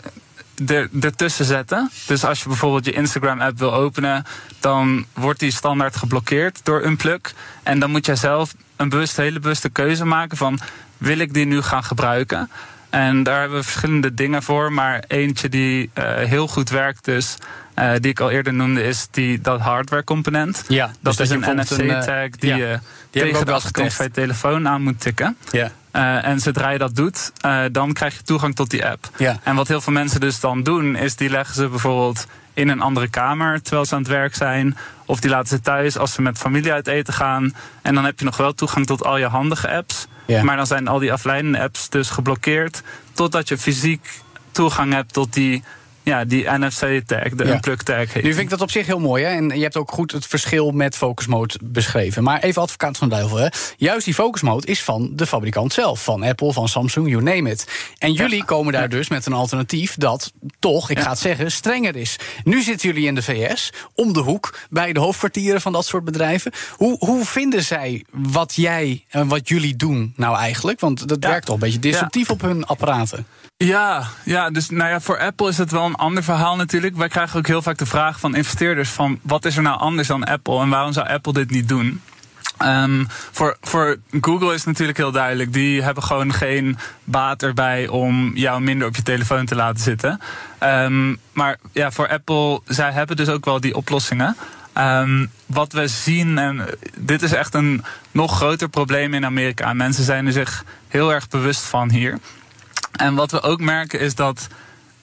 er, 0.67 0.89
ertussen 1.01 1.45
zetten. 1.45 1.91
Dus 2.07 2.25
als 2.25 2.43
je 2.43 2.49
bijvoorbeeld 2.49 2.85
je 2.85 2.93
Instagram-app 2.93 3.59
wil 3.59 3.75
openen, 3.75 4.25
dan 4.61 5.07
wordt 5.13 5.41
die 5.41 5.53
standaard 5.53 5.97
geblokkeerd 5.97 6.61
door 6.63 6.83
Unplug. 6.83 7.21
En 7.63 7.79
dan 7.79 7.91
moet 7.91 8.07
jij 8.07 8.17
zelf 8.17 8.55
een 8.77 8.89
bewust, 8.89 9.17
hele 9.17 9.41
bewuste 9.41 9.69
keuze 9.69 10.05
maken 10.05 10.37
van 10.37 10.59
wil 10.97 11.19
ik 11.19 11.35
die 11.35 11.47
nu 11.47 11.63
gaan 11.63 11.85
gebruiken? 11.85 12.51
En 12.91 13.23
daar 13.23 13.41
hebben 13.41 13.59
we 13.59 13.65
verschillende 13.65 14.15
dingen 14.15 14.43
voor. 14.43 14.73
Maar 14.73 15.05
eentje 15.07 15.49
die 15.49 15.91
uh, 15.95 16.05
heel 16.17 16.49
goed 16.49 16.71
werkt, 16.71 17.05
dus 17.05 17.37
uh, 17.79 17.91
die 18.01 18.11
ik 18.11 18.21
al 18.21 18.31
eerder 18.31 18.55
noemde, 18.55 18.83
is 18.83 19.09
die, 19.11 19.41
dat 19.41 19.61
hardware 19.61 20.05
component. 20.05 20.65
Ja, 20.69 20.87
dat 20.87 21.17
dus 21.17 21.31
is 21.31 21.41
dat 21.41 21.49
een 21.49 21.57
NFC-tag 21.57 22.31
die 22.31 22.51
ja, 22.51 22.57
je 22.57 22.79
die 23.11 23.23
tegen 23.23 23.47
de 23.47 23.53
achterkant 23.53 23.95
van 23.95 24.05
je 24.05 24.11
telefoon 24.11 24.69
aan 24.69 24.83
moet 24.83 25.01
tikken. 25.01 25.37
Ja. 25.51 25.71
Uh, 25.93 26.25
en 26.25 26.41
zodra 26.41 26.71
je 26.71 26.79
dat 26.79 26.97
doet, 26.97 27.33
dan 27.73 27.93
krijg 27.93 28.17
je 28.17 28.23
toegang 28.23 28.55
tot 28.55 28.71
die 28.71 28.87
app. 28.87 29.11
Ja. 29.17 29.39
En 29.43 29.55
wat 29.55 29.69
heel 29.69 29.81
veel 29.81 29.93
mensen 29.93 30.21
dus 30.21 30.41
dan 30.41 30.63
doen, 30.63 30.97
is 30.97 31.17
die 31.17 31.31
leggen 31.31 31.55
ze 31.55 31.69
bijvoorbeeld 31.69 32.27
in 32.55 32.69
een 32.69 32.81
andere 32.81 33.09
kamer 33.09 33.63
terwijl 33.63 33.85
ze 33.85 33.95
aan 33.95 34.01
het 34.01 34.11
werk 34.11 34.35
zijn. 34.35 34.77
Of 35.05 35.21
die 35.21 35.31
laten 35.31 35.49
ze 35.49 35.61
thuis 35.61 35.99
als 35.99 36.13
ze 36.13 36.23
met 36.23 36.39
familie 36.39 36.73
uit 36.73 36.87
eten 36.87 37.15
gaan. 37.15 37.55
En 37.83 37.95
dan 37.95 38.05
heb 38.05 38.19
je 38.19 38.25
nog 38.25 38.37
wel 38.37 38.55
toegang 38.55 38.87
tot 38.87 39.05
al 39.05 39.19
je 39.19 39.27
handige 39.27 39.71
apps. 39.71 40.07
Maar 40.43 40.57
dan 40.57 40.67
zijn 40.67 40.89
al 40.89 40.99
die 40.99 41.13
afleidende 41.13 41.61
apps 41.61 41.89
dus 41.89 42.11
geblokkeerd. 42.11 42.83
Totdat 43.13 43.49
je 43.49 43.59
fysiek 43.59 44.21
toegang 44.53 44.93
hebt 44.93 45.13
tot 45.13 45.33
die 45.33 45.63
ja, 46.09 46.25
die 46.25 46.51
NFC-tag, 46.51 47.29
de 47.29 47.45
Ja. 47.45 47.53
unplug-tag. 47.53 48.13
heet 48.13 48.23
Nu 48.23 48.31
vind 48.31 48.45
ik 48.45 48.51
dat 48.51 48.61
op 48.61 48.71
zich 48.71 48.87
heel 48.87 48.99
mooi. 48.99 49.25
Hè? 49.25 49.31
En 49.31 49.49
je 49.49 49.63
hebt 49.63 49.77
ook 49.77 49.91
goed 49.91 50.13
het 50.13 50.27
verschil 50.27 50.71
met 50.71 50.97
focus 50.97 51.27
mode 51.27 51.55
beschreven. 51.63 52.23
Maar 52.23 52.41
even 52.43 52.63
advocaat 52.63 52.99
van 52.99 53.09
de 53.09 53.15
duivel. 53.15 53.37
Hè? 53.37 53.47
Juist 53.77 54.05
die 54.05 54.15
focus 54.15 54.43
mode 54.43 54.67
is 54.67 54.83
van 54.83 55.11
de 55.13 55.27
fabrikant 55.27 55.73
zelf. 55.73 56.05
Van 56.05 56.23
Apple, 56.23 56.53
van 56.53 56.69
Samsung, 56.69 57.09
you 57.09 57.23
name 57.23 57.51
it. 57.51 57.67
En 57.99 58.13
jullie 58.13 58.45
komen 58.45 58.73
daar 58.73 58.89
dus 58.89 59.09
met 59.09 59.27
een 59.27 59.33
alternatief 59.33 59.95
dat 59.95 60.33
toch, 60.59 60.91
ik 60.91 60.99
ga 60.99 61.11
het 61.11 61.19
zeggen, 61.19 61.53
strenger 61.53 61.97
is. 61.97 62.17
Nu 62.45 62.63
zitten 62.63 62.89
jullie 62.89 63.07
in 63.07 63.15
de 63.15 63.23
VS, 63.23 63.73
om 63.95 64.13
de 64.13 64.21
hoek, 64.21 64.59
bij 64.71 64.93
de 64.93 65.01
hoofdkwartieren 65.01 65.61
van 65.61 65.73
dat 65.73 65.87
soort 65.87 66.05
bedrijven. 66.05 66.53
Hoe, 66.77 66.97
hoe 66.99 67.25
vinden 67.25 67.63
zij 67.63 68.05
wat 68.11 68.55
jij 68.55 69.05
en 69.09 69.29
wat 69.29 69.49
jullie 69.49 69.77
doen 69.77 70.13
nou 70.17 70.37
eigenlijk? 70.37 70.81
Want 70.81 71.09
dat 71.09 71.25
werkt 71.25 71.47
toch 71.47 71.55
een 71.55 71.61
beetje 71.61 71.79
disruptief 71.79 72.31
op 72.31 72.41
hun 72.41 72.67
apparaten. 72.67 73.27
Ja, 73.65 74.07
ja, 74.25 74.51
dus 74.51 74.71
nou 74.71 74.91
ja, 74.91 75.01
voor 75.01 75.19
Apple 75.19 75.49
is 75.49 75.59
het 75.59 75.71
wel 75.71 75.85
een 75.85 75.95
ander 75.95 76.23
verhaal 76.23 76.57
natuurlijk. 76.57 76.97
Wij 76.97 77.09
krijgen 77.09 77.39
ook 77.39 77.47
heel 77.47 77.63
vaak 77.63 77.79
de 77.79 77.87
vraag 77.87 78.21
van 78.21 78.35
investeerders 78.35 78.89
van 78.89 79.19
wat 79.23 79.45
is 79.45 79.57
er 79.57 79.63
nou 79.63 79.79
anders 79.79 80.09
dan 80.09 80.25
Apple 80.25 80.61
en 80.61 80.69
waarom 80.69 80.93
zou 80.93 81.09
Apple 81.09 81.33
dit 81.33 81.51
niet 81.51 81.69
doen? 81.69 82.01
Ehm, 82.59 83.05
voor, 83.09 83.57
voor 83.61 83.97
Google 84.21 84.55
is 84.55 84.65
natuurlijk 84.65 84.99
heel 84.99 85.13
duidelijk. 85.13 85.53
Die 85.53 85.83
hebben 85.83 86.03
gewoon 86.03 86.33
geen 86.33 86.79
baat 87.05 87.43
erbij 87.43 87.89
om 87.89 88.37
jou 88.37 88.61
minder 88.61 88.89
op 88.89 88.97
je 88.97 89.03
telefoon 89.03 89.47
te 89.47 89.55
laten 89.55 89.83
zitten. 89.83 90.21
Ehm, 90.59 91.15
maar 91.33 91.57
ja, 91.73 91.91
voor 91.91 92.09
Apple, 92.09 92.61
zij 92.65 92.93
hebben 92.93 93.17
dus 93.17 93.29
ook 93.29 93.45
wel 93.45 93.61
die 93.61 93.77
oplossingen. 93.77 94.37
Ehm, 94.73 95.27
wat 95.47 95.73
we 95.73 95.89
zien, 95.89 96.39
en 96.39 96.67
dit 96.97 97.23
is 97.23 97.33
echt 97.33 97.55
een 97.55 97.85
nog 98.11 98.37
groter 98.37 98.69
probleem 98.69 99.15
in 99.15 99.25
Amerika. 99.25 99.73
Mensen 99.73 100.05
zijn 100.05 100.27
er 100.27 100.33
zich 100.33 100.65
heel 100.89 101.13
erg 101.13 101.29
bewust 101.29 101.63
van 101.63 101.91
hier. 101.91 102.19
En 102.99 103.15
wat 103.15 103.31
we 103.31 103.43
ook 103.43 103.61
merken 103.61 104.01
is 104.01 104.15
dat 104.15 104.49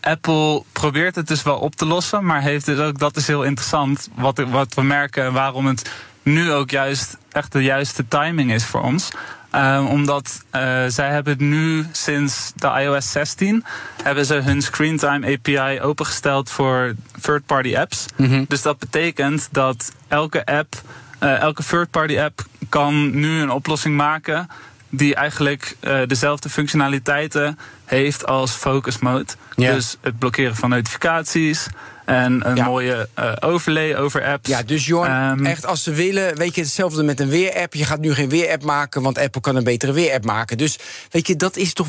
Apple 0.01 0.63
probeert 0.71 1.15
het 1.15 1.27
dus 1.27 1.43
wel 1.43 1.57
op 1.57 1.75
te 1.75 1.85
lossen, 1.85 2.25
maar 2.25 2.41
heeft 2.41 2.65
dus 2.65 2.79
ook, 2.79 2.99
dat 2.99 3.15
is 3.15 3.27
heel 3.27 3.43
interessant, 3.43 4.09
wat, 4.15 4.37
wat 4.37 4.73
we 4.73 4.81
merken 4.81 5.23
en 5.23 5.33
waarom 5.33 5.65
het 5.65 5.91
nu 6.23 6.51
ook 6.51 6.69
juist 6.69 7.17
echt 7.31 7.51
de 7.51 7.63
juiste 7.63 8.07
timing 8.07 8.53
is 8.53 8.65
voor 8.65 8.81
ons. 8.81 9.11
Uh, 9.55 9.85
omdat 9.89 10.43
uh, 10.55 10.61
zij 10.87 11.09
hebben 11.09 11.35
nu 11.37 11.85
sinds 11.91 12.51
de 12.55 12.67
iOS 12.67 13.11
16 13.11 13.65
hebben 14.03 14.25
ze 14.25 14.33
hun 14.33 14.61
Screentime 14.61 15.33
API 15.33 15.81
opengesteld 15.81 16.49
voor 16.49 16.95
third-party 17.21 17.77
apps. 17.77 18.05
Mhm. 18.15 18.43
Dus 18.47 18.61
dat 18.61 18.79
betekent 18.79 19.49
dat 19.51 19.93
elke 20.07 20.45
app, 20.45 20.75
uh, 21.23 21.39
elke 21.39 21.63
third-party 21.63 22.19
app 22.19 22.45
kan 22.69 23.19
nu 23.19 23.41
een 23.41 23.51
oplossing 23.51 23.95
maken 23.95 24.47
die 24.89 25.15
eigenlijk 25.15 25.75
uh, 25.81 25.99
dezelfde 26.07 26.49
functionaliteiten 26.49 27.59
heeft 27.85 28.25
als 28.27 28.51
focus 28.51 28.99
mode. 28.99 29.25
Ja. 29.55 29.73
Dus 29.73 29.97
het 30.01 30.19
blokkeren 30.19 30.55
van 30.55 30.69
notificaties 30.69 31.67
en 32.05 32.49
een 32.49 32.55
Ja. 32.55 32.65
mooie 32.65 33.09
uh, 33.19 33.31
overlay 33.39 33.95
over 33.95 34.25
apps. 34.25 34.49
Ja, 34.49 34.63
dus 34.63 34.85
Jorn, 34.85 35.09
Ehm, 35.11 35.45
echt 35.45 35.65
als 35.65 35.83
ze 35.83 35.91
willen, 35.91 36.35
weet 36.37 36.55
je, 36.55 36.61
hetzelfde 36.61 37.03
met 37.03 37.19
een 37.19 37.29
weerapp. 37.29 37.73
Je 37.73 37.85
gaat 37.85 37.99
nu 37.99 38.13
geen 38.13 38.29
weerapp 38.29 38.63
maken, 38.63 39.01
want 39.01 39.17
Apple 39.17 39.41
kan 39.41 39.55
een 39.55 39.63
betere 39.63 39.91
weerapp 39.91 40.25
maken. 40.25 40.57
Dus 40.57 40.79
weet 41.11 41.27
je, 41.27 41.35
dat 41.35 41.55
is 41.57 41.73
toch 41.73 41.87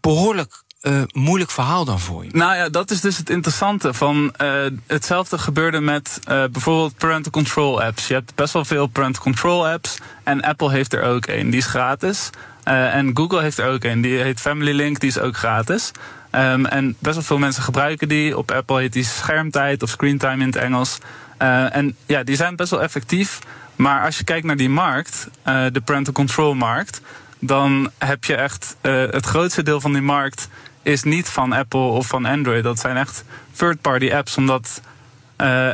behoorlijk 0.00 0.62
uh, 0.82 1.02
moeilijk 1.12 1.50
verhaal 1.50 1.84
dan 1.84 2.00
voor 2.00 2.24
je. 2.24 2.30
Nou 2.32 2.56
ja, 2.56 2.68
dat 2.68 2.90
is 2.90 3.00
dus 3.00 3.16
het 3.16 3.30
interessante. 3.30 3.94
Van, 3.94 4.34
uh, 4.42 4.64
hetzelfde 4.86 5.38
gebeurde 5.38 5.80
met 5.80 6.20
uh, 6.28 6.44
bijvoorbeeld 6.52 6.96
parental 6.96 7.32
control 7.32 7.82
apps. 7.82 8.06
Je 8.06 8.14
hebt 8.14 8.34
best 8.34 8.52
wel 8.52 8.64
veel 8.64 8.86
parental 8.86 9.22
control 9.22 9.68
apps. 9.68 9.98
En 10.24 10.42
Apple 10.42 10.70
heeft 10.70 10.92
er 10.92 11.02
ook 11.02 11.26
een, 11.26 11.50
die 11.50 11.58
is 11.60 11.66
gratis. 11.66 12.30
Uh, 12.68 12.94
en 12.94 13.16
Google 13.16 13.42
heeft 13.42 13.58
er 13.58 13.68
ook 13.68 13.84
een, 13.84 14.00
die 14.00 14.18
heet 14.18 14.40
Family 14.40 14.72
Link, 14.72 15.00
die 15.00 15.08
is 15.08 15.18
ook 15.18 15.36
gratis. 15.36 15.90
Um, 16.32 16.66
en 16.66 16.96
best 16.98 17.14
wel 17.14 17.24
veel 17.24 17.38
mensen 17.38 17.62
gebruiken 17.62 18.08
die. 18.08 18.38
Op 18.38 18.50
Apple 18.50 18.78
heet 18.78 18.92
die 18.92 19.04
schermtijd 19.04 19.82
of 19.82 19.88
screentime 19.88 20.42
in 20.42 20.46
het 20.46 20.56
Engels. 20.56 20.98
Uh, 21.42 21.76
en 21.76 21.96
ja, 22.06 22.22
die 22.22 22.36
zijn 22.36 22.56
best 22.56 22.70
wel 22.70 22.82
effectief. 22.82 23.38
Maar 23.76 24.04
als 24.04 24.18
je 24.18 24.24
kijkt 24.24 24.46
naar 24.46 24.56
die 24.56 24.68
markt, 24.68 25.28
uh, 25.46 25.64
de 25.72 25.80
parental 25.80 26.12
control 26.12 26.54
markt, 26.54 27.00
dan 27.38 27.90
heb 27.98 28.24
je 28.24 28.34
echt 28.34 28.76
het 28.82 29.26
grootste 29.26 29.62
deel 29.62 29.80
van 29.80 29.92
die 29.92 30.02
markt 30.02 30.48
is 30.82 31.02
niet 31.02 31.28
van 31.28 31.52
Apple 31.52 31.80
of 31.80 32.06
van 32.06 32.24
Android. 32.24 32.62
Dat 32.62 32.78
zijn 32.78 32.96
echt 32.96 33.24
third-party 33.56 34.12
apps, 34.12 34.36
omdat 34.36 34.80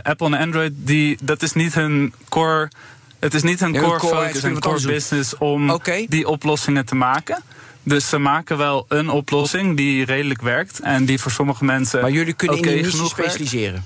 Apple 0.02 0.26
en 0.26 0.34
Android, 0.34 0.72
die, 0.74 1.18
dat 1.22 1.42
is 1.42 1.52
niet 1.52 1.74
hun 1.74 2.14
core. 2.28 2.68
Het 3.24 3.34
is 3.34 3.42
niet 3.42 3.60
hun 3.60 3.72
Ja, 3.72 3.80
core, 3.80 3.98
core, 3.98 4.14
focus 4.14 4.36
ik 4.36 4.42
en 4.42 4.52
wat 4.52 4.62
core 4.62 4.86
business 4.86 5.38
om 5.38 5.80
die 6.08 6.28
oplossingen 6.28 6.84
te 6.84 6.94
maken. 6.94 7.42
Dus 7.82 8.08
ze 8.08 8.18
maken 8.18 8.56
wel 8.56 8.84
een 8.88 9.08
oplossing 9.08 9.76
die 9.76 10.04
redelijk 10.04 10.42
werkt 10.42 10.80
en 10.80 11.04
die 11.04 11.20
voor 11.20 11.30
sommige 11.30 11.64
mensen. 11.64 12.00
Maar 12.00 12.10
jullie 12.10 12.32
kunnen 12.32 12.58
oké 12.58 12.68
in 12.68 12.74
die 12.74 12.82
niche 12.82 12.96
genoeg 12.96 13.16
werkt. 13.16 13.32
specialiseren. 13.32 13.84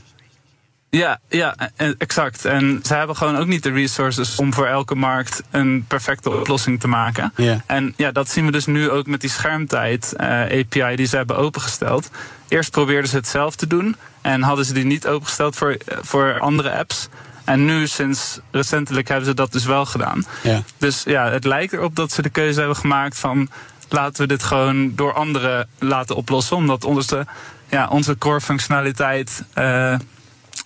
Ja, 0.91 1.21
ja, 1.29 1.55
eh, 1.77 1.89
exact. 1.99 2.45
En 2.45 2.81
ze 2.83 2.95
hebben 2.95 3.17
gewoon 3.17 3.37
ook 3.37 3.47
niet 3.47 3.63
de 3.63 3.71
resources 3.71 4.37
om 4.37 4.55
voor 4.55 4.67
elke 4.67 4.95
markt 4.95 5.43
een 5.51 5.85
perfecte 5.89 6.31
oplossing 6.31 6.81
te 6.81 6.89
maken. 6.89 7.33
Ja. 7.37 7.63
En 7.67 7.95
ja, 7.97 8.13
dat 8.13 8.31
zien 8.31 8.45
we 8.45 8.53
dus 8.53 8.67
nu 8.67 8.91
ook 8.91 9.07
met 9.07 9.21
die 9.21 9.31
schermtijd 9.31 10.13
eh, 10.17 10.29
API 10.41 10.97
die 10.97 11.07
ze 11.07 11.17
hebben 11.17 11.37
opengesteld. 11.37 12.11
Eerst 12.49 12.71
probeerden 12.71 13.11
ze 13.11 13.17
het 13.17 13.29
zelf 13.29 13.57
te 13.57 13.67
doen 13.67 13.97
en 14.21 14.43
hadden 14.43 14.65
ze 14.65 14.73
die 14.73 14.85
niet 14.85 15.07
opengesteld 15.07 15.57
voor, 15.57 15.71
eh, 15.71 15.99
voor 16.01 16.39
andere 16.39 16.73
apps. 16.73 17.09
En 17.49 17.65
nu, 17.65 17.87
sinds 17.87 18.39
recentelijk, 18.51 19.09
hebben 19.09 19.27
ze 19.27 19.35
dat 19.35 19.53
dus 19.53 19.65
wel 19.65 19.85
gedaan. 19.87 20.25
Ja. 20.43 20.63
Dus 20.79 21.03
ja, 21.03 21.31
het 21.31 21.45
lijkt 21.45 21.73
erop 21.73 21.97
dat 21.97 22.13
ze 22.13 22.23
de 22.23 22.29
keuze 22.29 22.59
hebben 22.59 22.77
gemaakt 22.77 23.19
van 23.19 23.49
laten 23.89 24.23
we 24.23 24.29
dit 24.29 24.43
gewoon 24.43 24.95
door 24.95 25.13
anderen 25.13 25.69
laten 25.79 26.17
oplossen. 26.17 26.57
Omdat 26.57 26.85
onze, 26.85 27.27
ja, 27.69 27.89
onze 27.89 28.19
core 28.19 28.41
functionaliteit 28.41 29.45
uh, 29.55 29.93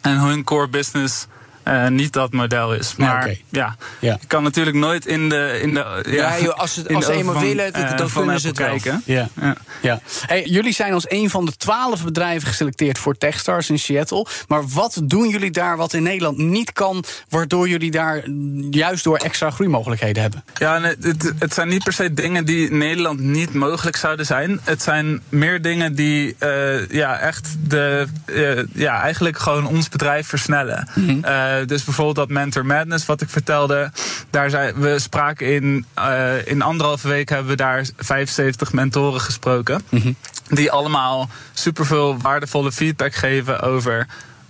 en 0.01 0.19
hun 0.19 0.45
core 0.45 0.69
business 0.69 1.27
uh, 1.65 1.89
niet 1.89 2.13
dat 2.13 2.33
model 2.33 2.75
is. 2.75 2.95
Maar 2.97 3.29
ja, 3.49 3.77
ja, 4.01 4.19
je 4.21 4.27
kan 4.27 4.43
natuurlijk 4.43 4.77
nooit 4.77 5.07
in 5.07 5.29
de. 5.29 5.59
In 5.63 5.75
de 5.75 6.05
ja, 6.09 6.35
ja 6.35 6.49
als 6.49 6.75
ze, 6.75 6.95
als 6.95 7.05
ze 7.05 7.13
eenmaal 7.13 7.41
willen, 7.41 7.73
uh, 7.77 7.97
dan 7.97 8.11
kunnen 8.13 8.41
ze 8.41 8.47
het 8.47 8.57
kijken. 8.57 9.03
Ja. 9.05 9.29
ja. 9.41 9.57
Ja. 9.83 10.01
Hey, 10.27 10.45
jullie 10.45 10.73
zijn 10.73 10.93
als 10.93 11.11
een 11.11 11.31
van 11.31 11.45
de 11.45 11.57
twaalf 11.57 12.05
bedrijven 12.05 12.49
geselecteerd 12.49 12.99
voor 12.99 13.19
Techstars 13.19 13.71
in 13.71 13.79
Seattle. 13.79 14.27
Maar 14.49 14.69
wat 14.69 15.01
doen 15.05 15.29
jullie 15.29 15.51
daar 15.51 15.77
wat 15.77 15.93
in 15.93 16.03
Nederland 16.03 16.39
niet 16.39 16.73
kan, 16.73 17.05
waardoor 17.29 17.69
jullie 17.69 17.91
daar 17.91 18.29
juist 18.71 19.05
door 19.05 19.17
extra 19.17 19.51
groeimogelijkheden 19.51 20.23
hebben? 20.23 20.45
Ja, 20.55 20.81
het, 20.81 21.33
het, 21.39 21.55
zijn 21.55 21.69
niet 21.69 21.85
per 21.85 21.93
se 21.93 22.15
dingen 22.15 22.45
die 22.45 22.71
in 22.71 22.79
Nederland 22.79 23.21
niet 23.21 23.55
mogelijk 23.55 23.97
zouden 23.97 24.27
zijn. 24.27 24.61
Het 24.65 24.83
zijn 24.83 25.21
meer 25.29 25.63
dingen 25.63 25.95
die 25.95 26.37
uh, 26.41 26.89
ja, 26.89 27.19
echt 27.19 27.57
de, 27.69 28.07
ja, 28.73 29.01
eigenlijk 29.01 29.39
gewoon 29.39 29.67
ons 29.67 29.89
bedrijf 29.89 30.27
versnellen. 30.27 30.89
Mm 30.95 31.11
uh, 31.25 31.52
dus 31.67 31.85
bijvoorbeeld 31.85 32.17
dat 32.17 32.29
Mentor 32.29 32.67
Madness, 32.67 33.07
wat 33.07 33.21
ik 33.21 33.29
vertelde. 33.29 33.91
Daar 34.31 34.51
zijn, 34.51 34.75
we 34.75 34.99
spraken 34.99 35.55
in, 35.55 35.87
uh, 35.99 36.47
in 36.47 36.63
anderhalve 36.63 37.09
week 37.09 37.29
hebben 37.29 37.49
we 37.49 37.57
daar 37.57 37.87
75 37.97 38.73
mentoren 38.73 39.21
gesproken. 39.21 39.83
Mm 39.89 40.01
-hmm. 40.01 40.17
Die 40.49 40.71
allemaal 40.71 41.29
superveel 41.53 42.19
waardevolle 42.19 42.73
feedback 42.73 43.15
geven 43.15 43.61
over 43.61 44.07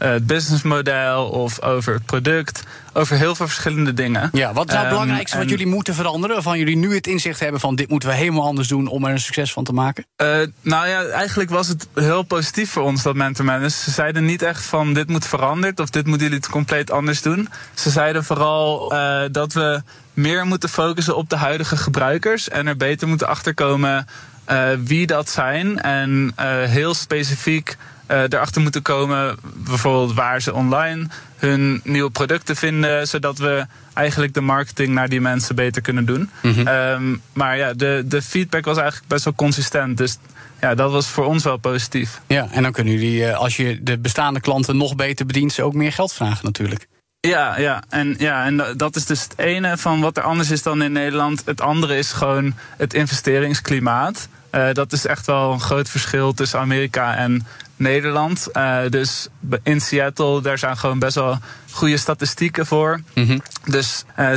het 0.09 0.27
businessmodel 0.27 1.29
of 1.29 1.63
over 1.63 1.95
het 1.95 2.07
product. 2.07 2.63
Over 2.95 3.17
heel 3.17 3.35
veel 3.35 3.47
verschillende 3.47 3.95
dingen. 3.95 4.29
Ja, 4.33 4.53
wat 4.53 4.67
is 4.67 4.73
nou 4.73 4.85
het 4.85 4.93
um, 4.93 4.99
belangrijkste 4.99 5.39
wat 5.39 5.49
jullie 5.49 5.67
moeten 5.67 5.95
veranderen? 5.95 6.35
Waarvan 6.35 6.59
jullie 6.59 6.77
nu 6.77 6.95
het 6.95 7.07
inzicht 7.07 7.41
hebben 7.41 7.61
van 7.61 7.75
dit 7.75 7.89
moeten 7.89 8.09
we 8.09 8.15
helemaal 8.15 8.43
anders 8.43 8.69
doen 8.69 8.87
om 8.87 9.05
er 9.05 9.11
een 9.11 9.21
succes 9.21 9.53
van 9.53 9.65
te 9.65 9.73
maken? 9.73 10.07
Uh, 10.17 10.27
nou 10.61 10.89
ja, 10.89 11.05
eigenlijk 11.05 11.51
was 11.51 11.69
het 11.69 11.89
heel 11.95 12.23
positief 12.23 12.71
voor 12.71 12.83
ons 12.83 13.03
dat 13.03 13.15
Mentor 13.15 13.45
Managers. 13.45 13.83
Ze 13.83 13.91
zeiden 13.91 14.25
niet 14.25 14.43
echt 14.43 14.65
van 14.65 14.93
dit 14.93 15.09
moet 15.09 15.27
veranderd 15.27 15.81
of 15.81 15.91
dit 15.91 16.07
moeten 16.07 16.27
jullie 16.27 16.43
het 16.43 16.51
compleet 16.51 16.91
anders 16.91 17.23
doen. 17.23 17.49
Ze 17.75 17.91
zeiden 17.91 18.25
vooral 18.25 18.93
uh, 18.93 19.23
dat 19.31 19.53
we 19.53 19.83
meer 20.15 20.47
moeten 20.47 20.69
focussen 20.69 21.17
op 21.17 21.31
de 21.31 21.37
huidige 21.37 21.77
gebruikers 21.77 22.49
en 22.49 22.67
er 22.67 22.77
beter 22.77 23.09
moeten 23.09 23.29
achterkomen 23.29 24.07
uh, 24.51 24.69
wie 24.85 25.07
dat 25.07 25.31
zijn. 25.31 25.81
En 25.81 26.35
heel 26.69 26.95
specifiek 26.95 27.77
erachter 28.13 28.63
moeten 28.63 28.83
komen, 28.83 29.37
bijvoorbeeld 29.55 30.15
waar 30.15 30.43
ze 30.43 30.55
online 30.55 31.07
hun 31.37 31.81
nieuwe 31.85 32.11
producten 32.11 32.57
vinden, 32.57 33.09
zodat 33.09 33.39
we 33.39 33.67
eigenlijk 33.95 34.35
de 34.35 34.41
marketing 34.41 34.89
naar 34.89 35.09
die 35.09 35.21
mensen 35.21 35.55
beter 35.55 35.83
kunnen 35.83 36.05
doen. 36.05 36.31
Mm 36.43 36.53
-hmm. 36.53 36.69
um, 36.69 37.23
maar 37.33 37.57
ja, 37.57 37.73
de, 37.73 38.05
de 38.07 38.23
feedback 38.23 38.65
was 38.65 38.77
eigenlijk 38.77 39.09
best 39.09 39.25
wel 39.25 39.35
consistent. 39.35 39.97
Dus 39.97 40.19
ja, 40.61 40.75
dat 40.75 40.91
was 40.91 41.07
voor 41.07 41.25
ons 41.25 41.45
wel 41.45 41.57
positief. 41.57 42.21
Ja, 42.27 42.49
en 42.51 42.63
dan 42.63 42.73
kunnen 42.73 42.93
jullie, 42.93 43.27
eh, 43.27 43.39
als 43.39 43.57
je 43.57 43.83
de 43.83 43.99
bestaande 43.99 44.41
klanten 44.41 44.77
nog 44.77 44.97
beter 44.97 45.27
bedient, 45.27 45.53
ze 45.53 45.63
ook 45.63 45.75
meer 45.75 45.93
geld 45.93 46.13
vragen 46.13 46.45
natuurlijk. 46.45 46.87
Ja, 47.29 47.59
ja. 47.59 47.83
En, 47.89 48.15
ja, 48.19 48.45
en 48.45 48.75
dat 48.77 48.97
is 48.97 49.07
dus 49.07 49.23
het 49.23 49.39
ene 49.39 49.77
van 49.77 50.01
wat 50.01 50.17
er 50.17 50.23
anders 50.23 50.51
is 50.51 50.63
dan 50.63 50.83
in 50.83 50.93
Nederland. 50.93 51.43
Het 51.45 51.61
andere 51.61 51.97
is 51.97 52.13
gewoon 52.13 52.55
het 52.77 52.95
investeringsklimaat. 52.95 54.29
Uh, 54.53 54.73
dat 54.73 54.93
is 54.93 55.07
echt 55.07 55.27
wel 55.27 55.53
een 55.53 55.61
groot 55.61 55.89
verschil 55.89 56.33
tussen 56.33 56.59
Amerika 56.59 57.17
en 57.17 57.47
Nederland. 57.83 58.49
Uh, 58.53 58.79
dus 58.89 59.29
in 59.63 59.81
Seattle, 59.81 60.41
daar 60.41 60.59
zijn 60.59 60.77
gewoon 60.77 60.99
best 60.99 61.15
wel 61.15 61.39
goede 61.71 61.97
statistieken 61.97 62.67
voor. 62.67 63.01
Mm 63.15 63.27
-hmm. 63.27 63.43
Dus 63.65 64.05
uh, 64.19 64.33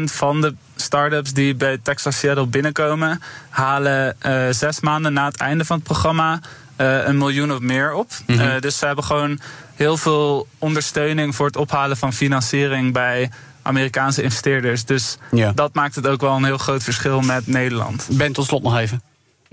87% 0.00 0.04
van 0.04 0.40
de 0.40 0.54
start-ups 0.76 1.32
die 1.32 1.54
bij 1.54 1.78
Texas 1.82 2.18
Seattle 2.18 2.46
binnenkomen, 2.46 3.20
halen 3.48 4.16
uh, 4.26 4.46
zes 4.50 4.80
maanden 4.80 5.12
na 5.12 5.24
het 5.24 5.36
einde 5.36 5.64
van 5.64 5.76
het 5.76 5.84
programma 5.84 6.40
een 6.76 7.18
miljoen 7.18 7.52
of 7.52 7.60
meer 7.60 7.92
op. 7.92 8.10
Mm 8.26 8.38
-hmm. 8.38 8.60
dus 8.60 8.78
ze 8.78 8.86
hebben 8.86 9.04
gewoon 9.04 9.40
heel 9.74 9.96
veel 9.96 10.48
ondersteuning 10.58 11.34
voor 11.34 11.46
het 11.46 11.56
ophalen 11.56 11.96
van 11.96 12.12
financiering 12.12 12.92
bij 12.92 13.30
Amerikaanse 13.62 14.22
investeerders. 14.22 14.84
Dus 14.84 15.18
ja. 15.30 15.52
dat 15.52 15.74
maakt 15.74 15.94
het 15.94 16.06
ook 16.06 16.20
wel 16.20 16.36
een 16.36 16.44
heel 16.44 16.58
groot 16.58 16.82
verschil 16.82 17.20
met 17.20 17.46
Nederland. 17.46 18.08
Ben 18.10 18.32
tot 18.32 18.46
slot 18.46 18.62
nog 18.62 18.78
even. 18.78 19.02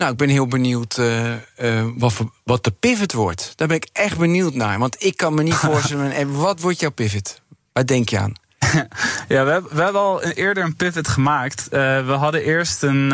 Nou, 0.01 0.13
ik 0.13 0.19
ben 0.19 0.29
heel 0.29 0.47
benieuwd 0.47 0.97
uh, 0.97 1.31
uh, 1.61 1.85
wat, 1.97 2.13
wat 2.43 2.63
de 2.63 2.71
pivot 2.71 3.13
wordt. 3.13 3.53
Daar 3.55 3.67
ben 3.67 3.77
ik 3.77 3.89
echt 3.93 4.17
benieuwd 4.17 4.53
naar. 4.53 4.79
Want 4.79 5.03
ik 5.03 5.17
kan 5.17 5.33
me 5.33 5.43
niet 5.43 5.55
voorstellen. 5.69 6.37
wat 6.39 6.59
wordt 6.59 6.79
jouw 6.79 6.89
pivot? 6.89 7.41
Waar 7.73 7.85
denk 7.85 8.09
je 8.09 8.19
aan? 8.19 8.33
Ja, 9.27 9.45
we, 9.45 9.51
hebben, 9.51 9.75
we 9.75 9.81
hebben 9.81 10.01
al 10.01 10.23
eerder 10.23 10.63
een 10.63 10.75
pivot 10.75 11.07
gemaakt. 11.07 11.63
Uh, 11.63 12.05
we 12.05 12.11
hadden 12.11 12.43
eerst 12.43 12.83
een, 12.83 13.11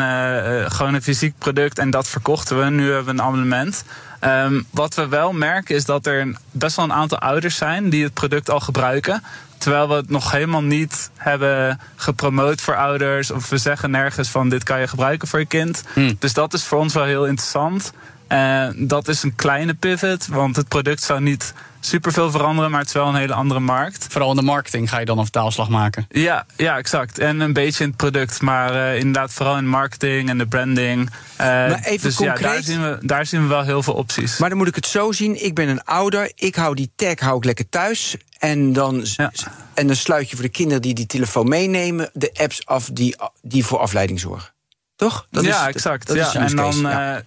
gewoon 0.70 0.94
een 0.94 1.02
fysiek 1.02 1.34
product 1.38 1.78
en 1.78 1.90
dat 1.90 2.08
verkochten 2.08 2.58
we. 2.58 2.70
Nu 2.70 2.84
hebben 2.84 3.04
we 3.04 3.10
een 3.10 3.26
abonnement. 3.26 3.84
Um, 4.24 4.66
wat 4.70 4.94
we 4.94 5.08
wel 5.08 5.32
merken 5.32 5.74
is 5.74 5.84
dat 5.84 6.06
er 6.06 6.36
best 6.50 6.76
wel 6.76 6.84
een 6.84 6.92
aantal 6.92 7.18
ouders 7.18 7.56
zijn 7.56 7.90
die 7.90 8.04
het 8.04 8.14
product 8.14 8.50
al 8.50 8.60
gebruiken. 8.60 9.22
Terwijl 9.58 9.88
we 9.88 9.94
het 9.94 10.10
nog 10.10 10.30
helemaal 10.30 10.62
niet 10.62 11.10
hebben 11.16 11.80
gepromoot 11.96 12.60
voor 12.60 12.76
ouders. 12.76 13.30
Of 13.30 13.48
we 13.48 13.58
zeggen 13.58 13.90
nergens 13.90 14.28
van 14.28 14.48
dit 14.48 14.62
kan 14.62 14.80
je 14.80 14.88
gebruiken 14.88 15.28
voor 15.28 15.38
je 15.38 15.46
kind. 15.46 15.82
Hmm. 15.92 16.16
Dus 16.18 16.32
dat 16.32 16.52
is 16.52 16.64
voor 16.64 16.78
ons 16.78 16.94
wel 16.94 17.04
heel 17.04 17.26
interessant. 17.26 17.92
Uh, 18.32 18.68
dat 18.76 19.08
is 19.08 19.22
een 19.22 19.34
kleine 19.34 19.74
pivot, 19.74 20.26
want 20.26 20.56
het 20.56 20.68
product 20.68 21.02
zou 21.02 21.20
niet 21.20 21.54
superveel 21.80 22.30
veranderen, 22.30 22.70
maar 22.70 22.80
het 22.80 22.88
is 22.88 22.94
wel 22.94 23.08
een 23.08 23.14
hele 23.14 23.34
andere 23.34 23.60
markt. 23.60 24.06
Vooral 24.10 24.30
in 24.30 24.36
de 24.36 24.42
marketing 24.42 24.88
ga 24.88 24.98
je 24.98 25.04
dan 25.04 25.18
een 25.18 25.24
vertaalslag 25.24 25.68
maken. 25.68 26.06
Ja, 26.08 26.46
ja 26.56 26.76
exact. 26.76 27.18
En 27.18 27.40
een 27.40 27.52
beetje 27.52 27.82
in 27.84 27.88
het 27.88 27.98
product, 27.98 28.40
maar 28.40 28.74
uh, 28.74 28.98
inderdaad 28.98 29.32
vooral 29.32 29.56
in 29.56 29.68
marketing 29.68 30.28
en 30.28 30.38
de 30.38 30.46
branding. 30.46 31.10
Uh, 31.10 31.46
maar 31.46 31.82
even 31.82 32.08
dus 32.08 32.16
concreet. 32.16 32.40
Ja, 32.40 32.52
daar, 32.52 32.62
zien 32.62 32.82
we, 32.82 32.98
daar 33.00 33.26
zien 33.26 33.42
we 33.42 33.48
wel 33.48 33.62
heel 33.62 33.82
veel 33.82 33.94
opties. 33.94 34.38
Maar 34.38 34.48
dan 34.48 34.58
moet 34.58 34.68
ik 34.68 34.74
het 34.74 34.86
zo 34.86 35.12
zien: 35.12 35.44
ik 35.44 35.54
ben 35.54 35.68
een 35.68 35.84
ouder, 35.84 36.32
ik 36.34 36.54
hou 36.54 36.74
die 36.74 36.90
tag 36.96 37.18
hou 37.18 37.36
ik 37.36 37.44
lekker 37.44 37.68
thuis. 37.68 38.16
En 38.38 38.72
dan, 38.72 39.06
ja. 39.16 39.32
en 39.74 39.86
dan 39.86 39.96
sluit 39.96 40.30
je 40.30 40.36
voor 40.36 40.44
de 40.44 40.50
kinderen 40.50 40.82
die 40.82 40.94
die 40.94 41.06
telefoon 41.06 41.48
meenemen 41.48 42.10
de 42.12 42.30
apps 42.34 42.66
af 42.66 42.90
die, 42.92 43.16
die 43.42 43.64
voor 43.64 43.78
afleiding 43.78 44.20
zorgen. 44.20 44.52
Toch? 44.96 45.26
Dat 45.30 45.44
ja, 45.44 45.68
is, 45.68 45.74
exact. 45.74 46.06
Dat 46.06 46.16
ja. 46.16 46.26
Is 46.26 46.34
en 46.34 46.56
dan. 46.56 46.76
Ja. 46.76 47.22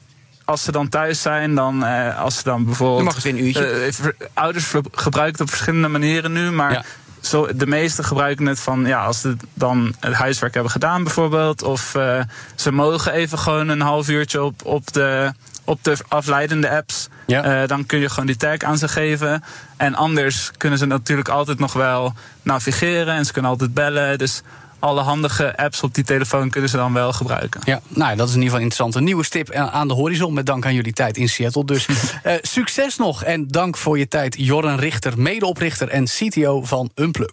Als 0.51 0.63
ze 0.63 0.71
dan 0.71 0.89
thuis 0.89 1.21
zijn, 1.21 1.55
dan 1.55 1.83
uh, 1.83 2.19
als 2.19 2.35
ze 2.37 2.43
dan 2.43 2.65
bijvoorbeeld. 2.65 2.97
Dan 2.97 3.05
mag 3.05 3.15
het 3.15 3.25
een 3.25 3.43
uurtje. 3.45 3.91
Uh, 4.01 4.27
ouders 4.33 4.73
gebruiken 4.91 5.31
het 5.31 5.41
op 5.41 5.49
verschillende 5.49 5.87
manieren 5.87 6.31
nu, 6.31 6.51
maar 6.51 6.71
ja. 6.71 6.83
zo, 7.21 7.55
de 7.55 7.67
meeste 7.67 8.03
gebruiken 8.03 8.45
het 8.45 8.59
van 8.59 8.85
ja, 8.85 9.05
als 9.05 9.21
ze 9.21 9.35
dan 9.53 9.95
het 9.99 10.13
huiswerk 10.13 10.53
hebben 10.53 10.71
gedaan, 10.71 11.03
bijvoorbeeld. 11.03 11.63
Of 11.63 11.95
uh, 11.95 12.21
ze 12.55 12.71
mogen 12.71 13.13
even 13.13 13.37
gewoon 13.37 13.67
een 13.67 13.81
half 13.81 14.09
uurtje 14.09 14.43
op, 14.43 14.65
op, 14.65 14.93
de, 14.93 15.33
op 15.63 15.83
de 15.83 15.97
afleidende 16.07 16.69
apps. 16.69 17.07
Ja. 17.27 17.67
dan 17.67 17.85
kun 17.85 17.99
je 17.99 18.09
gewoon 18.09 18.25
die 18.25 18.37
tag 18.37 18.57
aan 18.57 18.77
ze 18.77 18.87
geven. 18.87 19.43
En 19.77 19.95
anders 19.95 20.51
kunnen 20.57 20.79
ze 20.79 20.85
natuurlijk 20.85 21.29
altijd 21.29 21.59
nog 21.59 21.73
wel 21.73 22.13
navigeren 22.41 23.13
en 23.13 23.25
ze 23.25 23.31
kunnen 23.31 23.51
altijd 23.51 23.73
bellen. 23.73 24.17
Dus 24.17 24.41
alle 24.81 25.01
handige 25.01 25.57
apps 25.57 25.83
op 25.83 25.93
die 25.93 26.03
telefoon 26.03 26.49
kunnen 26.49 26.69
ze 26.69 26.77
dan 26.77 26.93
wel 26.93 27.13
gebruiken. 27.13 27.61
Ja, 27.63 27.81
nou, 27.87 28.15
dat 28.15 28.27
is 28.27 28.35
in 28.35 28.41
ieder 28.41 28.43
geval 28.43 28.57
een 28.57 28.63
interessante 28.63 29.01
nieuwe 29.01 29.23
stip 29.23 29.51
aan 29.51 29.87
de 29.87 29.93
horizon. 29.93 30.33
Met 30.33 30.45
dank 30.45 30.65
aan 30.65 30.73
jullie 30.73 30.93
tijd 30.93 31.17
in 31.17 31.29
Seattle. 31.29 31.65
Dus 31.65 31.87
uh, 31.87 32.33
succes 32.41 32.97
nog 32.97 33.23
en 33.23 33.47
dank 33.47 33.77
voor 33.77 33.97
je 33.97 34.07
tijd, 34.07 34.35
Jorren 34.37 34.77
Richter, 34.77 35.19
medeoprichter 35.19 35.89
en 35.89 36.05
CTO 36.05 36.63
van 36.63 36.91
Unplug. 36.95 37.31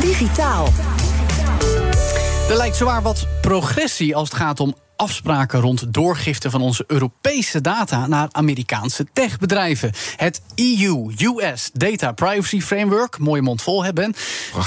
Digitaal. 0.00 0.68
Er 2.48 2.56
lijkt 2.56 2.76
zwaar 2.76 3.02
wat 3.02 3.26
progressie 3.40 4.16
als 4.16 4.28
het 4.28 4.38
gaat 4.38 4.60
om 4.60 4.74
afspraken 5.00 5.60
rond 5.60 5.94
doorgifte 5.94 6.50
van 6.50 6.60
onze 6.60 6.84
Europese 6.86 7.60
data 7.60 8.06
naar 8.06 8.28
Amerikaanse 8.30 9.06
techbedrijven. 9.12 9.92
Het 10.16 10.42
EU-US 10.54 11.70
Data 11.72 12.12
Privacy 12.12 12.60
Framework, 12.60 13.18
mooie 13.18 13.42
mond 13.42 13.62
vol 13.62 13.84
hebben, 13.84 14.14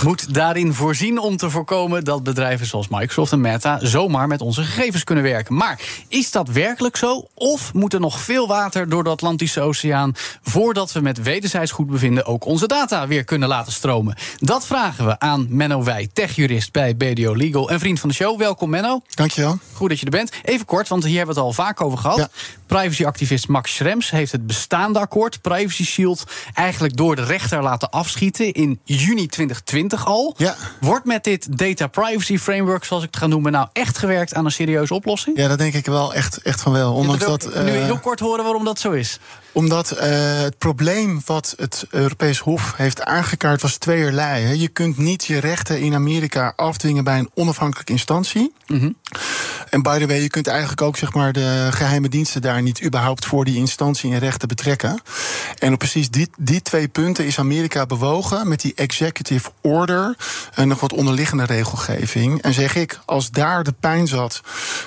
moet 0.04 0.34
daarin 0.34 0.74
voorzien 0.74 1.20
om 1.20 1.38
te 1.38 1.50
voorkomen 1.50 2.04
dat 2.04 2.24
bedrijven 2.24 2.66
zoals 2.66 2.88
Microsoft 2.88 3.32
en 3.32 3.42
Meta 3.42 3.80
zomaar 3.82 4.28
met 4.28 4.42
onze 4.42 4.64
gegevens 4.64 5.04
kunnen 5.04 5.24
werken. 5.24 5.56
Maar 5.56 5.82
is 6.08 6.32
dat 6.32 6.48
werkelijk 6.48 6.98
zo? 6.98 7.28
Of 7.34 7.74
moet 7.74 7.94
er 7.94 8.00
nog 8.00 8.20
veel 8.20 8.48
water 8.48 8.90
door 8.90 9.04
de 9.04 9.10
Atlantische 9.10 9.62
Oceaan 9.62 10.16
voordat 10.42 10.92
we 10.92 11.00
met 11.00 11.22
wederzijds 11.22 11.72
goed 11.72 11.88
bevinden 11.88 12.26
ook 12.26 12.46
onze 12.46 12.68
data 12.68 13.08
weer 13.08 13.24
kunnen 13.24 13.50
laten 13.50 13.74
stromen? 13.74 14.16
Dat 14.40 14.66
vragen 14.66 15.06
we 15.06 15.20
aan 15.20 15.46
Menno 15.50 15.84
Wij, 15.84 16.10
techjurist 16.14 16.72
bij 16.72 16.98
BDO 16.98 17.36
Legal 17.36 17.70
en 17.70 17.80
vriend 17.80 18.00
van 18.00 18.10
de 18.10 18.16
show. 18.16 18.40
Welkom 18.40 18.70
Menno. 18.70 19.02
Dankjewel. 19.10 19.58
Goed 19.74 19.90
dat 19.90 20.00
je 20.00 20.06
er 20.06 20.12
bent. 20.12 20.22
Even 20.44 20.66
kort, 20.66 20.88
want 20.88 21.06
hier 21.06 21.18
hebben 21.18 21.36
we 21.36 21.42
het 21.42 21.50
al 21.50 21.64
vaak 21.66 21.82
over 21.82 21.98
gehad. 21.98 22.18
Ja. 22.18 22.30
Privacyactivist 22.66 23.48
Max 23.48 23.76
Schrems 23.76 24.10
heeft 24.10 24.32
het 24.32 24.48
bestaande 24.48 25.00
akkoord 25.00 25.42
Privacy 25.42 25.84
Shield 25.86 26.24
eigenlijk 26.54 26.98
door 26.98 27.16
de 27.16 27.24
rechter 27.24 27.64
laten 27.64 27.90
afschieten 27.90 28.52
in 28.52 28.80
juni 28.84 29.28
2020 29.28 30.06
al. 30.06 30.34
Ja. 30.38 30.56
Wordt 30.80 31.06
met 31.06 31.24
dit 31.24 31.58
Data 31.58 31.88
Privacy 31.88 32.38
Framework, 32.38 32.84
zoals 32.84 33.04
ik 33.04 33.10
het 33.10 33.20
ga 33.20 33.28
noemen, 33.28 33.52
nou 33.52 33.68
echt 33.74 33.98
gewerkt 33.98 34.34
aan 34.34 34.46
een 34.46 34.52
serieuze 34.52 34.94
oplossing? 34.94 35.38
Ja, 35.38 35.48
dat 35.48 35.58
denk 35.58 35.74
ik 35.74 35.86
wel 35.86 36.14
echt, 36.14 36.42
echt 36.42 36.62
van 36.62 36.72
wel. 36.72 36.94
Ondanks 36.94 37.26
dat, 37.26 37.50
uh, 37.56 37.64
nu 37.64 37.72
heel 37.72 38.00
kort 38.00 38.20
horen 38.20 38.44
waarom 38.44 38.66
dat 38.66 38.80
zo 38.80 38.92
is 38.92 39.20
omdat 39.54 39.94
uh, 39.94 40.00
het 40.42 40.58
probleem 40.58 41.22
wat 41.26 41.54
het 41.58 41.86
Europees 41.90 42.40
Hof 42.40 42.74
heeft 42.76 43.04
aangekaart 43.04 43.62
was 43.62 43.78
tweeërlei. 43.78 44.44
Hè. 44.44 44.52
Je 44.52 44.68
kunt 44.68 44.98
niet 44.98 45.26
je 45.26 45.40
rechten 45.40 45.80
in 45.80 45.94
Amerika 45.94 46.54
afdwingen 46.56 47.04
bij 47.04 47.20
een 47.20 47.30
onafhankelijke 47.34 47.92
instantie. 47.92 48.54
Mm 48.68 48.80
-hmm. 48.80 48.96
En 49.70 49.82
by 49.82 50.00
the 50.00 50.08
way, 50.08 50.22
je 50.22 50.30
kunt 50.30 50.48
eigenlijk 50.48 50.82
ook 50.82 50.98
zeg 50.98 51.14
maar, 51.14 51.34
de 51.34 51.68
geheime 51.72 52.10
diensten 52.10 52.42
daar 52.42 52.62
niet 52.62 52.84
überhaupt 52.84 53.26
voor 53.26 53.46
die 53.46 53.56
instantie 53.56 54.12
in 54.12 54.18
rechten 54.18 54.48
betrekken. 54.48 55.02
En 55.60 55.74
op 55.74 55.80
precies 55.80 56.10
die, 56.10 56.30
die 56.38 56.62
twee 56.62 56.88
punten 56.88 57.26
is 57.26 57.40
Amerika 57.40 57.86
bewogen 57.86 58.48
met 58.48 58.62
die 58.62 58.74
executive 58.76 59.50
order 59.62 60.16
en 60.54 60.68
nog 60.68 60.80
wat 60.80 60.94
onderliggende 60.94 61.46
regelgeving. 61.46 62.42
En 62.42 62.54
zeg 62.54 62.76
ik, 62.76 63.00
als 63.06 63.32
daar 63.32 63.64
de 63.64 63.74
pijn 63.80 64.08
zat, 64.08 64.42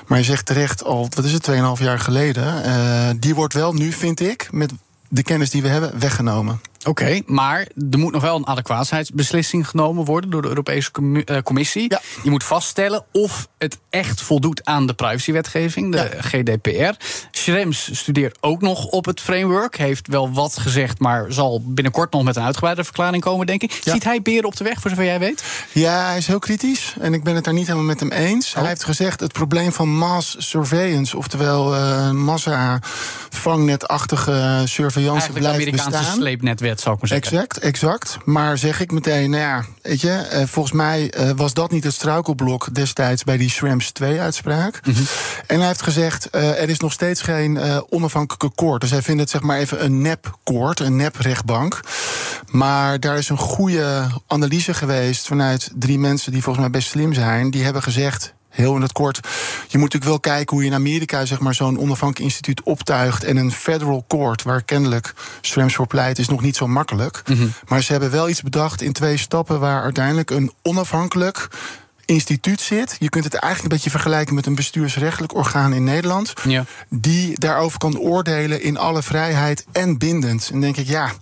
maar 0.07 0.19
je 0.19 0.25
zegt 0.25 0.47
terecht 0.47 0.85
al, 0.85 1.09
wat 1.15 1.25
is 1.25 1.33
het, 1.33 1.51
2,5 1.51 1.83
jaar 1.83 1.99
geleden, 1.99 2.67
uh, 2.67 3.09
die 3.21 3.35
wordt 3.35 3.55
wel 3.55 3.73
nu, 3.73 3.93
vind 3.93 4.21
ik, 4.21 4.49
met 4.57 4.73
de 5.09 5.23
kennis 5.23 5.51
die 5.51 5.63
we 5.63 5.69
hebben, 5.69 5.99
weggenomen. 5.99 6.61
Oké, 6.87 7.21
maar 7.27 7.67
er 7.91 7.99
moet 7.99 8.13
nog 8.13 8.23
wel 8.23 8.37
een 8.37 8.47
adequaatheidsbeslissing 8.47 9.69
genomen 9.69 10.05
worden 10.05 10.31
door 10.31 10.43
de 10.43 10.49
Europese 10.49 10.91
eh, 11.25 11.43
Commissie. 11.43 11.85
Ja. 11.89 12.01
Je 12.23 12.31
moet 12.31 12.45
vaststellen 12.45 13.05
of 13.13 13.49
het 13.59 13.79
echt 13.91 14.23
voldoet 14.23 14.65
aan 14.65 14.87
de 14.87 14.95
privacywetgeving, 14.95 15.93
de 15.93 16.11
GDPR. 16.19 17.05
Schrems 17.31 17.99
studeert 17.99 18.39
ook 18.41 18.61
nog 18.61 18.85
op 18.85 19.05
het 19.05 19.21
framework. 19.21 19.77
Heeft 19.77 20.09
wel 20.09 20.33
wat 20.33 20.59
gezegd, 20.59 20.99
maar 20.99 21.33
zal 21.33 21.63
binnenkort 21.65 22.13
nog 22.13 22.23
met 22.23 22.37
een 22.37 22.43
uitgebreide 22.43 22.85
verklaring 22.85 23.23
komen, 23.23 23.47
denk 23.47 23.63
ik. 23.63 23.81
Ziet 23.85 24.05
hij 24.05 24.23
beren 24.23 24.45
op 24.45 24.57
de 24.57 24.65
weg, 24.65 24.81
voor 24.81 24.91
zover 24.91 25.05
jij 25.05 25.19
weet? 25.19 25.45
Ja, 25.73 26.07
hij 26.07 26.17
is 26.17 26.27
heel 26.27 26.39
kritisch. 26.39 26.95
En 27.01 27.15
ik 27.15 27.25
ben 27.25 27.35
het 27.35 27.45
daar 27.45 27.55
niet 27.55 27.67
helemaal 27.67 27.87
met 27.87 28.01
hem 28.01 28.13
eens. 28.13 28.53
Hij 28.53 28.63
oh. 28.63 28.69
heeft 28.69 28.85
gezegd: 28.85 29.21
het 29.21 29.33
probleem 29.33 29.73
van 29.73 29.89
mass 29.89 30.37
surveillance, 30.39 31.17
oftewel 31.17 31.75
uh, 31.75 32.11
massa-vangnetachtige 32.11 34.63
surveillance, 34.65 35.33
blijft 35.33 35.55
Amerikaanse 35.55 35.91
bestaan. 35.91 36.17
sleepnetwet 36.17 36.76
zou 36.81 36.95
ik 36.95 37.01
maar 37.01 37.11
zeggen. 37.11 37.39
Exact, 37.39 37.59
exact. 37.59 38.19
Maar 38.25 38.59
zeg 38.59 38.81
ik 38.81 38.93
meteen, 38.93 39.31
nou 39.31 39.43
ja, 39.43 39.65
weet 39.83 40.01
je, 40.01 40.29
uh, 40.33 40.43
volgens 40.47 40.75
mij 40.75 41.13
uh, 41.19 41.31
was 41.37 41.55
dat 41.55 41.71
niet 41.71 41.85
het 41.85 41.93
struikelblok 41.93 42.75
destijds 42.75 43.25
bij 43.25 43.37
die 43.37 43.51
Schrems 43.51 43.93
2-uitspraak. 44.03 44.81
Mm 44.87 44.95
-hmm. 44.95 45.05
En 45.47 45.59
hij 45.59 45.67
heeft 45.67 45.83
gezegd, 45.83 46.29
uh, 46.33 46.63
er 46.63 46.69
is 46.69 46.79
nog 46.79 46.93
steeds 46.93 47.23
geen 47.23 47.59
onafhankelijke 47.89 48.55
koord. 48.55 48.81
Dus 48.81 48.91
hij 48.91 49.03
vindt 49.03 49.21
het 49.21 49.31
zeg 49.31 49.41
maar 49.41 49.59
even 49.59 49.85
een 49.85 50.03
nep-koord, 50.03 50.81
een 50.81 50.97
nep-rechtbank. 50.97 51.81
Maar 52.51 53.01
daar 53.01 53.19
is 53.19 53.29
een 53.29 53.39
goede 53.39 54.07
analyse 54.27 54.75
geweest 54.75 55.27
vanuit 55.27 55.71
drie 55.75 55.99
mensen 55.99 56.33
die 56.33 56.43
volgens 56.43 56.65
mij 56.65 56.75
best 56.75 56.89
slim 56.89 57.13
zijn. 57.13 57.51
Die 57.51 57.65
hebben 57.65 57.83
gezegd, 57.83 58.35
heel 58.57 58.77
in 58.77 58.83
het 58.83 58.93
kort. 58.93 59.21
Je 59.69 59.79
moet 59.79 59.93
natuurlijk 59.93 60.05
wel 60.05 60.35
kijken 60.35 60.57
hoe 60.57 60.65
je 60.65 60.71
in 60.71 60.77
Amerika 60.77 61.25
zeg 61.25 61.41
maar, 61.41 61.55
zo'n 61.55 61.79
onafhankelijk 61.79 62.31
instituut 62.31 62.63
optuigt. 62.63 63.25
En 63.25 63.37
een 63.37 63.53
federal 63.53 64.05
court, 64.09 64.43
waar 64.43 64.63
kennelijk 64.63 65.15
Schrems 65.41 65.75
voor 65.75 65.87
pleit, 65.87 66.19
is 66.19 66.29
nog 66.29 66.43
niet 66.43 66.57
zo 66.57 66.67
makkelijk. 66.67 67.23
Mm 67.27 67.37
-hmm. 67.37 67.53
Maar 67.69 67.83
ze 67.83 67.93
hebben 67.93 68.11
wel 68.11 68.29
iets 68.29 68.43
bedacht 68.43 68.83
in 68.83 68.93
twee 68.93 69.17
stappen 69.17 69.61
waar 69.61 69.83
uiteindelijk 69.83 70.31
een 70.31 70.53
onafhankelijk 70.63 71.49
instituut 72.07 72.61
zit. 72.61 72.97
Je 72.99 73.09
kunt 73.09 73.25
het 73.25 73.35
eigenlijk 73.35 73.63
een 73.63 73.77
beetje 73.77 73.91
vergelijken 73.91 74.35
met 74.35 74.47
een 74.47 74.55
bestuursrechtelijk 74.55 75.35
orgaan 75.35 75.73
in 75.73 75.85
Nederland. 75.85 76.33
Ja. 76.49 76.65
Die 76.89 77.41
daarover 77.41 77.79
kan 77.79 77.99
oordelen 77.99 78.63
in 78.63 78.79
alle 78.79 79.03
vrijheid 79.03 79.65
en 79.73 79.99
bindend. 79.99 80.51
En 80.53 80.61
denk 80.61 80.77
ik, 80.77 80.87
ja, 80.87 81.13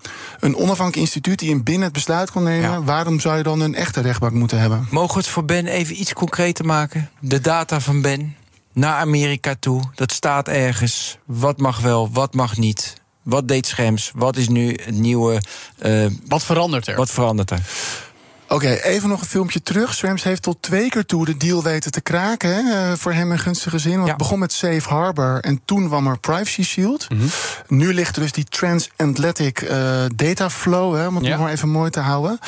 een 0.40 0.56
onafhankelijk 0.56 0.96
instituut 0.96 1.38
die 1.38 1.50
een 1.50 1.62
binnen 1.62 1.84
het 1.84 1.92
besluit 1.92 2.30
kan 2.30 2.42
nemen. 2.42 2.70
Ja. 2.70 2.82
Waarom 2.82 3.20
zou 3.20 3.36
je 3.36 3.42
dan 3.42 3.60
een 3.60 3.74
echte 3.74 4.00
rechtbank 4.00 4.32
moeten 4.32 4.58
hebben? 4.58 4.86
Mogen 4.90 5.14
we 5.14 5.20
het 5.20 5.28
voor 5.28 5.44
Ben 5.44 5.66
even 5.66 6.00
iets 6.00 6.12
concreter 6.12 6.64
maken? 6.64 7.10
De 7.20 7.40
data 7.40 7.80
van 7.80 8.02
Ben 8.02 8.36
naar 8.72 8.94
Amerika 8.94 9.54
toe. 9.60 9.82
Dat 9.94 10.12
staat 10.12 10.48
ergens. 10.48 11.18
Wat 11.24 11.58
mag 11.58 11.80
wel, 11.80 12.10
wat 12.12 12.34
mag 12.34 12.56
niet? 12.56 13.02
Wat 13.22 13.48
deed 13.48 13.66
Schems? 13.66 14.12
Wat 14.14 14.36
is 14.36 14.48
nu 14.48 14.78
het 14.84 14.94
nieuwe. 14.94 15.42
Uh, 15.82 16.06
wat 16.26 16.44
verandert 16.44 16.86
er? 16.86 16.96
Wat 16.96 17.10
verandert 17.10 17.50
er? 17.50 17.60
Oké, 18.48 18.54
okay, 18.54 18.80
even 18.80 19.08
nog 19.08 19.20
een 19.20 19.26
filmpje 19.26 19.62
terug. 19.62 19.94
Swams 19.94 20.22
heeft 20.22 20.42
tot 20.42 20.56
twee 20.60 20.88
keer 20.88 21.06
toe 21.06 21.24
de 21.24 21.36
deal 21.36 21.62
weten 21.62 21.90
te 21.90 22.00
kraken. 22.00 22.54
Hè, 22.54 22.90
uh, 22.90 22.96
voor 22.96 23.12
hem 23.12 23.32
een 23.32 23.38
gunstige 23.38 23.78
zin. 23.78 23.92
Want 23.92 24.04
ja. 24.04 24.08
het 24.08 24.18
begon 24.18 24.38
met 24.38 24.52
Safe 24.52 24.88
Harbor 24.88 25.40
en 25.40 25.60
toen 25.64 25.86
kwam 25.86 26.06
er 26.06 26.18
Privacy 26.18 26.62
Shield. 26.62 27.10
Mm 27.10 27.18
-hmm. 27.18 27.28
Nu 27.68 27.94
ligt 27.94 28.16
er 28.16 28.22
dus 28.22 28.32
die 28.32 28.44
Transatlantic 28.44 29.62
uh, 29.62 29.70
Data 30.14 30.50
Flow, 30.50 30.96
hè, 30.96 31.06
om 31.06 31.14
het 31.14 31.24
ja. 31.24 31.30
nog 31.30 31.40
maar 31.40 31.52
even 31.52 31.68
mooi 31.68 31.90
te 31.90 32.00
houden. 32.00 32.38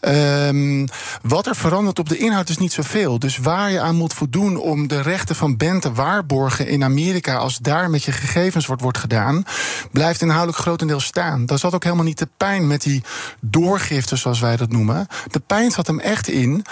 Um, 0.00 0.86
wat 1.22 1.46
er 1.46 1.56
verandert 1.56 1.98
op 1.98 2.08
de 2.08 2.16
inhoud 2.16 2.48
is 2.48 2.58
niet 2.58 2.72
zoveel. 2.72 3.18
Dus 3.18 3.38
waar 3.38 3.70
je 3.70 3.80
aan 3.80 3.96
moet 3.96 4.14
voldoen 4.14 4.56
om 4.56 4.88
de 4.88 5.00
rechten 5.00 5.36
van 5.36 5.56
Ben 5.56 5.80
te 5.80 5.92
waarborgen 5.92 6.66
in 6.66 6.84
Amerika, 6.84 7.36
als 7.36 7.58
daar 7.58 7.90
met 7.90 8.02
je 8.02 8.12
gegevens 8.12 8.66
wordt, 8.66 8.82
wordt 8.82 8.98
gedaan, 8.98 9.44
blijft 9.92 10.20
inhoudelijk 10.20 10.58
grotendeels 10.58 11.04
staan. 11.04 11.46
Daar 11.46 11.58
zat 11.58 11.74
ook 11.74 11.84
helemaal 11.84 12.04
niet 12.04 12.18
de 12.18 12.28
pijn 12.36 12.66
met 12.66 12.82
die 12.82 13.02
doorgifte, 13.40 14.16
zoals 14.16 14.40
wij 14.40 14.56
dat 14.56 14.70
noemen. 14.70 15.06
De 15.30 15.42
pijn 15.46 15.70
zat 15.70 15.86
hem 15.86 16.00
echt 16.00 16.28
in. 16.28 16.64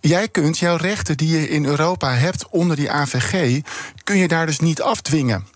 Jij 0.00 0.28
kunt 0.28 0.58
jouw 0.58 0.76
rechten 0.76 1.16
die 1.16 1.38
je 1.38 1.48
in 1.48 1.64
Europa 1.64 2.14
hebt 2.14 2.48
onder 2.48 2.76
die 2.76 2.90
AVG, 2.90 3.60
kun 4.04 4.16
je 4.16 4.28
daar 4.28 4.46
dus 4.46 4.58
niet 4.58 4.82
afdwingen. 4.82 5.46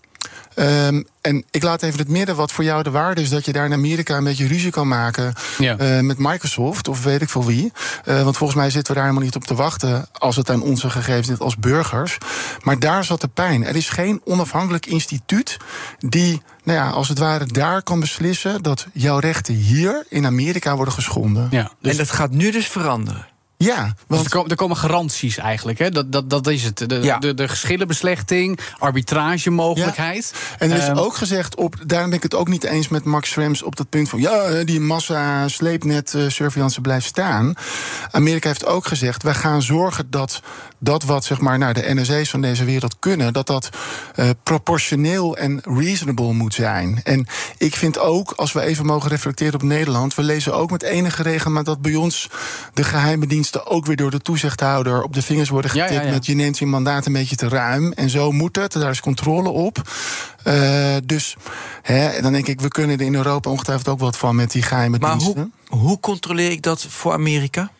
Um, 0.55 1.05
en 1.21 1.43
ik 1.51 1.63
laat 1.63 1.81
even 1.81 1.99
het 1.99 2.09
midden 2.09 2.35
wat 2.35 2.51
voor 2.51 2.63
jou 2.63 2.83
de 2.83 2.91
waarde 2.91 3.21
is 3.21 3.29
dat 3.29 3.45
je 3.45 3.51
daar 3.51 3.65
in 3.65 3.73
Amerika 3.73 4.17
een 4.17 4.23
beetje 4.23 4.47
ruzie 4.47 4.71
kan 4.71 4.87
maken 4.87 5.33
ja. 5.57 5.79
uh, 5.79 5.99
met 5.99 6.17
Microsoft 6.17 6.87
of 6.87 7.03
weet 7.03 7.21
ik 7.21 7.29
veel 7.29 7.45
wie. 7.45 7.71
Uh, 8.05 8.23
want 8.23 8.37
volgens 8.37 8.59
mij 8.59 8.69
zitten 8.69 8.93
we 8.93 8.99
daar 8.99 9.07
helemaal 9.07 9.27
niet 9.27 9.35
op 9.35 9.43
te 9.43 9.55
wachten 9.55 10.07
als 10.13 10.35
het 10.35 10.49
aan 10.49 10.61
onze 10.61 10.89
gegevens 10.89 11.27
zit 11.27 11.39
als 11.39 11.57
burgers. 11.57 12.17
Maar 12.63 12.79
daar 12.79 13.03
zat 13.03 13.21
de 13.21 13.27
pijn. 13.27 13.65
Er 13.65 13.75
is 13.75 13.89
geen 13.89 14.21
onafhankelijk 14.23 14.85
instituut 14.85 15.57
die, 15.99 16.41
nou 16.63 16.79
ja, 16.79 16.89
als 16.89 17.09
het 17.09 17.19
ware 17.19 17.45
daar 17.45 17.83
kan 17.83 17.99
beslissen 17.99 18.63
dat 18.63 18.87
jouw 18.93 19.19
rechten 19.19 19.53
hier 19.53 20.05
in 20.09 20.25
Amerika 20.25 20.75
worden 20.75 20.93
geschonden. 20.93 21.47
Ja, 21.51 21.71
dus 21.81 21.91
en 21.91 21.97
dat 21.97 22.11
gaat 22.11 22.31
nu 22.31 22.51
dus 22.51 22.67
veranderen. 22.67 23.27
Ja, 23.57 23.81
want 23.83 23.95
want 24.07 24.23
er, 24.25 24.29
komen, 24.31 24.49
er 24.49 24.55
komen 24.55 24.77
garanties 24.77 25.37
eigenlijk. 25.37 25.79
Hè? 25.79 25.89
Dat, 25.89 26.11
dat, 26.11 26.29
dat 26.29 26.47
is 26.47 26.63
het. 26.63 26.77
De, 26.89 26.99
Ja. 27.01 27.17
de, 27.17 27.33
de 27.33 27.47
geschillenbeslechting, 27.47 28.59
arbitragemogelijkheid. 28.77 30.33
En 30.59 30.71
er 30.71 30.77
is 30.77 30.83
Ehm, 30.87 30.97
ook 30.97 31.15
gezegd, 31.15 31.55
op, 31.55 31.75
daarom 31.85 32.09
ben 32.09 32.17
ik 32.17 32.23
het 32.23 32.35
ook 32.35 32.47
niet 32.47 32.63
eens 32.63 32.87
met 32.87 33.03
Max 33.03 33.29
Schrems 33.29 33.63
op 33.63 33.75
dat 33.75 33.89
punt 33.89 34.09
van 34.09 34.19
ja, 34.19 34.63
die 34.63 34.79
massa 34.79 35.47
sleepnet 35.47 36.13
eh, 36.13 36.27
surveillance 36.27 36.81
blijft 36.81 37.05
staan. 37.05 37.53
Amerika 38.11 38.47
heeft 38.47 38.65
ook 38.65 38.85
gezegd, 38.87 39.23
wij 39.23 39.33
gaan 39.33 39.61
zorgen 39.61 40.09
dat 40.09 40.41
dat 40.85 41.03
wat 41.03 41.25
zeg 41.25 41.39
maar 41.39 41.57
naar 41.57 41.73
de 41.73 41.93
NSA's 41.93 42.29
van 42.29 42.41
deze 42.41 42.65
wereld 42.65 42.95
kunnen, 42.99 43.33
dat 43.33 43.47
dat 43.47 43.69
eh, 44.15 44.29
proportioneel 44.43 45.37
en 45.37 45.61
reasonable 45.63 46.33
moet 46.33 46.53
zijn. 46.53 47.01
En 47.03 47.27
ik 47.57 47.75
vind 47.75 47.99
ook, 47.99 48.31
als 48.31 48.53
we 48.53 48.61
even 48.61 48.85
mogen 48.85 49.09
reflecteren 49.09 49.53
op 49.53 49.63
Nederland, 49.63 50.15
we 50.15 50.23
lezen 50.23 50.55
ook 50.55 50.71
met 50.71 50.83
enige 50.83 51.23
regelmaat 51.23 51.65
dat 51.65 51.81
bij 51.81 51.95
ons 51.95 52.29
de 52.73 52.83
geheime 52.83 53.27
diensten 53.27 53.67
ook 53.67 53.85
weer 53.85 53.95
door 53.95 54.11
de 54.11 54.21
toezichthouder 54.21 55.03
op 55.03 55.13
de 55.13 55.21
vingers 55.21 55.49
worden 55.49 55.71
getikt 55.71 55.93
ja, 55.93 56.01
ja. 56.01 56.11
met 56.11 56.25
je 56.25 56.35
neemt 56.35 56.57
je 56.57 56.65
mandaat 56.65 57.05
een 57.05 57.13
beetje 57.13 57.35
te 57.35 57.47
ruim. 57.47 57.91
En 57.91 58.09
zo 58.09 58.31
moet 58.31 58.55
het, 58.55 58.73
daar 58.73 58.91
is 58.91 58.99
controle 58.99 59.49
op. 59.49 59.81
Eh, 60.43 60.95
dus 61.03 61.35
hè, 61.81 62.21
dan 62.21 62.31
denk 62.31 62.47
ik, 62.47 62.61
we 62.61 62.67
kunnen 62.67 62.99
er 62.99 63.05
in 63.05 63.15
Europa 63.15 63.49
ongetwijfeld 63.49 63.87
ook 63.87 63.99
wat 63.99 64.17
van 64.17 64.35
met 64.35 64.51
die 64.51 64.61
geheime 64.61 64.97
Maar 64.97 65.17
diensten. 65.17 65.53
hoe, 65.67 65.79
hoe 65.79 65.99
controleer 65.99 66.51
ik 66.51 66.61
dat 66.61 66.85
voor 66.89 67.13
Amerika? 67.13 67.71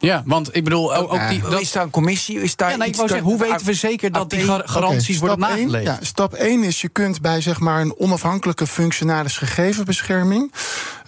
Ja, 0.00 0.22
want 0.26 0.56
ik 0.56 0.64
bedoel, 0.64 0.96
ook, 0.96 1.12
ook 1.12 1.28
die, 1.28 1.40
dat, 1.40 1.60
is 1.60 1.72
daar 1.72 1.82
een 1.82 1.90
commissie? 1.90 2.40
Is 2.40 2.56
daar 2.56 2.70
ja, 2.70 2.76
nee, 2.76 2.88
iets 2.88 2.98
zeggen, 2.98 3.20
hoe 3.20 3.38
weten 3.38 3.66
we 3.66 3.74
zeker 3.74 4.12
dat 4.12 4.30
die 4.30 4.44
garanties 4.64 5.18
worden 5.18 5.38
nageleefd? 5.38 5.84
ja, 5.84 5.98
stap 6.00 6.34
1 6.34 6.62
is, 6.62 6.80
je 6.80 6.88
kunt 6.88 7.20
bij 7.20 7.40
zeg 7.40 7.60
maar, 7.60 7.80
een 7.80 7.94
onafhankelijke 7.98 8.66
functionaris 8.66 9.36
gegevensbescherming... 9.36 10.52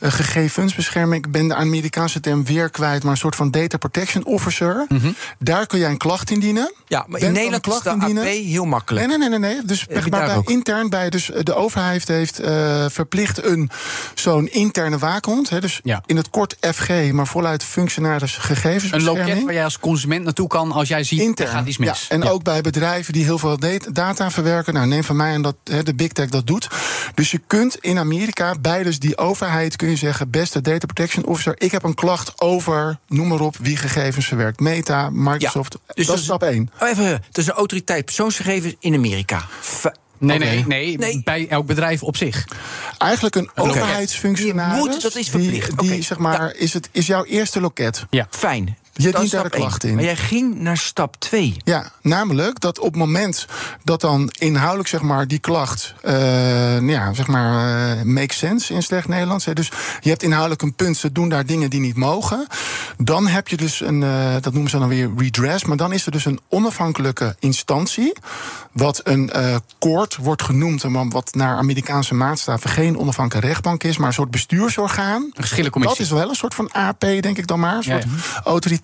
eh, 0.03 0.13
gegevensbescherming, 0.13 1.25
ik 1.25 1.33
ben 1.33 1.49
de 1.49 1.55
Amerikaanse 1.55 2.21
term 2.21 2.45
weer 2.45 2.71
kwijt... 2.71 3.03
maar 3.03 3.13
een 3.13 3.19
soort 3.19 3.37
van 3.37 3.51
data 3.51 3.77
protection 3.77 4.25
officer. 4.25 4.85
Mhm. 4.89 5.11
Daar 5.39 5.67
kun 5.67 5.79
jij 5.79 5.91
een 5.91 5.97
klacht 5.97 6.31
indienen. 6.31 6.73
Ja, 6.87 7.05
maar 7.09 7.21
in 7.21 7.33
Nederland 7.33 7.67
een 7.67 7.73
is 7.73 7.81
klacht 7.83 7.87
AP 8.03 8.09
indienen. 8.09 8.45
heel 8.47 8.65
makkelijk. 8.65 9.07
Nee, 9.07 9.19
nee, 9.19 9.29
nee, 9.29 9.39
nee. 9.39 9.55
nee. 9.55 9.65
Dus 9.65 9.87
bij 10.11 10.41
intern 10.45 10.89
bij, 10.91 11.11
dus 11.11 11.31
de 11.43 11.55
overheid 11.55 12.09
heeft 12.09 12.39
eh, 12.39 12.85
verplicht 12.89 13.45
een 13.45 13.71
zo'n 14.15 14.49
interne 14.49 14.99
waakhond. 14.99 15.49
Hè, 15.51 15.61
dus 15.61 15.81
Ja. 15.83 16.03
in 16.07 16.17
het 16.17 16.31
kort 16.31 16.57
FG, 16.61 16.89
maar 17.13 17.27
voluit 17.27 17.65
functionaris 17.65 18.37
Een 18.37 18.43
gegevensbescherming. 18.43 19.27
loket 19.29 19.45
waar 19.45 19.55
jij 19.55 19.65
als 19.65 19.79
consument 19.79 20.25
naartoe 20.25 20.47
kan 20.49 20.73
als 20.73 20.89
jij 20.89 21.05
ziet, 21.05 21.41
er 21.41 21.49
gaat 21.49 21.67
iets 21.67 21.79
mis. 21.79 22.07
Ja, 22.09 22.15
en 22.15 22.25
ook 22.25 22.43
bij 22.43 22.61
bedrijven 22.61 23.13
die 23.13 23.25
heel 23.25 23.39
veel 23.39 23.59
dat- 23.59 23.89
data 23.93 24.31
verwerken. 24.31 24.75
Nou, 24.75 24.87
neem 24.87 25.05
van 25.05 25.17
mij 25.17 25.35
aan 25.35 25.43
dat 25.43 25.57
hè, 25.65 25.83
de 25.83 25.95
big 25.95 26.13
tech 26.13 26.29
dat 26.29 26.47
doet. 26.47 26.69
Dus 27.15 27.31
je 27.31 27.41
kunt 27.47 27.77
in 27.81 27.99
Amerika 27.99 28.55
bij 28.61 28.83
dus 28.83 28.99
die 28.99 29.19
overheid 29.19 29.77
kun 29.77 29.91
je 29.91 29.92
zeggen... 29.97 30.31
beste 30.31 30.61
data 30.61 30.87
protection 30.87 31.25
officer, 31.25 31.55
ik 31.59 31.71
heb 31.73 31.83
een 31.83 31.95
klacht 31.95 32.41
over... 32.41 32.99
noem 33.09 33.29
maar 33.29 33.41
op, 33.41 33.57
wie 33.61 33.77
gegevens 33.77 34.27
verwerkt. 34.27 34.61
Meta, 34.61 35.11
Microsoft, 35.11 35.71
dus 35.73 35.81
dat 35.97 36.07
dat 36.07 36.17
is 36.17 36.25
stap 36.25 36.43
1. 36.43 36.71
Oh, 36.81 36.89
even, 36.89 37.07
het 37.07 37.39
is 37.39 37.47
een 37.47 37.53
autoriteit 37.53 38.05
persoonsgegevens 38.05 38.75
in 38.79 38.95
Amerika. 38.95 39.45
Nee, 40.19 40.39
nee, 40.39 40.65
nee, 40.67 40.99
Nee. 40.99 41.21
bij 41.25 41.47
elk 41.49 41.67
bedrijf 41.67 42.03
op 42.03 42.17
zich. 42.17 42.47
Eigenlijk 42.99 43.35
een 43.35 43.51
loket. 43.55 43.73
overheidsfunctionaris... 43.73 44.83
Die 44.83 44.91
moet, 44.91 45.03
dat 45.03 45.17
is 45.17 45.29
verplicht. 45.29 45.79
die, 45.79 45.93
Oké. 45.93 46.03
zeg 46.03 46.19
maar, 46.19 46.55
is, 46.55 46.73
het, 46.73 46.89
is 46.93 47.07
jouw 47.07 47.25
eerste 47.25 47.61
loket. 47.61 48.07
Ja. 48.11 48.27
Fijn. 48.31 48.77
Je 48.95 49.13
dient 49.13 49.31
daar 49.31 49.43
de 49.43 49.49
klacht 49.49 49.85
in. 49.85 49.95
Maar 49.95 50.05
jij 50.05 50.17
ging 50.17 50.59
naar 50.59 50.77
stap 50.77 51.17
2. 51.19 51.57
Ja, 51.65 51.93
namelijk 52.03 52.61
dat 52.61 52.79
op 52.79 52.87
het 52.87 52.97
moment 52.97 53.47
dat 53.85 54.01
dan 54.01 54.31
inhoudelijk 54.39 54.89
zeg 54.89 55.01
maar, 55.01 55.29
die 55.29 55.39
klacht 55.39 55.95
uh, 56.05 56.89
ja, 56.89 57.13
zeg 57.13 57.27
maar, 57.27 57.97
uh, 57.97 58.03
makes 58.03 58.39
sense 58.39 58.75
in 58.75 58.83
slecht 58.83 59.09
Nederlands. 59.09 59.45
Hè. 59.45 59.53
Dus 59.53 59.71
je 60.01 60.09
hebt 60.09 60.23
inhoudelijk 60.23 60.63
een 60.63 60.75
punt, 60.75 60.97
ze 60.97 61.13
doen 61.13 61.29
daar 61.29 61.47
dingen 61.47 61.71
die 61.71 61.81
niet 61.81 61.97
mogen. 61.97 62.47
Dan 62.99 63.27
heb 63.27 63.49
je 63.49 63.57
dus 63.57 63.81
een, 63.81 64.01
uh, 64.01 64.33
dat 64.41 64.53
noemen 64.53 64.71
ze 64.71 64.79
dan 64.79 64.89
weer 64.89 65.11
redress, 65.17 65.65
maar 65.65 65.77
dan 65.77 65.93
is 65.93 66.07
er 66.07 66.13
dus 66.13 66.25
een 66.25 66.41
onafhankelijke 66.49 67.37
instantie. 67.39 68.13
Wat 68.73 69.01
een 69.05 69.31
koord 69.79 70.17
wordt 70.17 70.43
genoemd, 70.43 70.83
wat 71.09 71.35
naar 71.35 71.57
Amerikaanse 71.57 72.15
maatstaven 72.15 72.71
geen 72.71 72.99
onafhankelijke 72.99 73.49
rechtbank 73.49 73.85
is, 73.85 73.97
maar 73.97 74.07
een 74.09 74.15
soort 74.15 74.31
bestuursorgaan. 74.31 75.23
Een 75.23 75.43
geschillencommissie. 75.43 75.99
Dat 75.99 76.13
is 76.13 76.21
wel 76.21 76.29
een 76.29 76.35
soort 76.35 76.55
van 76.55 76.73
AP, 76.73 77.01
denk 77.01 77.39
ik 77.39 77.47
dan 77.47 77.61
maar. 77.61 77.77
Een 77.77 77.83
soort 77.83 78.05
autoriteit 78.45 78.82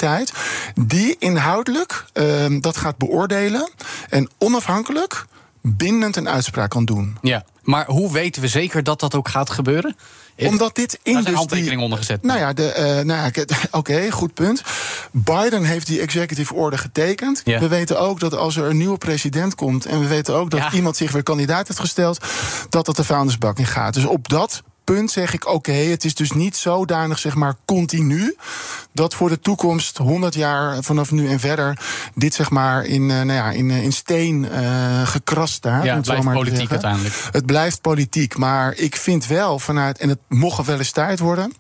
die 0.75 1.17
inhoudelijk 1.19 2.05
uh, 2.15 2.61
dat 2.61 2.77
gaat 2.77 2.97
beoordelen 2.97 3.69
en 4.09 4.31
onafhankelijk 4.39 5.27
bindend 5.63 6.17
een 6.17 6.29
uitspraak 6.29 6.71
kan 6.71 6.85
doen. 6.85 7.19
Ja, 7.23 7.45
maar 7.63 7.87
hoe 7.87 8.13
weten 8.13 8.43
we 8.43 8.49
zeker 8.49 8.85
dat 8.85 9.01
dat 9.01 9.15
ook 9.15 9.29
gaat 9.29 9.51
gebeuren? 9.51 9.97
Omdat 10.47 10.75
dit 10.75 10.99
in 11.03 11.23
de 11.23 11.33
handtekening 11.33 11.81
ondergezet. 11.81 12.23
Nou 12.23 12.39
ja, 12.39 12.53
uh, 12.57 13.05
nou 13.05 13.33
ja 13.35 13.45
oké, 13.71 14.11
goed 14.11 14.35
punt. 14.35 14.63
Biden 15.11 15.65
heeft 15.65 15.87
die 15.87 16.01
executive 16.01 16.55
order 16.55 16.79
getekend. 16.79 17.43
Ja. 17.45 17.59
We 17.59 17.69
weten 17.69 18.01
ook 18.01 18.21
dat 18.21 18.35
als 18.35 18.57
er 18.57 18.65
een 18.65 18.77
nieuwe 18.77 18.99
president 18.99 19.55
komt... 19.55 19.87
en 19.87 20.01
we 20.01 20.07
weten 20.07 20.35
ook 20.35 20.51
dat 20.51 20.61
ja. 20.61 20.73
iemand 20.73 20.97
zich 20.97 21.13
weer 21.13 21.23
kandidaat 21.23 21.69
heeft 21.69 21.81
gesteld... 21.81 22.25
dat 22.69 22.87
dat 22.87 22.97
de 22.97 23.05
vuilnisbak 23.05 23.59
in 23.59 23.67
gaat. 23.67 23.95
Dus 23.95 24.05
op 24.05 24.29
dat 24.29 24.63
punt 24.95 25.11
zeg 25.11 25.35
ik: 25.35 25.47
oké, 25.47 25.73
het 25.73 26.05
is 26.05 26.15
dus 26.15 26.33
niet 26.33 26.57
zodanig, 26.57 27.19
zeg 27.19 27.35
maar, 27.35 27.55
continu. 27.65 28.37
dat 28.93 29.15
voor 29.15 29.29
de 29.29 29.41
toekomst, 29.41 29.97
100 29.97 30.35
jaar 30.35 30.83
vanaf 30.83 31.11
nu 31.11 31.29
en 31.29 31.41
verder. 31.41 31.79
dit 32.15 32.35
zeg 32.35 32.51
maar 32.51 32.85
in, 32.85 33.03
uh, 33.03 33.09
nou 33.09 33.33
ja, 33.33 33.51
in, 33.51 33.69
uh, 33.69 33.83
in 33.83 33.93
steen 33.93 34.45
uh, 34.53 35.07
gekrast 35.07 35.55
staat. 35.55 35.85
Ja, 35.85 35.95
het 35.95 36.05
blijft 36.05 36.33
politiek 36.33 36.71
uiteindelijk. 36.71 37.15
Het 37.33 37.47
blijft 37.47 37.81
politiek. 37.81 38.37
Maar 38.37 38.75
ik 38.77 38.97
vind 38.97 39.27
wel 39.27 39.59
vanuit. 39.59 39.99
en 39.99 40.09
het 40.09 40.19
mocht 40.29 40.67
wel 40.67 40.79
eens 40.79 40.91
tijd 40.91 41.19
worden. 41.19 41.53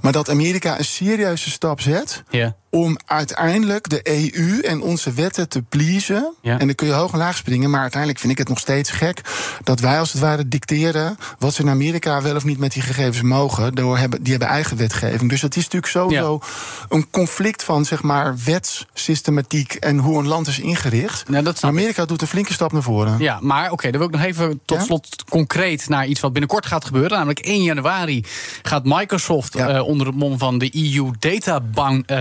Maar 0.00 0.12
dat 0.12 0.30
Amerika 0.30 0.78
een 0.78 0.84
serieuze 0.84 1.50
stap 1.50 1.80
zet. 1.80 2.22
Ja 2.30 2.56
om 2.74 2.96
uiteindelijk 3.06 3.88
de 3.88 4.00
EU 4.02 4.60
en 4.60 4.82
onze 4.82 5.12
wetten 5.12 5.48
te 5.48 5.62
pleasen. 5.62 6.34
En 6.42 6.58
dan 6.58 6.74
kun 6.74 6.86
je 6.86 6.92
hoog 6.92 7.12
en 7.12 7.18
laag 7.18 7.36
springen, 7.36 7.70
maar 7.70 7.80
uiteindelijk 7.80 8.20
vind 8.20 8.32
ik 8.32 8.38
het 8.38 8.48
nog 8.48 8.58
steeds 8.58 8.90
gek 8.90 9.20
dat 9.62 9.80
wij 9.80 9.98
als 9.98 10.12
het 10.12 10.20
ware 10.20 10.48
dicteren 10.48 11.16
wat 11.38 11.54
ze 11.54 11.62
in 11.62 11.68
Amerika 11.68 12.22
wel 12.22 12.36
of 12.36 12.44
niet 12.44 12.58
met 12.58 12.72
die 12.72 12.82
gegevens 12.82 13.22
mogen. 13.22 13.74
Door 13.74 13.98
hebben, 13.98 14.22
die 14.22 14.30
hebben 14.30 14.48
eigen 14.48 14.76
wetgeving. 14.76 15.30
Dus 15.30 15.40
dat 15.40 15.56
is 15.56 15.62
natuurlijk 15.62 15.92
sowieso 15.92 16.40
een 16.88 17.10
conflict 17.10 17.62
van 17.62 17.84
zeg 17.84 18.02
maar 18.02 18.34
wetssystematiek 18.44 19.74
en 19.74 19.98
hoe 19.98 20.18
een 20.18 20.26
land 20.26 20.46
is 20.46 20.58
ingericht. 20.58 21.28
Nou, 21.28 21.44
dat 21.44 21.64
Amerika 21.64 22.04
doet 22.04 22.20
een 22.20 22.26
flinke 22.26 22.52
stap 22.52 22.72
naar 22.72 22.82
voren. 22.82 23.18
Ja, 23.18 23.38
maar 23.40 23.70
oké, 23.70 23.90
dan 23.90 23.98
wil 23.98 24.08
ik 24.08 24.14
nog 24.14 24.24
even 24.24 24.60
tot 24.64 24.82
slot 24.82 25.24
concreet 25.28 25.88
naar 25.88 26.06
iets 26.06 26.20
wat 26.20 26.32
binnenkort 26.32 26.66
gaat 26.66 26.84
gebeuren. 26.84 27.10
Namelijk 27.10 27.40
1 27.40 27.62
januari 27.62 28.24
gaat 28.62 28.84
Microsoft 28.84 29.56
uh, 29.56 29.86
onder 29.86 30.06
het 30.06 30.16
mom 30.16 30.38
van 30.38 30.58
de 30.58 30.94
EU 30.94 31.10
Data 31.18 31.60
uh, 31.76 32.20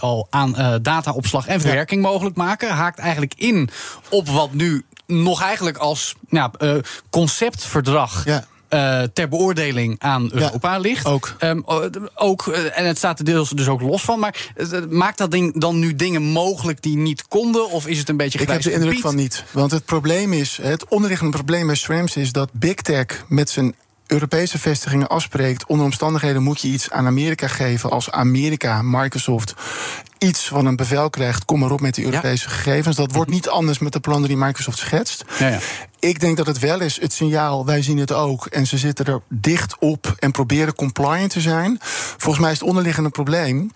Al 0.00 0.26
aan 0.30 0.54
uh, 0.58 0.74
dataopslag 0.82 1.46
en 1.46 1.60
verwerking 1.60 2.02
mogelijk 2.02 2.36
maken. 2.36 2.68
Haakt 2.70 2.98
eigenlijk 2.98 3.34
in 3.36 3.70
op 4.10 4.28
wat 4.28 4.52
nu 4.52 4.84
nog 5.06 5.42
eigenlijk 5.42 5.76
als 5.76 6.14
uh, 6.30 6.74
conceptverdrag. 7.10 8.24
Ja. 8.24 8.44
Uh, 8.70 9.02
ter 9.12 9.28
beoordeling 9.28 9.96
aan 9.98 10.30
Europa 10.32 10.72
ja, 10.72 10.78
ligt. 10.78 11.06
Ook. 11.06 11.36
Um, 11.40 11.62
ook 12.14 12.46
en 12.46 12.86
het 12.86 12.96
staat 12.96 13.18
er 13.18 13.24
deels 13.24 13.50
dus 13.50 13.68
ook 13.68 13.80
los 13.80 14.02
van. 14.02 14.18
Maar 14.18 14.52
maakt 14.88 15.18
dat 15.18 15.30
ding 15.30 15.60
dan 15.60 15.78
nu 15.78 15.94
dingen 15.94 16.22
mogelijk 16.22 16.82
die 16.82 16.96
niet 16.96 17.28
konden? 17.28 17.70
Of 17.70 17.86
is 17.86 17.98
het 17.98 18.08
een 18.08 18.16
beetje 18.16 18.38
Ik 18.38 18.48
heb 18.48 18.62
de 18.62 18.72
indruk 18.72 18.98
van 18.98 19.16
niet. 19.16 19.44
Want 19.50 19.70
het 19.70 19.84
probleem 19.84 20.32
is, 20.32 20.58
het 20.62 20.88
onderliggende 20.88 21.36
probleem 21.36 21.66
bij 21.66 21.76
Schrems 21.76 22.16
is 22.16 22.32
dat 22.32 22.50
Big 22.52 22.74
Tech 22.74 23.24
met 23.28 23.50
zijn 23.50 23.74
Europese 24.08 24.58
vestigingen 24.58 25.08
afspreekt. 25.08 25.66
Onder 25.66 25.84
omstandigheden 25.84 26.42
moet 26.42 26.60
je 26.60 26.68
iets 26.68 26.90
aan 26.90 27.06
Amerika 27.06 27.48
geven. 27.48 27.90
Als 27.90 28.10
Amerika, 28.10 28.82
Microsoft, 28.82 29.54
iets 30.18 30.48
van 30.48 30.66
een 30.66 30.76
bevel 30.76 31.10
krijgt, 31.10 31.44
kom 31.44 31.58
maar 31.58 31.70
op 31.70 31.80
met 31.80 31.94
die 31.94 32.04
Europese 32.04 32.48
gegevens. 32.48 32.96
Dat 32.96 33.12
wordt 33.12 33.30
niet 33.30 33.48
anders 33.48 33.78
met 33.78 33.92
de 33.92 34.00
plannen 34.00 34.28
die 34.28 34.38
Microsoft 34.38 34.78
schetst. 34.78 35.24
Ja, 35.38 35.48
ja. 35.48 35.58
Ik 35.98 36.20
denk 36.20 36.36
dat 36.36 36.46
het 36.46 36.58
wel 36.58 36.80
is 36.80 37.00
het 37.00 37.12
signaal, 37.12 37.66
wij 37.66 37.82
zien 37.82 37.98
het 37.98 38.12
ook. 38.12 38.46
En 38.46 38.66
ze 38.66 38.78
zitten 38.78 39.04
er 39.04 39.20
dicht 39.28 39.76
op 39.78 40.14
en 40.18 40.30
proberen 40.30 40.74
compliant 40.74 41.30
te 41.30 41.40
zijn. 41.40 41.78
Volgens 42.16 42.38
mij 42.38 42.52
is 42.52 42.58
het 42.58 42.68
onderliggende 42.68 43.10
probleem 43.10 43.72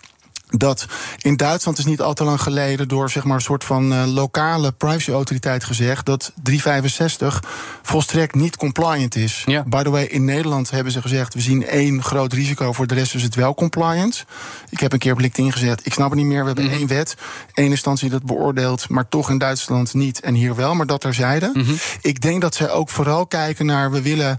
dat 0.56 0.86
in 1.18 1.36
Duitsland 1.36 1.78
is 1.78 1.84
niet 1.84 2.00
al 2.00 2.14
te 2.14 2.24
lang 2.24 2.40
geleden 2.40 2.88
door 2.88 3.10
zeg 3.10 3.24
maar, 3.24 3.36
een 3.36 3.42
soort 3.42 3.64
van 3.64 3.92
uh, 3.92 4.02
lokale 4.06 4.72
privacyautoriteit 4.72 5.64
gezegd 5.64 6.06
dat 6.06 6.32
365 6.42 7.42
volstrekt 7.82 8.34
niet 8.34 8.56
compliant 8.56 9.14
is. 9.14 9.42
Ja. 9.46 9.64
By 9.66 9.82
the 9.82 9.90
way, 9.90 10.04
in 10.04 10.24
Nederland 10.24 10.70
hebben 10.70 10.92
ze 10.92 11.02
gezegd: 11.02 11.34
we 11.34 11.40
zien 11.40 11.66
één 11.66 12.02
groot 12.02 12.32
risico, 12.32 12.72
voor 12.72 12.86
de 12.86 12.94
rest 12.94 13.14
is 13.14 13.22
het 13.22 13.34
wel 13.34 13.54
compliant. 13.54 14.24
Ik 14.70 14.80
heb 14.80 14.92
een 14.92 14.98
keer 14.98 15.12
op 15.12 15.18
LinkedIn 15.18 15.52
gezet: 15.52 15.86
ik 15.86 15.92
snap 15.92 16.10
het 16.10 16.18
niet 16.18 16.26
meer. 16.26 16.40
We 16.40 16.46
hebben 16.46 16.64
mm 16.64 16.70
één 16.72 16.86
wet, 16.86 17.16
één 17.52 17.70
instantie 17.70 18.10
dat 18.10 18.24
beoordeelt, 18.24 18.88
maar 18.88 19.08
toch 19.08 19.30
in 19.30 19.38
Duitsland 19.38 19.94
niet 19.94 20.20
en 20.20 20.34
hier 20.34 20.54
wel. 20.54 20.74
Maar 20.74 20.86
dat 20.86 21.00
terzijde. 21.00 21.50
Mm 21.52 21.76
Ik 22.00 22.20
denk 22.20 22.40
dat 22.40 22.54
zij 22.54 22.70
ook 22.70 22.88
vooral 22.88 23.26
kijken 23.26 23.66
naar: 23.66 23.90
we 23.90 24.02
willen 24.02 24.38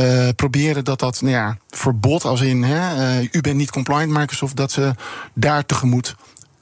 uh, 0.00 0.28
proberen 0.36 0.84
dat 0.84 0.98
dat 0.98 1.20
nou 1.20 1.34
ja, 1.34 1.58
verbod, 1.68 2.24
als 2.24 2.40
in 2.40 2.62
hè, 2.62 3.18
uh, 3.20 3.28
u 3.32 3.40
bent 3.40 3.56
niet 3.56 3.70
compliant 3.70 4.12
Microsoft, 4.12 4.56
dat 4.56 4.72
ze 4.72 4.94
daar 5.34 5.66
tegemoet 5.66 6.14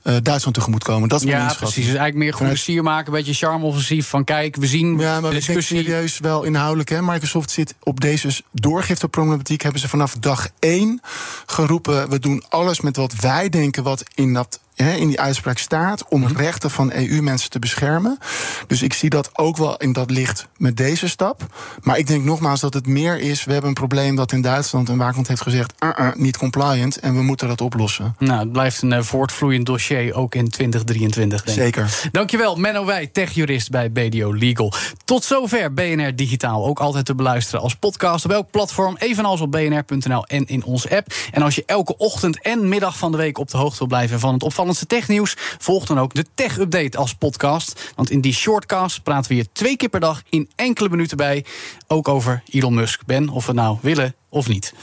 uh, 0.08 0.16
Duitsland 0.22 0.56
tegemoet 0.56 0.84
komen. 0.84 1.08
Dat 1.08 1.20
is 1.22 1.30
ja, 1.30 1.54
precies. 1.58 1.86
Dus 1.86 1.94
eigenlijk 1.94 2.40
meer 2.40 2.56
sier 2.56 2.82
maken, 2.82 3.06
een 3.06 3.18
beetje 3.18 3.46
charme-offensief 3.46 4.08
van 4.08 4.24
kijk, 4.24 4.56
we 4.56 4.66
zien. 4.66 4.98
Ja, 4.98 5.20
maar 5.20 5.30
discussie. 5.30 5.78
ik 5.78 5.84
serieus 5.84 6.18
wel 6.18 6.42
inhoudelijk. 6.42 6.88
Hè. 6.88 7.02
Microsoft 7.02 7.50
zit 7.50 7.74
op 7.82 8.00
deze 8.00 8.42
doorgifteproblematiek. 8.52 9.62
Hebben 9.62 9.80
ze 9.80 9.88
vanaf 9.88 10.14
dag 10.20 10.48
één 10.58 11.00
geroepen: 11.46 12.10
we 12.10 12.18
doen 12.18 12.44
alles 12.48 12.80
met 12.80 12.96
wat 12.96 13.14
wij 13.14 13.48
denken, 13.48 13.82
wat 13.82 14.02
in 14.14 14.34
dat 14.34 14.60
in 14.78 15.08
die 15.08 15.20
uitspraak 15.20 15.58
staat 15.58 16.08
om 16.08 16.20
mhm. 16.20 16.36
rechten 16.36 16.70
van 16.70 16.92
EU-mensen 16.92 17.50
te 17.50 17.58
beschermen. 17.58 18.18
Dus 18.66 18.82
ik 18.82 18.92
zie 18.92 19.10
dat 19.10 19.30
ook 19.38 19.56
wel 19.56 19.76
in 19.76 19.92
dat 19.92 20.10
licht 20.10 20.48
met 20.56 20.76
deze 20.76 21.08
stap. 21.08 21.46
Maar 21.82 21.98
ik 21.98 22.06
denk 22.06 22.24
nogmaals 22.24 22.60
dat 22.60 22.74
het 22.74 22.86
meer 22.86 23.18
is. 23.18 23.44
We 23.44 23.52
hebben 23.52 23.68
een 23.68 23.74
probleem 23.74 24.16
dat 24.16 24.32
in 24.32 24.42
Duitsland 24.42 24.88
een 24.88 24.98
waakhond 24.98 25.28
heeft 25.28 25.42
gezegd: 25.42 25.72
uh 25.84 25.90
-uh, 25.98 26.08
niet 26.14 26.36
compliant 26.36 26.98
en 26.98 27.14
we 27.14 27.22
moeten 27.22 27.48
dat 27.48 27.60
oplossen. 27.60 28.14
Nou, 28.18 28.40
het 28.40 28.52
blijft 28.52 28.82
een 28.82 28.92
uh, 28.92 29.02
voortvloeiend 29.02 29.66
dossier 29.66 30.14
ook 30.14 30.34
in 30.34 30.48
2023. 30.48 31.42
Denk 31.42 31.58
Zeker. 31.58 31.84
Ik. 31.84 32.12
Dankjewel, 32.12 32.56
Menno 32.56 32.84
Wij, 32.84 33.06
techjurist 33.06 33.70
bij 33.70 33.92
BDO 33.92 34.34
Legal. 34.34 34.72
Tot 35.04 35.24
zover 35.24 35.74
BNR 35.74 36.16
Digitaal. 36.16 36.66
Ook 36.66 36.80
altijd 36.80 37.04
te 37.04 37.14
beluisteren 37.14 37.60
als 37.60 37.74
podcast 37.74 38.24
op 38.24 38.30
elk 38.30 38.50
platform, 38.50 38.96
evenals 38.98 39.40
op 39.40 39.50
bnr.nl 39.50 40.26
en 40.26 40.46
in 40.46 40.64
onze 40.64 40.96
app. 40.96 41.14
En 41.32 41.42
als 41.42 41.54
je 41.54 41.62
elke 41.66 41.96
ochtend 41.96 42.42
en 42.42 42.68
middag 42.68 42.98
van 42.98 43.10
de 43.10 43.16
week 43.16 43.38
op 43.38 43.50
de 43.50 43.56
hoogte 43.56 43.78
wil 43.78 43.86
blijven 43.86 44.20
van 44.20 44.32
het 44.32 44.42
opvallende 44.42 44.67
technieuws. 44.86 45.34
Volg 45.58 45.86
dan 45.86 45.98
ook 45.98 46.14
de 46.14 46.24
Tech 46.34 46.58
Update 46.58 46.98
als 46.98 47.14
podcast. 47.14 47.92
Want 47.94 48.10
in 48.10 48.20
die 48.20 48.32
shortcast 48.32 49.02
praten 49.02 49.30
we 49.30 49.36
je 49.36 49.52
twee 49.52 49.76
keer 49.76 49.88
per 49.88 50.00
dag 50.00 50.22
in 50.30 50.50
enkele 50.56 50.88
minuten 50.88 51.16
bij. 51.16 51.44
Ook 51.86 52.08
over 52.08 52.42
Elon 52.50 52.74
Musk. 52.74 53.06
Ben, 53.06 53.28
of 53.28 53.46
we 53.46 53.52
nou 53.52 53.78
willen 53.80 54.14
of 54.28 54.48
niet. 54.48 54.74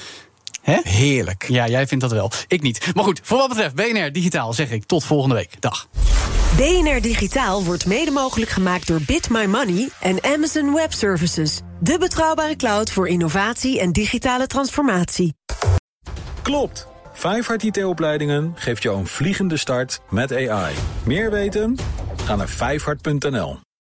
Hè? 0.62 0.80
Heerlijk. 0.84 1.46
Ja, 1.48 1.68
jij 1.68 1.88
vindt 1.88 2.04
dat 2.04 2.14
wel. 2.14 2.32
Ik 2.48 2.62
niet. 2.62 2.94
Maar 2.96 3.04
goed, 3.04 3.20
voor 3.24 3.38
wat 3.38 3.50
betreft 3.50 3.76
BNR 3.76 4.12
Digitaal 4.12 4.54
zeg 4.54 4.72
ik 4.72 4.86
tot 4.86 5.04
volgende 5.04 5.36
week. 5.36 5.62
Dag. 5.62 5.88
BNR 6.58 7.02
Digitaal 7.02 7.64
wordt 7.64 7.86
mede 7.86 8.12
mogelijk 8.12 8.52
gemaakt 8.52 8.88
door 8.88 9.02
Bit 9.06 9.30
My 9.30 9.46
Money 9.46 9.90
en 10.00 10.24
Amazon 10.24 10.74
Web 10.74 10.94
Services. 10.94 11.60
De 11.80 11.98
betrouwbare 11.98 12.56
cloud 12.56 12.92
voor 12.92 13.08
innovatie 13.08 13.80
en 13.80 13.92
digitale 13.92 14.48
transformatie. 14.48 15.34
Klopt. 16.42 16.88
Vijfhart 17.18 17.64
IT-opleidingen 17.64 18.52
geeft 18.56 18.84
jou 18.84 18.98
een 18.98 19.08
vliegende 19.08 19.58
start 19.58 20.02
met 20.10 20.32
AI. 20.32 20.76
Meer 21.06 21.32
weten? 21.32 21.78
Ga 22.26 22.36
naar 22.36 22.50
vijfhart.nl. 22.50 23.65